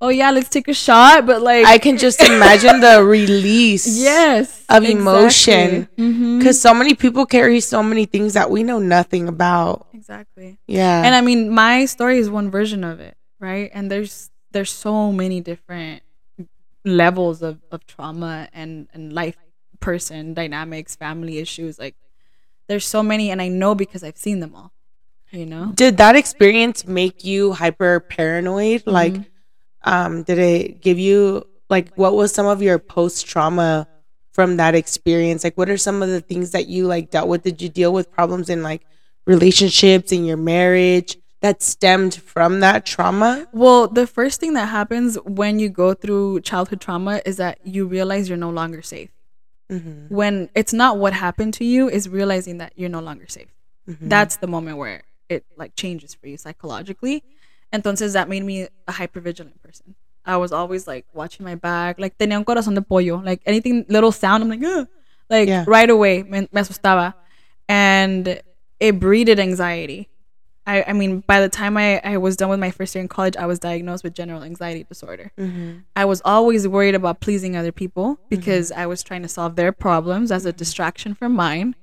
[0.00, 3.86] oh yeah let's take a shot but like I can just imagine the release.
[4.02, 5.88] yes of emotion.
[5.96, 9.86] hmm Because so many people carry so many things that we know nothing about.
[9.94, 11.02] exactly Yeah.
[11.04, 15.12] and I mean my story is one version of it right and there's there's so
[15.12, 16.02] many different
[16.84, 19.36] levels of, of trauma and and life
[19.80, 21.94] person dynamics family issues like
[22.68, 24.72] there's so many and I know because I've seen them all
[25.30, 28.82] you know did that experience make you hyper paranoid?
[28.86, 29.90] Like, Mm-hmm.
[29.92, 33.88] um, did it give you like what was some of your post trauma
[34.32, 35.42] from that experience?
[35.44, 37.42] Like, what are some of the things that you like dealt with?
[37.42, 38.82] Did you deal with problems in like
[39.26, 43.46] relationships in your marriage, that stemmed from that trauma?
[43.52, 47.86] Well, the first thing that happens when you go through childhood trauma is that you
[47.86, 49.10] realize you're no longer safe.
[49.70, 50.14] Mm-hmm.
[50.14, 53.48] When it's not what happened to you, is realizing that you're no longer safe.
[53.88, 54.08] Mm-hmm.
[54.08, 57.24] That's the moment where it like changes for you psychologically.
[57.72, 59.94] Entonces that made me a hyper vigilant person.
[60.24, 63.84] I was always like watching my back, like tenía un corazón de pollo, like anything
[63.88, 64.86] little sound, I'm like, Ugh!
[65.28, 65.64] like Yeah.
[65.66, 67.14] right away me, me asustaba,
[67.68, 68.40] and
[68.78, 70.08] it breeded anxiety.
[70.66, 73.08] I, I mean, by the time I, I was done with my first year in
[73.08, 75.32] college, I was diagnosed with general anxiety disorder.
[75.36, 75.78] Mm-hmm.
[75.96, 79.72] I was always worried about pleasing other people because I was trying to solve their
[79.72, 81.74] problems as a distraction from mine.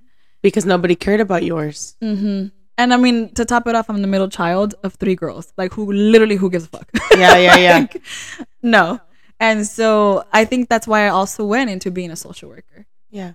[0.42, 1.98] Because nobody cared about yours.
[2.02, 2.48] Mm-hmm.
[2.78, 5.52] And I mean, to top it off, I'm the middle child of three girls.
[5.58, 6.90] Like, who literally, who gives a fuck?
[7.12, 7.80] Yeah, yeah, yeah.
[7.80, 8.02] Like,
[8.64, 9.02] no.
[9.42, 12.86] And so I think that's why I also went into being a social worker.
[13.10, 13.34] Yeah.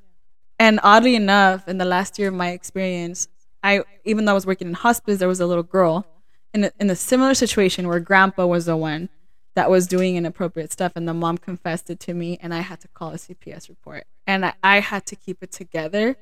[0.58, 3.28] And oddly enough, in the last year of my experience,
[3.64, 6.06] I even though I was working in hospice, there was a little girl
[6.52, 9.08] in a, in a similar situation where grandpa was the one
[9.56, 12.80] that was doing inappropriate stuff, and the mom confessed it to me, and I had
[12.80, 16.16] to call a CPS report, and I, I had to keep it together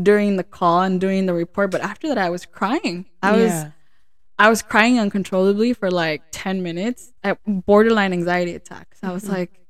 [0.00, 1.70] during the call and during the report.
[1.70, 3.06] But after that, I was crying.
[3.22, 3.52] I was
[4.38, 8.98] I was crying uncontrollably for like 10 minutes at borderline anxiety attacks.
[9.02, 9.60] I was like,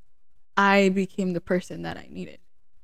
[0.56, 2.38] I became the person that I needed,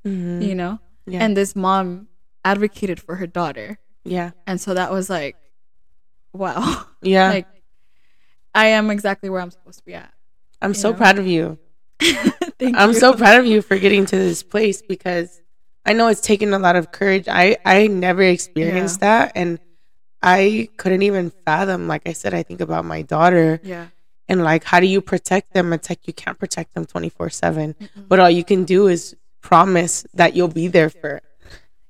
[0.07, 0.47] Mhm.
[0.47, 0.79] you know?
[1.07, 1.21] Yeah.
[1.25, 2.09] And this mom
[2.45, 3.79] advocated for her daughter.
[4.11, 4.33] Yeah.
[4.47, 5.37] And so that was like,
[6.33, 6.85] wow.
[7.03, 7.31] Yeah.
[7.31, 7.47] like,
[8.55, 10.13] I am exactly where I'm supposed to be at.
[10.61, 10.97] I'm so know?
[10.99, 11.59] proud of you.
[12.01, 12.95] Thank I'm you.
[12.99, 15.41] so proud of you for getting to this place because
[15.87, 17.27] I know it's taken a lot of courage.
[17.29, 19.59] I I never experienced that and
[20.23, 23.87] I couldn't even fathom like I said I think about my daughter Yeah.
[24.29, 25.73] and like how do you protect them?
[25.73, 27.75] It's like you can't protect them 24/7.
[27.77, 28.09] Mm-mm.
[28.09, 31.23] But all you can do is promise that you'll be there for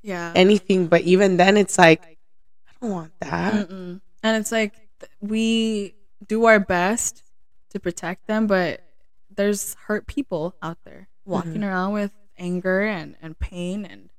[0.03, 0.33] Yeah.
[0.35, 3.69] anything, but even then it's like I don't want that.
[3.69, 4.01] Mm-mm.
[4.23, 4.75] And it's like
[5.21, 5.95] we
[6.27, 7.23] do our best
[7.71, 8.83] to protect them, but
[9.35, 11.65] there's hurt people out there walking mm-hmm.
[11.65, 14.11] around with anger and, and pain and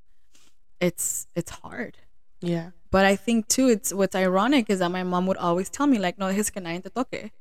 [0.80, 1.98] it's it's hard.
[2.42, 2.72] Yeah.
[2.90, 6.00] But I think too it's what's ironic is that my mom would always tell me
[6.00, 7.32] like no que te toque.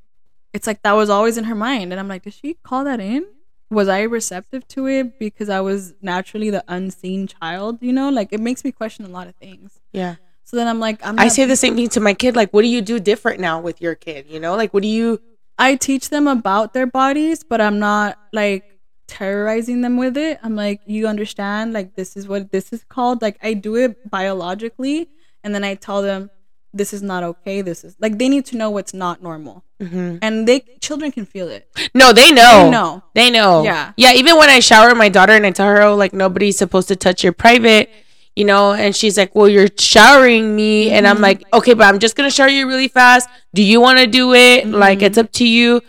[0.52, 3.00] It's like that was always in her mind and I'm like did she call that
[3.00, 3.26] in?
[3.70, 8.10] Was I receptive to it because I was naturally the unseen child, you know?
[8.10, 9.80] Like it makes me question a lot of things.
[9.92, 10.16] Yeah.
[10.44, 12.62] So then I'm like I'm I say the same thing to my kid like what
[12.62, 14.56] do you do different now with your kid, you know?
[14.56, 15.20] Like what do you
[15.58, 18.64] I teach them about their bodies, but I'm not like
[19.06, 20.38] terrorizing them with it.
[20.42, 23.20] I'm like, you understand, like this is what this is called.
[23.20, 25.10] Like I do it biologically,
[25.44, 26.30] and then I tell them
[26.72, 27.62] this is not okay.
[27.62, 30.18] This is like they need to know what's not normal, Mhm.
[30.22, 31.68] and they children can feel it.
[31.94, 32.64] No, they know.
[32.64, 33.02] They know.
[33.14, 33.62] They know.
[33.64, 33.92] Yeah.
[33.96, 34.12] Yeah.
[34.12, 36.96] Even when I shower my daughter and I tell her, oh, like, nobody's supposed to
[36.96, 37.90] touch your private,
[38.36, 40.90] you know, and she's like, well, you're showering me.
[40.90, 41.16] And Mm-hmm.
[41.16, 43.28] I'm like, okay, but I'm just going to shower you really fast.
[43.54, 44.64] Do you want to do it?
[44.64, 44.74] Mm-hmm.
[44.74, 45.80] Like, it's up to you.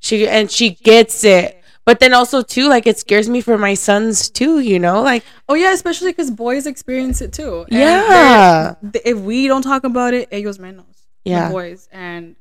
[0.00, 1.57] She, and she gets it.
[1.88, 5.00] But then also, too, like, it scares me for my sons, too, you know?
[5.00, 7.64] Like, Oh yeah, especially because boys experience it too.
[7.70, 8.74] And Yeah.
[8.82, 10.84] they're- If we don't talk about it, ellos menos.
[11.24, 11.48] Yeah.
[11.50, 12.36] boys, and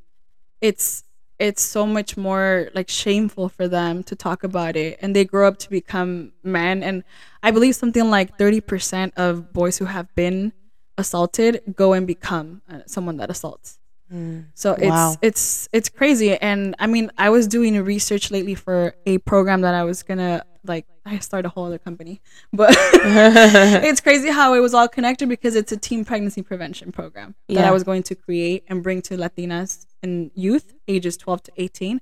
[0.61, 1.03] it's
[1.39, 5.47] it's so much more like shameful for them to talk about it, and they grow
[5.47, 6.83] up to become men.
[6.83, 7.03] And
[7.43, 10.51] I believe something like thirty percent of boys who have been
[10.97, 13.79] assaulted go and become uh, someone that assaults.
[14.13, 14.45] Mm.
[14.53, 15.15] So it's Wow.
[15.21, 19.73] it's it's crazy, and I mean, I was doing research lately for a program that
[19.73, 20.85] I was gonna like.
[21.05, 22.21] I started a whole other company,
[22.51, 27.35] but it's crazy how it was all connected because it's a teen pregnancy prevention program
[27.47, 31.51] that I was going to create and bring to Latinas and youth ages 12 to
[31.57, 32.01] 18.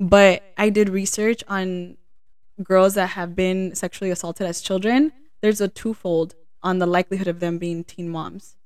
[0.00, 1.96] But I did research on
[2.64, 5.12] girls that have been sexually assaulted as children.
[5.40, 8.56] There's a twofold on the likelihood of them being teen moms.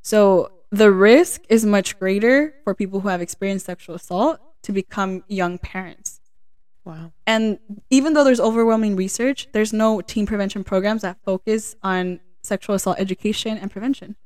[0.00, 5.22] So the risk is much greater for people who have experienced sexual assault to become
[5.28, 6.20] young parents.
[6.84, 7.12] wow.
[7.26, 7.58] And
[7.90, 12.98] even though there's overwhelming research, there's no teen prevention programs that focus on sexual assault
[12.98, 14.16] education and prevention.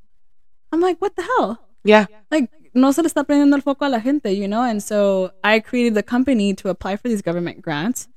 [0.73, 1.51] I'm like, what the hell?
[1.85, 2.07] Yeah.
[2.31, 4.63] Like, no se le está prendiendo el foco a la gente, you know?
[4.63, 8.09] And so I created the company to apply for these government grants.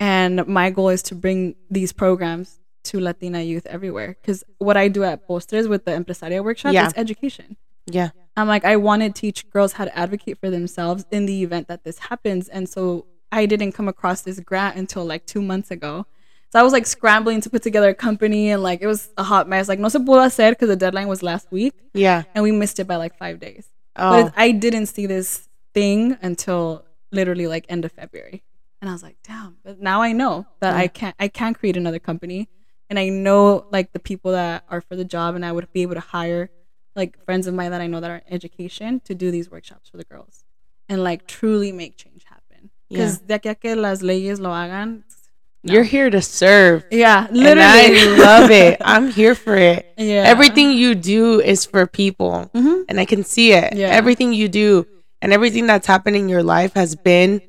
[0.00, 4.16] And my goal is to bring these programs to Latina youth everywhere.
[4.20, 6.86] Because what I do at Postres with the Empresaria workshop Yeah.
[6.88, 7.56] is education.
[7.86, 8.10] Yeah.
[8.36, 11.68] I'm like, I want to teach girls how to advocate for themselves in the event
[11.68, 12.48] that this happens.
[12.48, 16.06] And so I didn't come across this grant until like two months ago.
[16.50, 19.22] So I was like scrambling to put together a company and like it was a
[19.24, 19.68] hot mess.
[19.68, 22.24] Like, no se pudo hacer because the deadline was last week Yeah.
[22.34, 23.68] and we missed it by like five days.
[23.96, 28.42] Oh, But I didn't see this thing until literally like end of February.
[28.80, 29.56] And I was like, damn.
[29.64, 32.48] But now I know that I can't I can create another company.
[32.90, 35.82] And I know like the people that are for the job and I would be
[35.82, 36.50] able to hire
[36.96, 39.88] like friends of mine that I know that are in education to do these workshops
[39.90, 40.44] for the girls
[40.88, 42.70] and like truly make change happen.
[42.88, 45.04] Because de aquí a que las leyes lo hagan.
[45.66, 46.84] You're here to serve.
[46.90, 47.60] Yeah, literally.
[47.62, 48.20] And.
[48.20, 48.82] I love it.
[48.84, 49.94] I'm here for it.
[49.96, 50.24] yeah.
[50.26, 52.50] Everything you do is for people.
[52.54, 53.74] hmm And I can see it.
[53.74, 53.88] Yeah.
[53.88, 54.86] Everything you do
[55.22, 57.40] and everything that's happened in your life has been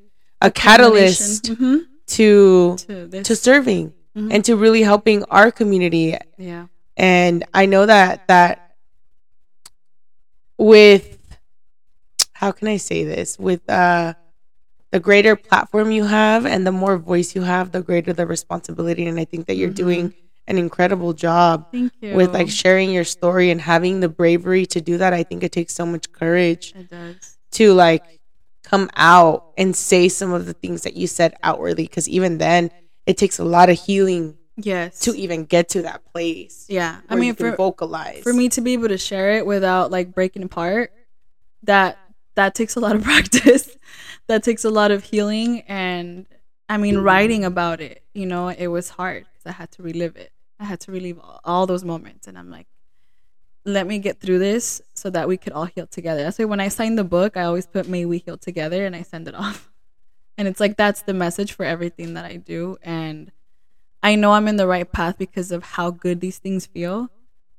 [0.42, 1.78] a catalyst hmm
[2.08, 4.32] to to to serving Mhm.
[4.34, 6.68] and to really helping our community yeah.
[6.96, 8.65] and i know that that
[10.58, 11.18] with
[12.34, 14.14] how can i say this with uh
[14.92, 19.06] the greater platform you have and the more voice you have the greater the responsibility
[19.08, 19.76] and i think that you're Mhm.
[19.76, 20.14] doing
[20.48, 22.14] an incredible job Thank you.
[22.16, 25.52] with like sharing your story and having the bravery to do that i think it
[25.52, 27.38] takes so much courage it does.
[27.52, 28.04] to like
[28.64, 32.72] come out and say some of the things that you said outwardly because even then
[33.06, 35.00] it takes a lot of healing Yes.
[35.00, 37.02] to even get to that place yeah.
[37.10, 38.24] I mean, for vocalize.
[38.24, 40.94] for me to be able to share it without like breaking apart
[41.64, 41.98] that
[42.36, 43.76] that takes a lot of practice.
[44.28, 46.26] That takes a lot of healing and
[46.68, 47.04] i mean mm-hmm.
[47.04, 50.32] writing about it you know it was hard because i had to relive it.
[50.60, 52.68] I had to relive all, all those moments and i'm like
[53.66, 56.24] let me get through this so that we could all heal together.
[56.24, 58.86] That's why when i signed the book i always put may we heal together?
[58.86, 59.70] and i send it off.
[60.38, 63.32] And it's like that's the message for everything that i do and
[64.10, 67.10] i know i'm in the right path because of how good these things feel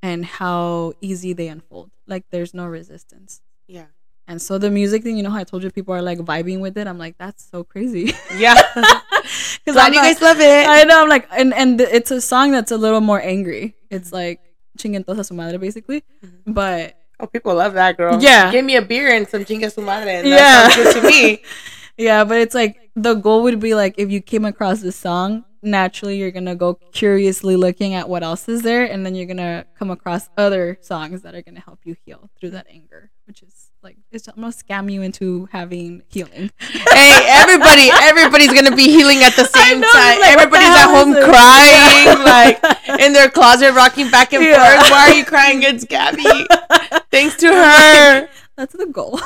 [0.02, 1.90] and how easy they unfold.
[2.06, 3.40] Like there's no resistance.
[3.66, 3.86] yeah
[4.30, 6.60] And so the music thing, you know how I told you people are like vibing
[6.66, 6.86] with it.
[6.90, 8.12] I'm like, that's so crazy.
[8.44, 8.54] yeah
[9.64, 11.02] Because you guys love it I know.
[11.02, 13.74] I'm like, and and it's a song that's a little more angry.
[13.90, 14.40] It's like
[14.78, 16.04] chingentosa su madre, basically.
[16.24, 16.54] Mhm.
[16.60, 18.52] But oh people love that girl Yeah.
[18.52, 20.36] give me a beer and some chinga su madre and Yeah.
[20.36, 21.22] that sounds good to me
[22.08, 25.44] yeah, but it's like the goal would be like if you came across this song,
[25.66, 29.66] naturally you're gonna go curiously looking at what else is there, and then you're gonna
[29.78, 33.70] come across other songs that are gonna help you heal through that anger, which is
[33.82, 36.50] like it's I'm gonna scam you into having healing.
[36.60, 41.12] hey everybody everybody's gonna be healing at the same know, time like, everybody's at home
[41.12, 44.78] crying like in their closet rocking back and Yeah.
[44.80, 46.24] forth why are you crying it's gabby
[47.10, 49.20] thanks to her That's the goal.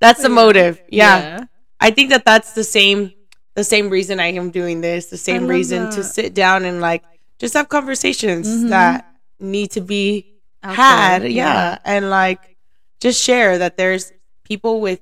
[0.00, 0.34] that's the Yeah.
[0.34, 1.44] motive yeah.
[1.80, 3.12] I think that that's the same
[3.54, 7.02] the same reason I am doing this, the same reason to sit down and like
[7.38, 8.68] just have conversations Mhm.
[8.70, 9.06] that
[9.38, 11.78] need to be Out had, there, yeah.
[11.84, 12.56] and like
[13.00, 14.12] just share that there's
[14.44, 15.00] people with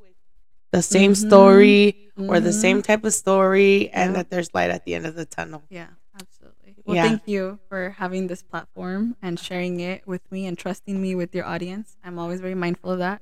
[0.71, 1.27] the same Mhm.
[1.27, 2.61] story or the Mhm.
[2.61, 4.17] same type of story and Yeah.
[4.19, 5.63] that there's light at the end of the tunnel.
[5.69, 5.89] Yeah,
[6.19, 6.77] absolutely.
[6.85, 7.03] Well, Yeah.
[7.09, 11.35] thank you for having this platform and sharing it with me and trusting me with
[11.35, 11.97] your audience.
[12.05, 13.21] I'm always very mindful of that.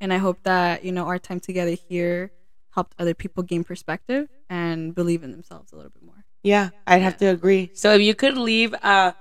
[0.00, 2.30] And I hope that, you know, our time together here
[2.74, 6.24] helped other people gain perspective and believe in themselves a little bit more.
[6.42, 7.70] Yeah, I'd have to agree.
[7.74, 9.12] So if you could leave uh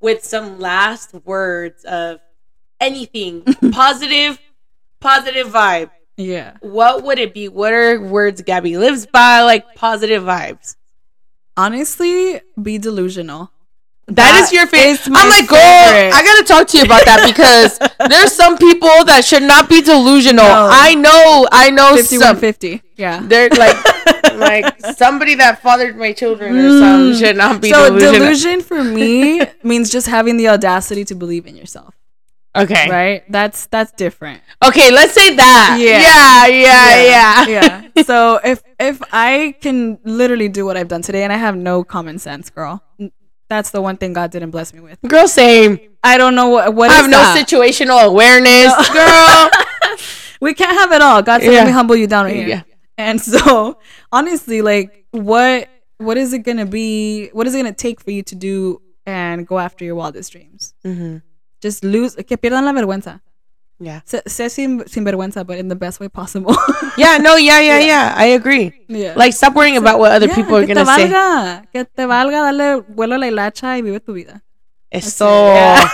[0.00, 2.20] with some last words of
[2.80, 3.42] anything
[3.72, 4.38] positive,
[5.00, 5.90] positive vibe.
[6.18, 6.56] Yeah.
[6.60, 7.48] what would it be?
[7.48, 9.42] What are words Gabby lives by?
[9.42, 10.76] Like positive vibes.
[11.58, 13.50] Honestly, be delusional.
[14.08, 15.02] that is your face.
[15.02, 15.58] is my I'm like, girl.
[15.58, 17.78] I gotta talk to you about that because
[18.10, 20.44] there's some people that should not be delusional.
[20.44, 20.68] No.
[20.72, 22.20] I know, I know some.
[22.36, 22.85] 5150.
[22.96, 23.20] Yeah.
[23.22, 23.76] They're like,
[24.34, 27.18] like somebody that fathered my children or something Mm.
[27.18, 28.12] should not be So delusional.
[28.12, 31.94] delusion for me means just having the audacity to believe in yourself,
[32.56, 33.22] okay, right?
[33.30, 34.40] That's that's different.
[34.64, 35.76] okay, let's say that.
[35.80, 36.46] Yeah.
[36.46, 37.82] yeah, yeah, yeah.
[37.96, 38.02] yeah.
[38.04, 41.84] So if if I can literally do what I've done today and I have no
[41.84, 42.82] common sense, girl,
[43.48, 44.98] that's the one thing God didn't bless me with.
[45.06, 45.78] Girl, same.
[46.02, 47.36] I don't know what what I have no that?
[47.36, 49.50] situational awareness, girl.
[50.40, 51.22] we can't have it all.
[51.22, 51.58] God said, Yeah.
[51.60, 52.62] "Let me humble you down right here." Yeah.
[52.98, 53.78] And so,
[54.12, 55.68] honestly, like, what
[55.98, 57.28] what is it gonna be?
[57.32, 60.74] What is it gonna take for you to do and go after your wildest dreams?
[60.82, 61.18] hmm
[61.62, 63.20] Just lose, que pierdan la vergüenza.
[63.78, 64.00] Yeah.
[64.06, 66.54] Sé, sé sin, sin vergüenza, but in the best way possible.
[66.96, 68.14] Yeah, no, yeah, yeah, yeah.
[68.16, 68.72] I agree.
[68.88, 69.12] yeah.
[69.14, 71.08] Like, stop worrying about what other Yeah, people are gonna te say.
[71.10, 74.42] valga, Que te valga, dale vuelo la hilacha y vive tu vida.
[74.90, 75.88] Eso, Yeah.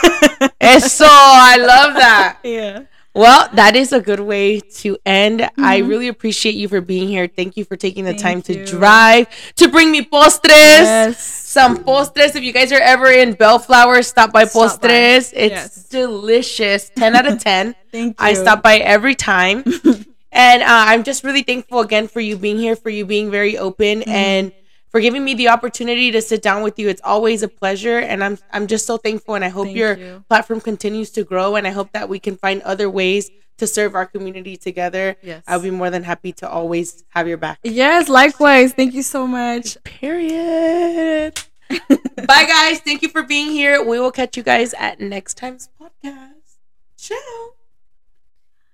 [0.60, 1.06] eso.
[1.08, 2.38] I love that.
[2.44, 2.82] yeah.
[3.14, 5.42] Well, that is a good way to end.
[5.58, 5.88] I Mhm.
[5.88, 7.28] really appreciate you for being here.
[7.28, 9.26] Thank you for taking the Thank time to drive
[9.56, 10.48] to bring me postres.
[10.48, 11.18] Yes.
[11.22, 12.34] Some postres.
[12.34, 14.88] If you guys are ever in Bellflower, stop by Stop by.
[14.88, 15.30] postres.
[15.34, 15.84] It's Yes.
[15.90, 16.90] delicious.
[16.96, 17.74] 10 out of 10.
[17.92, 18.26] Thank you.
[18.26, 19.62] I stop by every time.
[20.32, 23.58] and uh, I'm just really thankful again for you being here, for you being very
[23.58, 24.10] open Mm-hmm.
[24.10, 24.52] and
[24.92, 26.88] for giving me the opportunity to sit down with you.
[26.88, 27.98] It's always a pleasure.
[27.98, 29.34] And I'm, I'm just so thankful.
[29.34, 30.24] And I hope Thank your you.
[30.28, 31.56] platform continues to grow.
[31.56, 35.16] And I hope that we can find other ways to serve our community together.
[35.22, 35.42] Yes.
[35.46, 37.58] I'll be more than happy to always have your back.
[37.62, 38.72] Yes, likewise.
[38.74, 39.82] Thank you so much.
[39.84, 41.40] Period.
[41.70, 42.80] Bye, guys.
[42.80, 43.82] Thank you for being here.
[43.82, 46.58] We will catch you guys at next time's podcast.
[46.98, 47.16] Ciao.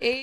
[0.01, 0.17] Eh.